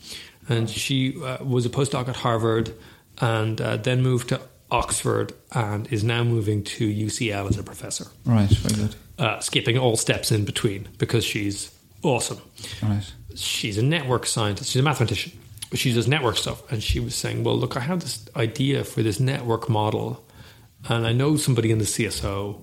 and 0.48 0.68
she 0.70 1.20
uh, 1.22 1.44
was 1.44 1.66
a 1.66 1.68
postdoc 1.70 2.08
at 2.08 2.16
Harvard, 2.16 2.72
and 3.20 3.60
uh, 3.60 3.76
then 3.76 4.02
moved 4.02 4.28
to 4.30 4.40
Oxford, 4.70 5.32
and 5.52 5.86
is 5.92 6.02
now 6.02 6.24
moving 6.24 6.62
to 6.64 6.88
UCL 6.88 7.48
as 7.50 7.58
a 7.58 7.62
professor, 7.62 8.06
Right, 8.24 8.48
very 8.50 8.82
good. 8.88 8.96
uh, 9.18 9.40
skipping 9.40 9.78
all 9.78 9.96
steps 9.96 10.32
in 10.32 10.44
between 10.44 10.88
because 10.98 11.24
she's 11.24 11.70
awesome 12.02 12.40
Right, 12.82 13.04
she's 13.34 13.78
a 13.78 13.82
network 13.82 14.26
scientist. 14.26 14.70
She's 14.70 14.80
a 14.80 14.84
mathematician. 14.84 15.32
She 15.74 15.92
does 15.92 16.06
network 16.06 16.36
stuff. 16.36 16.62
And 16.70 16.82
she 16.82 17.00
was 17.00 17.14
saying, 17.14 17.42
Well, 17.44 17.56
look, 17.58 17.76
I 17.76 17.80
have 17.80 18.00
this 18.00 18.24
idea 18.36 18.84
for 18.84 19.02
this 19.02 19.18
network 19.18 19.68
model, 19.68 20.24
and 20.88 21.06
I 21.06 21.12
know 21.12 21.36
somebody 21.36 21.70
in 21.70 21.78
the 21.78 21.84
CSO. 21.84 22.60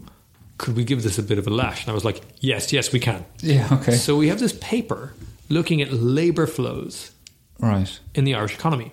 Could 0.58 0.76
we 0.76 0.84
give 0.84 1.04
this 1.04 1.18
a 1.18 1.24
bit 1.24 1.38
of 1.38 1.48
a 1.48 1.50
lash? 1.50 1.82
And 1.84 1.92
I 1.92 1.94
was 1.94 2.06
like, 2.06 2.22
Yes, 2.40 2.72
yes, 2.74 2.92
we 2.92 3.00
can. 3.00 3.26
yeah, 3.42 3.68
okay, 3.72 3.94
So 3.96 4.16
we 4.18 4.28
have 4.30 4.40
this 4.40 4.54
paper 4.54 5.14
looking 5.50 5.82
at 5.82 5.92
labor 5.92 6.48
flows 6.48 7.12
right, 7.60 8.00
in 8.16 8.24
the 8.24 8.36
Irish 8.36 8.56
economy. 8.56 8.92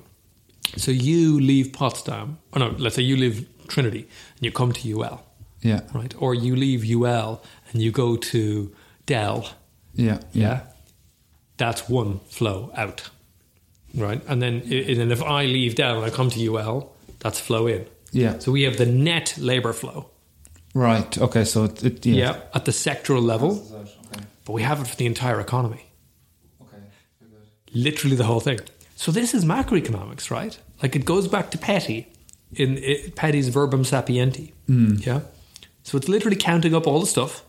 So 0.77 0.91
you 0.91 1.41
leave 1.41 1.73
Potsdam, 1.73 2.39
or 2.53 2.59
no, 2.61 2.69
let's 2.79 2.95
say 2.97 3.03
you 3.03 3.17
leave 3.17 3.47
Trinity 3.69 4.01
and 4.37 4.43
you 4.45 4.53
come 4.53 4.73
to 4.73 4.89
UL, 5.01 5.23
yeah, 5.63 5.81
right? 5.95 6.15
Or 6.19 6.35
you 6.35 6.55
leave 6.57 6.85
UL 6.85 7.43
and 7.73 7.83
you 7.83 7.91
go 7.93 8.17
to 8.17 8.73
Dell, 9.07 9.49
yeah, 9.95 10.21
yeah, 10.33 10.61
that's 11.57 11.89
one 11.89 12.21
flow 12.29 12.73
out, 12.77 13.11
right? 13.95 14.23
And 14.29 14.41
then, 14.41 14.55
and 14.63 15.13
if 15.13 15.23
I 15.23 15.45
leave 15.47 15.75
Dell 15.75 15.97
and 16.03 16.05
I 16.05 16.11
come 16.15 16.31
to 16.31 16.55
UL, 16.55 16.93
that's 17.19 17.39
flow 17.41 17.67
in. 17.67 17.87
yeah, 18.13 18.39
So 18.39 18.53
we 18.53 18.63
have 18.63 18.77
the 18.77 18.87
net 18.87 19.35
labor 19.39 19.73
flow, 19.73 20.10
right. 20.75 21.19
Okay, 21.19 21.45
so 21.45 21.65
it, 21.65 21.85
it 21.85 22.07
yeah, 22.07 22.15
yeah, 22.15 22.41
at 22.55 22.65
the 22.65 22.73
sectoral 22.73 23.23
level, 23.23 23.67
Okay, 23.73 24.25
but 24.45 24.53
we 24.53 24.63
have 24.63 24.81
it 24.81 24.87
for 24.87 24.97
the 24.97 25.07
entire 25.07 25.41
economy, 25.41 25.85
okay, 26.63 26.83
literally 27.73 28.17
the 28.17 28.25
whole 28.25 28.41
thing. 28.41 28.61
So 28.97 29.11
this 29.13 29.35
is 29.35 29.45
macroeconomics, 29.45 30.31
right? 30.31 30.59
Like 30.83 30.95
it 30.97 31.05
goes 31.05 31.29
back 31.29 31.51
to 31.53 31.59
Petty 31.59 32.09
in 32.53 32.79
it, 32.79 33.17
Petty's 33.17 33.49
Verbum 33.49 33.83
Sapienti, 33.85 34.53
hmm. 34.67 34.97
yeah. 35.01 35.21
So 35.83 35.97
it's 35.99 36.09
literally 36.09 36.37
counting 36.37 36.75
up 36.75 36.87
all 36.87 37.01
the 37.01 37.07
stuff. 37.07 37.43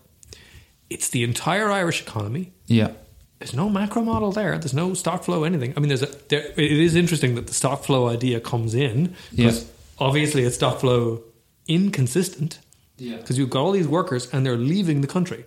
It's 0.90 1.10
the 1.10 1.24
entire 1.24 1.70
Irish 1.72 2.02
economy. 2.02 2.52
Yeah, 2.68 2.92
there's 3.40 3.54
no 3.54 3.70
macro 3.70 4.02
model 4.02 4.32
there. 4.32 4.58
There's 4.58 4.74
no 4.74 4.94
stock 4.94 5.24
flow 5.24 5.44
anything. 5.44 5.74
I 5.76 5.80
mean, 5.80 5.88
there's 5.90 6.04
a. 6.04 6.08
There, 6.30 6.46
it 6.58 6.72
is 6.72 6.96
interesting 6.96 7.36
that 7.36 7.48
the 7.48 7.54
stock 7.54 7.84
flow 7.84 8.08
idea 8.08 8.40
comes 8.40 8.74
in 8.74 9.16
because 9.36 9.64
Yeah. 9.64 9.70
obviously 10.00 10.44
it's 10.44 10.56
stock 10.56 10.80
flow 10.80 11.24
inconsistent 11.68 12.60
Yeah. 12.98 13.18
because 13.18 13.38
you've 13.38 13.50
got 13.50 13.62
all 13.62 13.72
these 13.72 13.88
workers 13.88 14.30
and 14.34 14.46
they're 14.46 14.58
leaving 14.58 15.02
the 15.02 15.08
country. 15.08 15.46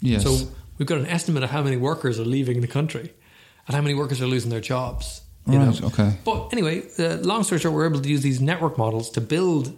yes, 0.00 0.22
So 0.22 0.48
we've 0.78 0.86
got 0.88 0.98
an 0.98 1.06
estimate 1.06 1.42
of 1.42 1.50
how 1.50 1.62
many 1.62 1.76
workers 1.76 2.18
are 2.18 2.24
leaving 2.26 2.60
the 2.60 2.66
country 2.68 3.12
and 3.66 3.74
how 3.76 3.82
many 3.82 3.94
workers 3.94 4.20
are 4.20 4.26
losing 4.26 4.50
their 4.50 4.60
jobs. 4.60 5.22
You 5.46 5.58
Right, 5.58 5.80
know? 5.80 5.86
okay. 5.88 6.18
But 6.24 6.48
anyway, 6.52 6.82
uh, 6.98 7.16
long 7.22 7.42
story 7.44 7.60
short, 7.60 7.74
we're 7.74 7.86
able 7.88 8.00
to 8.00 8.08
use 8.08 8.20
these 8.22 8.40
network 8.40 8.76
models 8.76 9.10
to 9.10 9.20
build 9.20 9.72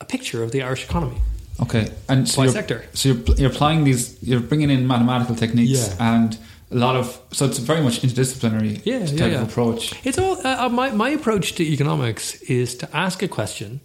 a 0.00 0.04
picture 0.04 0.42
of 0.42 0.50
the 0.50 0.62
Irish 0.62 0.84
economy. 0.84 1.18
Okay, 1.60 1.86
and 2.08 2.28
so 2.28 2.38
By 2.38 2.44
you're, 2.44 2.52
sector. 2.52 2.84
So 2.94 3.08
you're, 3.10 3.22
you're 3.38 3.50
applying 3.50 3.84
these, 3.84 4.16
you're 4.22 4.40
bringing 4.40 4.70
in 4.70 4.86
mathematical 4.86 5.36
techniques 5.36 5.70
Yeah. 5.70 6.14
and 6.14 6.36
a 6.72 6.76
lot 6.76 6.96
of 6.96 7.20
so 7.30 7.44
it's 7.46 7.58
very 7.58 7.80
much 7.80 8.00
interdisciplinary 8.02 8.80
Yeah, 8.84 9.06
type 9.06 9.18
yeah, 9.18 9.26
yeah. 9.26 9.42
of 9.42 9.48
approach. 9.48 9.94
It's 10.04 10.18
all 10.18 10.36
uh, 10.44 10.64
uh, 10.66 10.68
my 10.68 10.90
my 10.90 11.10
approach 11.10 11.54
to 11.54 11.62
economics 11.62 12.34
is 12.42 12.74
to 12.78 12.86
ask 12.96 13.22
a 13.22 13.28
question, 13.28 13.80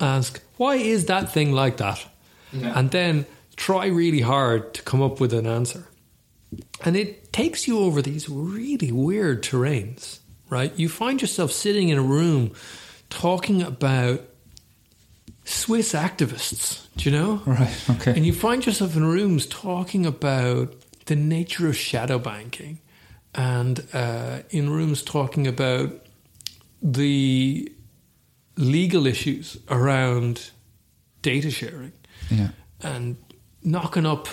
ask 0.00 0.40
why 0.56 0.76
is 0.76 1.04
that 1.06 1.30
thing 1.32 1.52
like 1.52 1.76
that, 1.76 1.98
Yeah. 2.52 2.78
and 2.78 2.90
then 2.90 3.26
try 3.56 3.86
really 3.86 4.20
hard 4.20 4.74
to 4.74 4.82
come 4.82 5.02
up 5.02 5.20
with 5.20 5.32
an 5.32 5.46
answer. 5.46 5.86
And 6.84 6.96
it 6.96 7.32
takes 7.32 7.68
you 7.68 7.78
over 7.78 8.02
these 8.02 8.28
really 8.28 8.90
weird 8.90 9.42
terrains, 9.42 10.18
right? 10.48 10.72
You 10.76 10.88
find 10.88 11.20
yourself 11.20 11.52
sitting 11.52 11.90
in 11.90 11.98
a 11.98 12.02
room 12.02 12.52
talking 13.10 13.62
about 13.62 14.22
Swiss 15.44 15.92
activists, 15.92 16.86
do 16.96 17.10
you 17.10 17.16
know? 17.16 17.42
Right, 17.44 17.90
okay. 17.90 18.12
And 18.12 18.24
you 18.24 18.32
find 18.32 18.64
yourself 18.64 18.96
in 18.96 19.04
rooms 19.04 19.46
talking 19.46 20.06
about 20.06 20.74
the 21.06 21.16
nature 21.16 21.68
of 21.68 21.76
shadow 21.76 22.18
banking 22.18 22.80
and 23.34 23.86
uh, 23.92 24.40
in 24.50 24.70
rooms 24.70 25.02
talking 25.02 25.46
about 25.46 26.06
the 26.82 27.70
legal 28.56 29.06
issues 29.06 29.58
around 29.68 30.50
data 31.22 31.50
sharing 31.50 31.92
Yeah. 32.30 32.48
and 32.82 33.16
knocking 33.62 34.06
up 34.06 34.28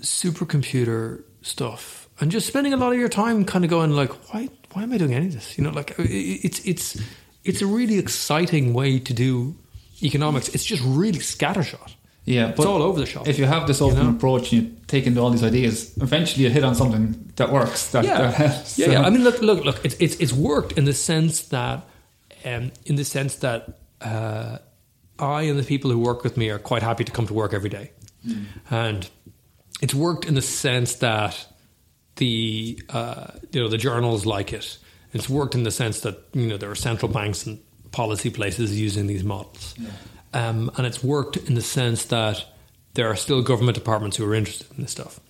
supercomputer 0.00 1.22
stuff 1.42 2.08
and 2.20 2.30
just 2.30 2.46
spending 2.46 2.72
a 2.72 2.76
lot 2.76 2.92
of 2.92 2.98
your 2.98 3.08
time 3.08 3.44
kind 3.44 3.64
of 3.64 3.70
going 3.70 3.90
like 3.90 4.10
why 4.32 4.48
why 4.72 4.82
am 4.82 4.92
I 4.92 4.98
doing 4.98 5.14
any 5.14 5.26
of 5.26 5.32
this 5.34 5.56
you 5.58 5.64
know 5.64 5.70
like 5.70 5.94
it's 5.98 6.60
it's 6.64 7.00
it's 7.44 7.62
a 7.62 7.66
really 7.66 7.98
exciting 7.98 8.74
way 8.74 8.98
to 8.98 9.12
do 9.14 9.56
economics 10.02 10.48
it's 10.50 10.64
just 10.64 10.82
really 10.84 11.18
scattershot 11.18 11.94
Yeah, 12.24 12.50
it's 12.50 12.64
all 12.64 12.82
over 12.82 13.00
the 13.00 13.06
shop 13.06 13.26
If 13.26 13.38
you 13.38 13.46
have 13.46 13.66
this 13.66 13.80
open 13.80 14.04
know? 14.04 14.10
approach 14.16 14.52
and 14.52 14.62
you 14.62 14.76
take 14.86 15.06
into 15.06 15.20
all 15.20 15.30
these 15.30 15.42
ideas, 15.44 15.96
eventually 16.00 16.44
you 16.44 16.50
hit 16.50 16.62
on 16.64 16.74
something 16.74 17.32
that 17.36 17.50
works. 17.50 17.90
That, 17.92 18.04
yeah, 18.04 18.18
that 18.20 18.34
helps. 18.34 18.78
yeah, 18.78 18.90
yeah. 18.92 19.06
I 19.06 19.10
mean, 19.10 19.24
look, 19.24 19.40
look, 19.40 19.64
look. 19.64 19.78
It's 19.84 19.96
it's 19.98 20.16
it's 20.20 20.32
worked 20.32 20.72
in 20.78 20.84
the 20.84 20.92
sense 20.92 21.48
that, 21.48 21.78
um, 22.44 22.70
in 22.84 22.96
the 22.96 23.04
sense 23.04 23.36
that 23.36 23.60
uh, 24.02 24.58
I 25.18 25.42
and 25.42 25.58
the 25.58 25.64
people 25.64 25.90
who 25.90 25.98
work 25.98 26.22
with 26.24 26.36
me 26.36 26.50
are 26.50 26.58
quite 26.58 26.82
happy 26.82 27.04
to 27.04 27.12
come 27.12 27.26
to 27.26 27.34
work 27.34 27.52
every 27.52 27.70
day, 27.70 27.90
and 28.70 29.08
it's 29.80 29.94
worked 29.94 30.24
in 30.26 30.34
the 30.34 30.42
sense 30.42 30.96
that 30.96 31.46
the 32.16 32.80
uh, 32.90 33.28
you 33.52 33.60
know 33.60 33.68
the 33.68 33.78
journals 33.78 34.26
like 34.26 34.52
it. 34.52 34.78
It's 35.12 35.28
worked 35.28 35.54
in 35.54 35.62
the 35.62 35.70
sense 35.70 36.00
that 36.00 36.18
you 36.34 36.46
know 36.46 36.56
there 36.56 36.70
are 36.70 36.74
central 36.76 37.10
banks 37.10 37.46
and 37.46 37.60
policy 37.92 38.30
places 38.30 38.78
using 38.78 39.06
these 39.06 39.24
models, 39.24 39.74
um, 40.34 40.70
and 40.76 40.86
it's 40.86 41.02
worked 41.02 41.36
in 41.36 41.54
the 41.54 41.62
sense 41.62 42.04
that 42.06 42.44
there 42.94 43.08
are 43.08 43.16
still 43.16 43.42
government 43.42 43.76
departments 43.76 44.16
who 44.16 44.24
are 44.28 44.34
interested 44.34 44.66
in 44.76 44.82
this 44.82 44.90
stuff. 44.90 45.20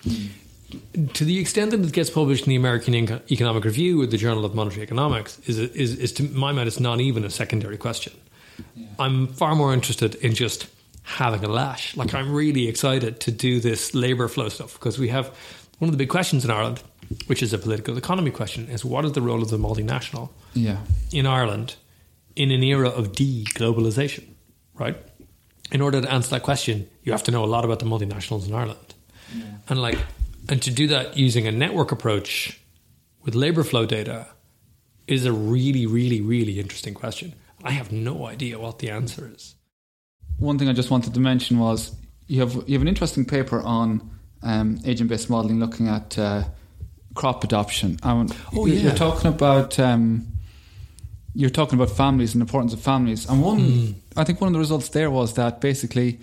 To 1.13 1.25
the 1.25 1.39
extent 1.39 1.71
that 1.71 1.79
it 1.79 1.91
gets 1.93 2.09
published 2.09 2.45
in 2.45 2.49
the 2.49 2.55
American 2.55 2.93
Inco- 2.93 3.21
Economic 3.31 3.63
Review 3.65 4.01
or 4.01 4.05
the 4.05 4.17
Journal 4.17 4.45
of 4.45 4.53
Monetary 4.53 4.83
Economics, 4.83 5.39
is, 5.47 5.57
is, 5.57 5.95
is 5.97 6.13
to 6.13 6.23
my 6.23 6.51
mind, 6.51 6.67
it's 6.67 6.79
not 6.79 6.99
even 6.99 7.23
a 7.23 7.29
secondary 7.29 7.77
question. 7.77 8.13
I'm 8.97 9.27
far 9.27 9.55
more 9.55 9.73
interested 9.73 10.15
in 10.15 10.33
just 10.33 10.67
having 11.03 11.43
a 11.43 11.47
lash. 11.47 11.95
Like, 11.97 12.13
I'm 12.13 12.33
really 12.33 12.67
excited 12.67 13.19
to 13.21 13.31
do 13.31 13.59
this 13.59 13.93
labour 13.93 14.27
flow 14.27 14.49
stuff 14.49 14.73
because 14.73 14.99
we 14.99 15.09
have 15.09 15.27
one 15.79 15.87
of 15.87 15.91
the 15.91 15.97
big 15.97 16.09
questions 16.09 16.45
in 16.45 16.51
Ireland, 16.51 16.83
which 17.27 17.41
is 17.41 17.53
a 17.53 17.57
political 17.57 17.97
economy 17.97 18.31
question, 18.31 18.67
is 18.69 18.85
what 18.85 19.05
is 19.05 19.13
the 19.13 19.21
role 19.21 19.41
of 19.41 19.49
the 19.49 19.57
multinational 19.57 20.29
yeah. 20.53 20.77
in 21.11 21.25
Ireland 21.25 21.75
in 22.35 22.51
an 22.51 22.63
era 22.63 22.89
of 22.89 23.15
de-globalization, 23.15 24.25
right? 24.75 24.97
In 25.71 25.81
order 25.81 26.01
to 26.01 26.11
answer 26.11 26.29
that 26.31 26.43
question, 26.43 26.87
you 27.03 27.11
have 27.11 27.23
to 27.23 27.31
know 27.31 27.43
a 27.43 27.47
lot 27.47 27.65
about 27.65 27.79
the 27.79 27.85
multinationals 27.85 28.47
in 28.47 28.53
Ireland, 28.53 28.93
and 29.67 29.81
like, 29.81 29.97
and 30.47 30.61
to 30.61 30.71
do 30.71 30.87
that 30.87 31.17
using 31.17 31.47
a 31.47 31.51
network 31.51 31.91
approach 31.91 32.59
with 33.23 33.35
labor 33.35 33.63
flow 33.63 33.85
data 33.85 34.27
is 35.07 35.25
a 35.25 35.31
really, 35.31 35.85
really, 35.85 36.21
really 36.21 36.59
interesting 36.59 36.93
question. 36.93 37.33
I 37.63 37.71
have 37.71 37.91
no 37.91 38.25
idea 38.27 38.57
what 38.59 38.79
the 38.79 38.89
answer 38.89 39.29
is. 39.33 39.55
One 40.37 40.57
thing 40.57 40.69
I 40.69 40.73
just 40.73 40.89
wanted 40.91 41.13
to 41.13 41.19
mention 41.19 41.59
was 41.59 41.91
you 42.27 42.39
have 42.39 42.53
you 42.67 42.73
have 42.73 42.81
an 42.81 42.87
interesting 42.87 43.25
paper 43.25 43.61
on 43.61 44.09
um, 44.43 44.79
agent-based 44.85 45.29
modeling, 45.29 45.59
looking 45.59 45.87
at 45.89 46.17
uh, 46.17 46.43
crop 47.15 47.43
adoption. 47.43 47.99
And 48.03 48.31
Oh, 48.53 48.65
you're- 48.65 48.77
yeah. 48.77 48.83
you're 48.87 48.95
talking 48.95 49.27
about 49.29 49.77
um, 49.79 50.27
you're 51.35 51.49
talking 51.49 51.77
about 51.79 51.95
families 51.95 52.33
and 52.33 52.41
the 52.41 52.45
importance 52.45 52.73
of 52.73 52.79
families. 52.81 53.27
And 53.29 53.41
one, 53.43 53.59
Hmm. 53.59 53.91
I 54.15 54.23
think 54.23 54.39
one 54.41 54.47
of 54.47 54.53
the 54.53 54.59
results 54.59 54.89
there 54.89 55.11
was 55.11 55.33
that 55.33 55.59
basically, 55.61 56.19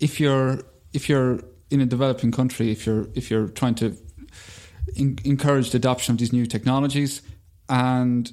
if 0.00 0.20
you're 0.20 0.60
if 0.92 1.08
you're 1.08 1.40
in 1.70 1.80
a 1.80 1.86
developing 1.86 2.30
country, 2.32 2.70
if 2.70 2.86
you're 2.86 3.08
if 3.14 3.30
you're 3.30 3.48
trying 3.48 3.74
to 3.76 3.96
in, 4.96 5.18
encourage 5.24 5.70
the 5.70 5.76
adoption 5.78 6.12
of 6.14 6.18
these 6.18 6.32
new 6.32 6.46
technologies, 6.46 7.22
and 7.68 8.32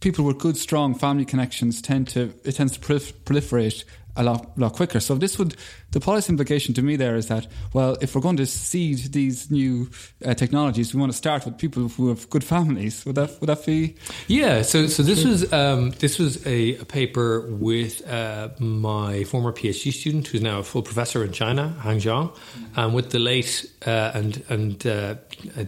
people 0.00 0.24
with 0.24 0.38
good, 0.38 0.56
strong 0.56 0.94
family 0.94 1.24
connections 1.24 1.80
tend 1.80 2.08
to 2.08 2.34
it 2.44 2.52
tends 2.52 2.72
to 2.76 2.80
prolif- 2.80 3.12
proliferate 3.24 3.84
a 4.16 4.22
lot, 4.22 4.58
lot 4.58 4.72
quicker. 4.74 5.00
So 5.00 5.14
this 5.14 5.38
would 5.38 5.56
the 5.92 6.00
policy 6.00 6.30
implication 6.30 6.74
to 6.74 6.82
me 6.82 6.96
there 6.96 7.16
is 7.16 7.26
that 7.28 7.46
well, 7.72 7.96
if 8.00 8.14
we're 8.14 8.20
going 8.20 8.36
to 8.36 8.46
seed 8.46 9.12
these 9.12 9.50
new 9.50 9.90
uh, 10.24 10.34
technologies, 10.34 10.94
we 10.94 11.00
want 11.00 11.12
to 11.12 11.16
start 11.16 11.44
with 11.44 11.58
people 11.58 11.88
who 11.88 12.08
have 12.08 12.28
good 12.30 12.44
families. 12.44 13.04
Would 13.04 13.16
that 13.16 13.40
would 13.40 13.48
that 13.48 13.64
be? 13.64 13.96
Yeah, 14.26 14.62
so 14.62 14.86
so 14.86 15.02
this 15.02 15.24
was 15.24 15.52
um, 15.52 15.90
this 15.98 16.18
was 16.18 16.44
a, 16.46 16.76
a 16.76 16.84
paper 16.84 17.46
with 17.48 18.06
uh, 18.08 18.50
my 18.58 19.24
former 19.24 19.52
PhD 19.52 19.92
student, 19.92 20.28
who's 20.28 20.42
now 20.42 20.60
a 20.60 20.62
full 20.64 20.82
professor 20.82 21.24
in 21.24 21.32
China, 21.32 21.74
Hang 21.80 21.98
Zhang, 21.98 22.34
and 22.76 22.94
with 22.94 23.10
the 23.10 23.18
late 23.18 23.70
uh, 23.86 24.12
and 24.14 24.44
and 24.48 24.86
uh, 24.86 25.14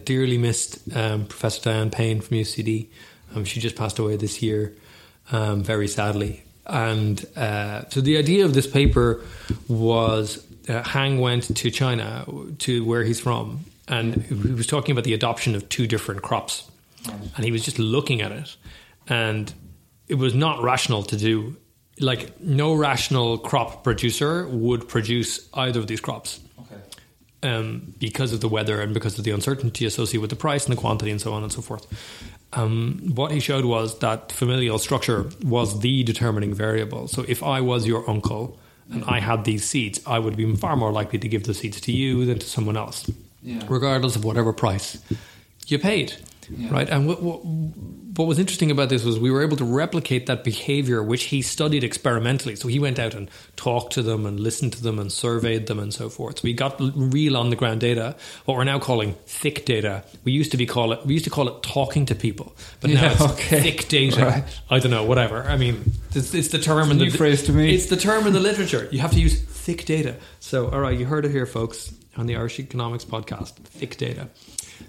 dearly 0.05 0.37
missed 0.37 0.79
um, 0.95 1.25
Professor 1.25 1.61
Diane 1.63 1.89
Payne 1.89 2.21
from 2.21 2.37
UCD. 2.37 2.87
Um, 3.35 3.45
she 3.45 3.59
just 3.59 3.75
passed 3.75 3.99
away 3.99 4.15
this 4.15 4.41
year, 4.41 4.73
um, 5.31 5.63
very 5.63 5.87
sadly. 5.87 6.43
And 6.65 7.23
uh, 7.35 7.89
so 7.89 8.01
the 8.01 8.17
idea 8.17 8.45
of 8.45 8.53
this 8.53 8.67
paper 8.67 9.21
was 9.67 10.45
uh, 10.69 10.81
Hang 10.83 11.19
went 11.19 11.55
to 11.57 11.71
China, 11.71 12.25
to 12.59 12.85
where 12.85 13.03
he's 13.03 13.19
from, 13.19 13.65
and 13.87 14.15
he 14.23 14.53
was 14.53 14.67
talking 14.67 14.93
about 14.93 15.03
the 15.03 15.13
adoption 15.13 15.55
of 15.55 15.67
two 15.69 15.87
different 15.87 16.21
crops 16.21 16.69
and 17.35 17.45
he 17.45 17.51
was 17.51 17.63
just 17.63 17.79
looking 17.79 18.21
at 18.21 18.31
it 18.31 18.55
and 19.07 19.53
it 20.07 20.15
was 20.15 20.33
not 20.33 20.61
rational 20.61 21.03
to 21.03 21.17
do 21.17 21.55
like 21.99 22.39
no 22.39 22.73
rational 22.73 23.37
crop 23.37 23.83
producer 23.83 24.47
would 24.47 24.87
produce 24.87 25.47
either 25.53 25.79
of 25.79 25.87
these 25.87 26.01
crops 26.01 26.39
um, 27.43 27.93
because 27.99 28.33
of 28.33 28.41
the 28.41 28.47
weather 28.47 28.81
and 28.81 28.93
because 28.93 29.17
of 29.19 29.25
the 29.25 29.31
uncertainty 29.31 29.85
associated 29.85 30.21
with 30.21 30.29
the 30.29 30.35
price 30.35 30.65
and 30.65 30.75
the 30.75 30.79
quantity 30.79 31.11
and 31.11 31.21
so 31.21 31.33
on 31.33 31.43
and 31.43 31.51
so 31.51 31.61
forth. 31.61 31.85
Um, 32.55 33.11
what 33.15 33.31
he 33.31 33.39
showed 33.39 33.65
was 33.65 33.97
that 33.99 34.31
familial 34.31 34.77
structure 34.77 35.29
was 35.43 35.79
the 35.79 36.03
determining 36.03 36.53
variable. 36.53 37.07
So 37.07 37.25
if 37.27 37.41
I 37.41 37.61
was 37.61 37.87
your 37.87 38.07
uncle 38.09 38.57
and 38.91 39.03
I 39.05 39.19
had 39.19 39.43
these 39.45 39.63
seeds, 39.67 39.99
I 40.05 40.19
would 40.19 40.35
be 40.37 40.55
far 40.55 40.75
more 40.75 40.91
likely 40.91 41.17
to 41.19 41.27
give 41.27 41.43
the 41.45 41.53
seeds 41.53 41.81
to 41.81 41.91
you 41.91 42.25
than 42.25 42.37
to 42.39 42.45
someone 42.45 42.77
else, 42.77 43.09
Yeah. 43.41 43.63
regardless 43.67 44.15
of 44.15 44.23
whatever 44.23 44.53
price 44.53 44.97
you 45.67 45.79
paid. 45.79 46.13
Right, 46.49 46.89
and 46.89 47.07
what, 47.07 47.21
what 47.21 47.41
what 48.15 48.27
was 48.27 48.37
interesting 48.37 48.69
about 48.69 48.89
this 48.89 49.03
was 49.03 49.19
we 49.19 49.31
were 49.31 49.41
able 49.41 49.57
to 49.57 49.65
replicate 49.65 50.27
that 50.27 50.43
behavior, 50.43 51.01
which 51.01 51.23
he 51.25 51.41
studied 51.41 51.83
experimentally. 51.83 52.55
So 52.55 52.67
he 52.67 52.77
went 52.77 52.99
out 52.99 53.15
and 53.15 53.27
talked 53.55 53.93
to 53.93 54.03
them 54.03 54.27
and 54.27 54.39
listened 54.39 54.73
to 54.73 54.83
them 54.83 54.99
and 54.99 55.11
surveyed 55.11 55.65
them 55.65 55.79
and 55.79 55.91
so 55.91 56.09
forth. 56.09 56.37
So 56.39 56.41
we 56.43 56.53
got 56.53 56.75
real 56.79 57.35
on 57.35 57.49
the 57.49 57.55
ground 57.55 57.81
data, 57.81 58.15
what 58.45 58.55
we're 58.55 58.65
now 58.65 58.77
calling 58.77 59.15
thick 59.25 59.65
data. 59.65 60.03
We 60.25 60.31
used 60.31 60.51
to 60.51 60.57
be 60.57 60.65
call 60.67 60.91
it 60.93 61.05
we 61.05 61.13
used 61.13 61.25
to 61.25 61.31
call 61.31 61.47
it 61.47 61.63
talking 61.63 62.05
to 62.07 62.15
people, 62.15 62.55
but 62.81 62.91
now 62.91 63.01
Yeah, 63.03 63.11
it's 63.13 63.21
okay. 63.21 63.61
thick 63.61 63.87
data. 63.87 64.23
Right. 64.25 64.43
I 64.69 64.79
don't 64.79 64.91
know, 64.91 65.05
whatever. 65.05 65.43
I 65.43 65.57
mean, 65.57 65.91
it's, 66.13 66.33
it's 66.35 66.49
the 66.49 66.59
term 66.59 66.91
in 66.91 66.97
new 66.97 67.09
the 67.09 67.17
phrase 67.17 67.43
to 67.43 67.51
me. 67.51 67.73
It's 67.73 67.87
the 67.87 67.97
term 67.97 68.27
in 68.27 68.33
the 68.33 68.39
literature. 68.39 68.87
You 68.91 68.99
have 68.99 69.11
to 69.13 69.19
use 69.19 69.41
thick 69.41 69.85
data. 69.85 70.17
So, 70.39 70.69
all 70.69 70.79
right, 70.79 70.97
you 70.97 71.05
heard 71.05 71.25
it 71.25 71.31
here, 71.31 71.45
folks, 71.47 71.91
on 72.15 72.27
the 72.27 72.35
Irish 72.35 72.59
Economics 72.59 73.05
podcast. 73.05 73.53
Thick 73.55 73.97
data. 73.97 74.29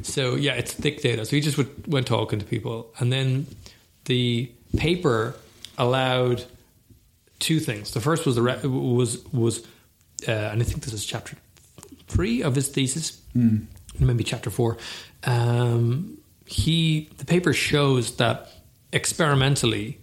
So 0.02 0.34
yeah, 0.34 0.54
it's 0.54 0.72
thick 0.72 1.00
data. 1.02 1.24
So 1.24 1.36
he 1.36 1.40
just 1.40 1.56
would, 1.58 1.86
went 1.86 2.06
talking 2.06 2.38
to 2.38 2.44
people, 2.44 2.92
and 2.98 3.12
then 3.12 3.46
the 4.04 4.50
paper 4.76 5.34
allowed 5.78 6.44
two 7.38 7.60
things. 7.60 7.90
The 7.92 8.00
first 8.00 8.26
was 8.26 8.36
the 8.36 8.42
re- 8.42 8.60
was 8.66 9.24
was, 9.32 9.60
uh, 10.28 10.30
and 10.32 10.60
I 10.60 10.64
think 10.64 10.84
this 10.84 10.92
is 10.92 11.04
chapter 11.04 11.36
three 12.08 12.42
of 12.42 12.54
his 12.54 12.68
thesis, 12.68 13.20
maybe 13.98 14.24
chapter 14.24 14.50
four. 14.50 14.78
Um, 15.24 16.18
he 16.46 17.08
the 17.18 17.24
paper 17.24 17.52
shows 17.52 18.16
that 18.16 18.48
experimentally. 18.92 19.98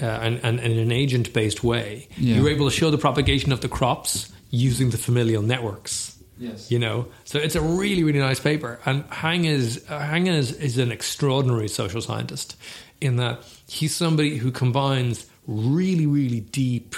Uh, 0.00 0.06
and, 0.06 0.40
and, 0.42 0.58
and 0.58 0.72
in 0.72 0.78
an 0.80 0.90
agent 0.90 1.32
based 1.32 1.62
way, 1.62 2.08
Yeah. 2.16 2.36
you 2.36 2.42
were 2.42 2.48
able 2.48 2.68
to 2.68 2.74
show 2.74 2.90
the 2.90 2.98
propagation 2.98 3.52
of 3.52 3.60
the 3.60 3.68
crops 3.68 4.32
using 4.50 4.90
the 4.90 4.98
familial 4.98 5.42
networks 5.42 6.16
Yes. 6.42 6.70
you 6.72 6.78
know 6.78 7.06
so 7.24 7.38
it's 7.38 7.54
a 7.56 7.60
really 7.82 8.02
really 8.08 8.18
nice 8.30 8.40
paper 8.40 8.72
and 8.84 9.04
hang 9.10 9.44
is 9.44 9.84
uh, 9.88 9.98
hang 9.98 10.26
is, 10.26 10.52
is 10.68 10.76
an 10.78 10.90
extraordinary 10.98 11.68
social 11.68 12.00
scientist 12.08 12.56
in 13.00 13.16
that 13.22 13.34
he's 13.68 13.94
somebody 13.94 14.36
who 14.42 14.50
combines 14.50 15.26
really 15.46 16.06
really 16.06 16.40
deep 16.40 16.94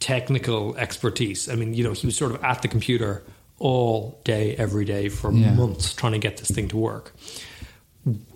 technical 0.00 0.76
expertise 0.76 1.48
i 1.48 1.54
mean 1.54 1.74
you 1.74 1.84
know 1.84 1.92
he 1.92 2.06
was 2.06 2.16
sort 2.16 2.32
of 2.32 2.42
at 2.42 2.62
the 2.62 2.68
computer 2.68 3.22
all 3.58 4.20
day, 4.24 4.56
every 4.56 4.84
day 4.84 5.08
for 5.08 5.30
Yeah. 5.32 5.54
months 5.54 5.94
trying 5.94 6.14
to 6.14 6.18
get 6.18 6.38
this 6.38 6.50
thing 6.50 6.66
to 6.68 6.76
work 6.76 7.14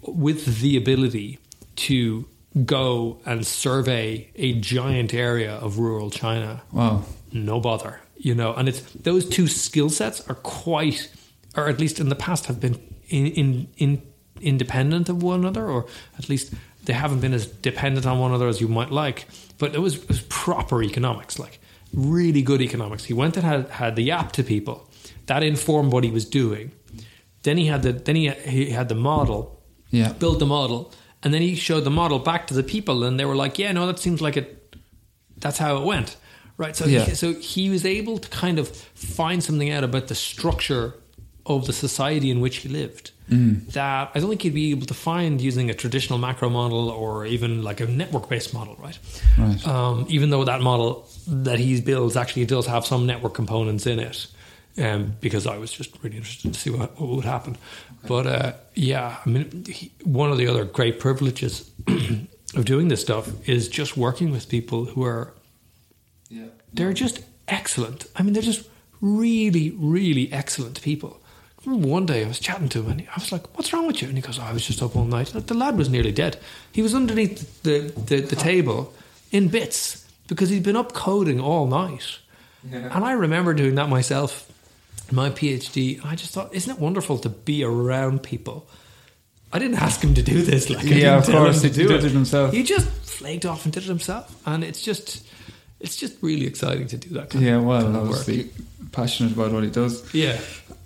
with 0.03 0.61
the 0.61 0.77
ability 0.77 1.41
to 1.77 2.27
go 2.65 3.19
and 3.27 3.45
survey 3.47 4.31
a 4.37 4.53
giant 4.61 5.13
area 5.13 5.55
of 5.57 5.79
rural 5.79 6.11
China 6.11 6.63
Wow. 6.73 7.03
no 7.33 7.59
bother 7.61 8.01
you 8.17 8.35
know 8.35 8.53
and 8.55 8.69
it's 8.69 8.81
those 8.93 9.29
two 9.29 9.47
skill 9.47 9.89
sets 9.91 10.21
are 10.29 10.35
quite 10.37 11.11
or 11.57 11.69
at 11.69 11.79
least 11.81 12.01
in 12.01 12.09
the 12.09 12.15
past 12.17 12.47
have 12.47 12.61
been 12.61 12.75
in, 13.09 13.27
in, 13.27 13.69
in 13.77 14.03
independent 14.41 15.09
of 15.09 15.23
one 15.23 15.41
another 15.41 15.67
or 15.67 15.87
at 16.19 16.29
least 16.29 16.53
they 16.85 16.93
haven't 16.93 17.21
been 17.21 17.33
as 17.33 17.47
dependent 17.47 18.07
on 18.07 18.19
one 18.19 18.31
another 18.31 18.47
as 18.49 18.61
you 18.61 18.69
might 18.69 18.91
like. 18.91 19.27
But 19.59 19.75
it 19.75 19.81
was, 19.81 19.97
it 19.97 20.09
was 20.09 20.21
proper 20.29 20.83
economics 20.83 21.39
like 21.39 21.59
really 21.93 22.43
good 22.43 22.61
economics. 22.61 23.05
He 23.05 23.15
went 23.15 23.37
and 23.37 23.45
had, 23.45 23.69
had 23.71 23.97
the 23.97 24.11
app 24.11 24.33
to 24.33 24.43
people. 24.45 24.89
That 25.27 25.43
informed 25.43 25.93
what 25.93 26.05
he 26.05 26.11
was 26.11 26.25
doing. 26.25 26.71
Then 27.43 27.57
he 27.57 27.67
had 27.67 27.83
the 27.83 27.93
then 27.93 28.17
he, 28.17 28.29
he 28.31 28.71
had 28.71 28.89
the 28.89 28.95
model 28.95 29.63
Yeah. 29.91 30.13
built 30.13 30.39
the 30.39 30.47
model 30.47 30.93
and 31.23 31.33
then 31.33 31.43
he 31.43 31.55
showed 31.57 31.85
the 31.85 31.91
model 31.91 32.19
back 32.19 32.47
to 32.49 32.55
the 32.55 32.63
people 32.63 33.03
and 33.05 33.19
they 33.19 33.25
were 33.25 33.37
like 33.37 33.59
yeah 33.59 33.73
no 33.73 33.87
that 33.87 33.99
seems 33.99 34.21
like 34.21 34.37
it 34.37 34.77
that's 35.39 35.59
how 35.59 35.77
it 35.79 35.85
went 35.85 36.17
right 36.59 36.75
so 36.77 36.85
Yeah. 36.87 37.05
he, 37.05 37.15
so 37.15 37.35
he 37.35 37.71
was 37.71 37.85
able 37.85 38.19
to 38.19 38.29
kind 38.29 38.59
of 38.59 38.69
find 38.95 39.43
something 39.43 39.71
out 39.71 39.85
about 39.85 40.07
the 40.09 40.15
structure 40.15 40.95
of 41.45 41.67
the 41.67 41.73
society 41.73 42.31
in 42.31 42.41
which 42.41 42.57
he 42.59 42.69
lived 42.69 43.11
Mm. 43.29 43.73
that 43.73 44.13
I 44.15 44.21
don't 44.21 44.29
think 44.29 44.43
he'd 44.43 44.55
be 44.55 44.71
able 44.71 44.87
to 44.87 44.95
find 44.95 45.41
using 45.41 45.69
a 45.69 45.75
traditional 45.75 46.17
macro 46.21 46.49
model 46.49 46.89
or 46.91 47.27
even 47.27 47.65
like 47.65 47.81
a 47.81 47.87
network 47.87 48.29
based 48.29 48.55
model 48.55 48.77
right 48.79 48.97
Right. 49.37 49.67
um, 49.67 50.07
even 50.09 50.31
though 50.31 50.45
that 50.45 50.61
model 50.61 51.09
that 51.27 51.59
he's 51.59 51.81
built 51.81 52.17
actually 52.17 52.45
does 52.47 52.67
have 52.67 52.87
some 52.87 53.05
network 53.05 53.35
components 53.35 53.85
in 53.87 53.99
it 53.99 54.29
um, 54.79 55.17
because 55.21 55.45
I 55.45 55.57
was 55.59 55.73
just 55.73 55.91
really 56.03 56.17
interested 56.19 56.55
to 56.55 56.61
see 56.61 56.71
what, 56.71 57.01
what 57.01 57.09
would 57.17 57.25
happen 57.25 57.57
but 58.07 58.27
uh, 58.29 58.53
yeah 58.75 59.17
I 59.27 59.29
mean 59.29 59.65
he, 59.69 59.91
one 60.05 60.31
of 60.31 60.39
the 60.39 60.47
other 60.47 60.65
great 60.65 61.01
privileges 61.01 61.69
of 62.55 62.65
doing 62.65 62.87
this 62.89 63.01
stuff 63.01 63.27
is 63.49 63.67
just 63.69 63.97
working 63.97 64.31
with 64.31 64.49
people 64.49 64.85
who 64.85 65.03
are 65.05 65.33
Yeah. 66.29 66.47
they're 66.73 66.93
just 66.93 67.21
excellent. 67.49 68.07
I 68.17 68.23
mean, 68.23 68.33
they're 68.33 68.43
just 68.43 68.69
really, 69.01 69.71
really 69.79 70.33
excellent 70.33 70.81
people. 70.83 71.21
One 71.65 72.07
day 72.07 72.25
I 72.25 72.29
was 72.29 72.39
chatting 72.39 72.69
to 72.71 72.83
him 72.83 72.91
and 72.91 73.01
I 73.09 73.19
was 73.19 73.33
like, 73.33 73.57
"What's 73.57 73.73
wrong 73.73 73.87
with 73.89 74.01
you?" 74.01 74.09
And 74.09 74.17
he 74.17 74.23
goes, 74.23 74.39
oh, 74.39 74.43
"I 74.43 74.53
was 74.53 74.65
just 74.65 74.83
up 74.83 74.95
all 74.95 75.05
night." 75.05 75.29
The 75.35 75.55
lad 75.55 75.77
was 75.77 75.89
nearly 75.89 76.13
dead. 76.13 76.39
He 76.73 76.81
was 76.81 76.95
underneath 76.95 77.63
the, 77.65 77.93
the, 78.07 78.21
the 78.21 78.37
table 78.37 78.95
in 79.33 79.49
bits 79.49 80.07
because 80.29 80.49
he'd 80.49 80.63
been 80.63 80.77
up 80.77 80.93
coding 80.93 81.41
all 81.41 81.67
night. 81.67 82.19
And 82.73 83.05
I 83.05 83.13
remember 83.13 83.53
doing 83.55 83.75
that 83.77 83.89
myself, 83.89 84.51
my 85.13 85.31
PhD. 85.31 86.05
I 86.05 86.15
just 86.17 86.33
thought, 86.33 86.55
isn't 86.55 86.73
it 86.73 86.81
wonderful 86.81 87.19
to 87.19 87.29
be 87.29 87.63
around 87.65 88.23
people? 88.23 88.69
I 89.53 89.59
didn't 89.61 89.81
ask 89.81 90.03
him 90.03 90.15
to 90.15 90.23
do 90.23 90.43
this. 90.43 90.69
Like, 90.69 90.85
I 90.85 90.89
Yeah, 90.89 91.19
of 91.19 91.27
course, 91.27 91.63
he 91.63 91.71
do 91.71 91.87
did 91.87 92.05
it 92.05 92.13
himself. 92.13 92.53
He 92.53 92.63
just 92.65 92.89
flaked 92.89 93.45
off 93.47 93.65
and 93.65 93.73
did 93.73 93.85
it 93.85 93.89
himself, 93.89 94.35
and 94.47 94.65
it's 94.65 94.83
just, 94.83 95.27
it's 95.81 95.97
just 95.97 96.15
really 96.23 96.47
exciting 96.47 96.87
to 96.89 96.97
do 96.97 97.11
that. 97.11 97.31
Kind 97.31 97.45
Yeah, 97.45 97.57
of, 97.57 97.65
well, 97.65 97.83
kind 97.83 97.97
of 97.97 98.03
work. 98.09 98.19
obviously 98.19 98.51
passionate 98.93 99.33
about 99.33 99.53
what 99.53 99.63
he 99.65 99.71
does. 99.71 100.03
Yeah. 100.15 100.39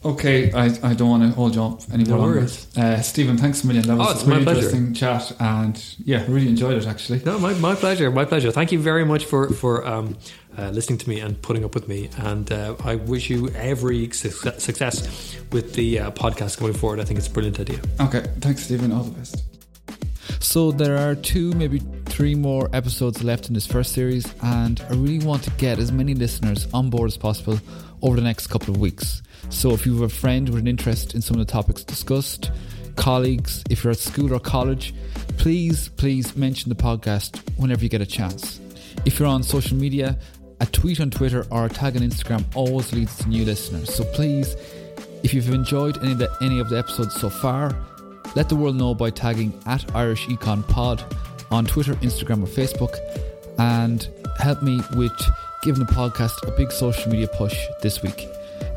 Okay, 0.02 0.50
I, 0.52 0.66
I 0.82 0.94
don't 0.94 1.10
want 1.10 1.22
to 1.24 1.28
hold 1.30 1.54
you 1.54 1.62
up 1.62 1.82
any 1.92 2.04
No 2.04 2.10
more 2.16 2.18
longer. 2.20 2.38
worries. 2.40 2.66
Uh, 2.76 3.02
Stephen, 3.02 3.36
thanks 3.36 3.62
a 3.62 3.66
million. 3.66 3.86
That 3.86 3.98
was 3.98 4.08
Oh, 4.08 4.10
it's 4.12 4.22
a 4.22 4.26
really 4.26 4.38
my 4.44 4.52
pleasure. 4.52 4.68
interesting 4.70 4.94
chat, 4.94 5.32
and 5.38 5.84
yeah, 6.04 6.24
really 6.26 6.48
enjoyed 6.48 6.78
it 6.82 6.86
actually. 6.86 7.20
No, 7.24 7.38
my, 7.38 7.52
my 7.54 7.74
pleasure. 7.74 8.10
My 8.10 8.24
pleasure. 8.24 8.50
Thank 8.50 8.72
you 8.72 8.78
very 8.80 9.04
much 9.04 9.26
for 9.26 9.50
for 9.50 9.86
um, 9.86 10.16
uh, 10.56 10.70
listening 10.70 10.96
to 11.00 11.08
me 11.08 11.20
and 11.20 11.40
putting 11.42 11.66
up 11.66 11.74
with 11.74 11.86
me. 11.86 12.08
And 12.16 12.50
uh, 12.50 12.76
I 12.82 12.94
wish 12.94 13.28
you 13.28 13.50
every 13.50 14.10
success, 14.12 14.64
success 14.64 15.36
with 15.52 15.74
the 15.74 15.98
uh, 16.00 16.10
podcast 16.12 16.58
going 16.58 16.72
forward. 16.72 16.98
I 16.98 17.04
think 17.04 17.18
it's 17.18 17.28
a 17.28 17.32
brilliant 17.32 17.60
idea. 17.60 17.80
Okay, 18.00 18.24
thanks, 18.40 18.62
Stephen. 18.64 18.92
All 18.92 19.02
the 19.04 19.10
best. 19.18 19.44
So 20.42 20.72
there 20.72 20.96
are 20.96 21.14
two, 21.14 21.52
maybe 21.52 21.80
three 22.06 22.34
more 22.34 22.68
episodes 22.72 23.22
left 23.22 23.48
in 23.48 23.54
this 23.54 23.66
first 23.66 23.92
series, 23.92 24.26
and 24.42 24.82
I 24.88 24.94
really 24.94 25.24
want 25.24 25.44
to 25.44 25.50
get 25.52 25.78
as 25.78 25.92
many 25.92 26.14
listeners 26.14 26.66
on 26.72 26.90
board 26.90 27.08
as 27.08 27.16
possible 27.16 27.60
over 28.02 28.16
the 28.16 28.22
next 28.22 28.46
couple 28.46 28.74
of 28.74 28.80
weeks. 28.80 29.22
So 29.50 29.72
if 29.72 29.84
you 29.84 29.92
have 29.94 30.10
a 30.10 30.14
friend 30.14 30.48
with 30.48 30.58
an 30.58 30.66
interest 30.66 31.14
in 31.14 31.20
some 31.20 31.38
of 31.38 31.46
the 31.46 31.52
topics 31.52 31.84
discussed, 31.84 32.50
colleagues, 32.96 33.62
if 33.68 33.84
you're 33.84 33.92
at 33.92 33.98
school 33.98 34.32
or 34.32 34.40
college, 34.40 34.94
please, 35.36 35.88
please 35.90 36.34
mention 36.34 36.70
the 36.70 36.74
podcast 36.74 37.38
whenever 37.58 37.82
you 37.82 37.90
get 37.90 38.00
a 38.00 38.06
chance. 38.06 38.60
If 39.04 39.18
you're 39.18 39.28
on 39.28 39.42
social 39.42 39.76
media, 39.76 40.18
a 40.60 40.66
tweet 40.66 41.00
on 41.00 41.10
Twitter 41.10 41.46
or 41.50 41.66
a 41.66 41.68
tag 41.68 41.96
on 41.96 42.02
Instagram 42.02 42.44
always 42.54 42.92
leads 42.92 43.16
to 43.18 43.28
new 43.28 43.44
listeners. 43.44 43.94
So 43.94 44.04
please, 44.04 44.56
if 45.22 45.34
you've 45.34 45.50
enjoyed 45.50 46.02
any 46.02 46.12
of 46.12 46.18
the, 46.18 46.34
any 46.40 46.60
of 46.60 46.70
the 46.70 46.78
episodes 46.78 47.14
so 47.14 47.28
far, 47.28 47.76
let 48.34 48.48
the 48.48 48.56
world 48.56 48.76
know 48.76 48.94
by 48.94 49.10
tagging 49.10 49.52
at 49.66 49.94
Irish 49.94 50.26
Econ 50.26 50.66
Pod 50.68 51.02
on 51.50 51.66
Twitter, 51.66 51.94
Instagram, 51.96 52.42
or 52.42 52.46
Facebook, 52.46 52.96
and 53.58 54.08
help 54.38 54.62
me 54.62 54.80
with 54.94 55.12
giving 55.62 55.84
the 55.84 55.92
podcast 55.92 56.46
a 56.46 56.56
big 56.56 56.72
social 56.72 57.10
media 57.10 57.28
push 57.28 57.56
this 57.82 58.02
week. 58.02 58.28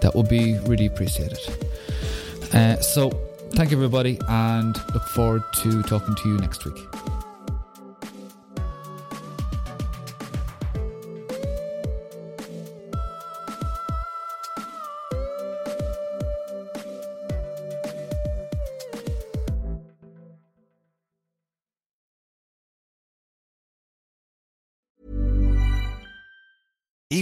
That 0.02 0.14
would 0.16 0.28
be 0.28 0.58
really 0.60 0.88
appreciated. 0.88 1.39
Uh, 2.54 2.78
so, 2.82 3.10
thank 3.52 3.72
you, 3.72 3.78
everybody, 3.78 4.20
and 4.28 4.76
look 4.94 5.04
forward 5.06 5.44
to 5.58 5.82
talking 5.84 6.16
to 6.16 6.30
you 6.30 6.38
next 6.38 6.66
week. 6.66 6.78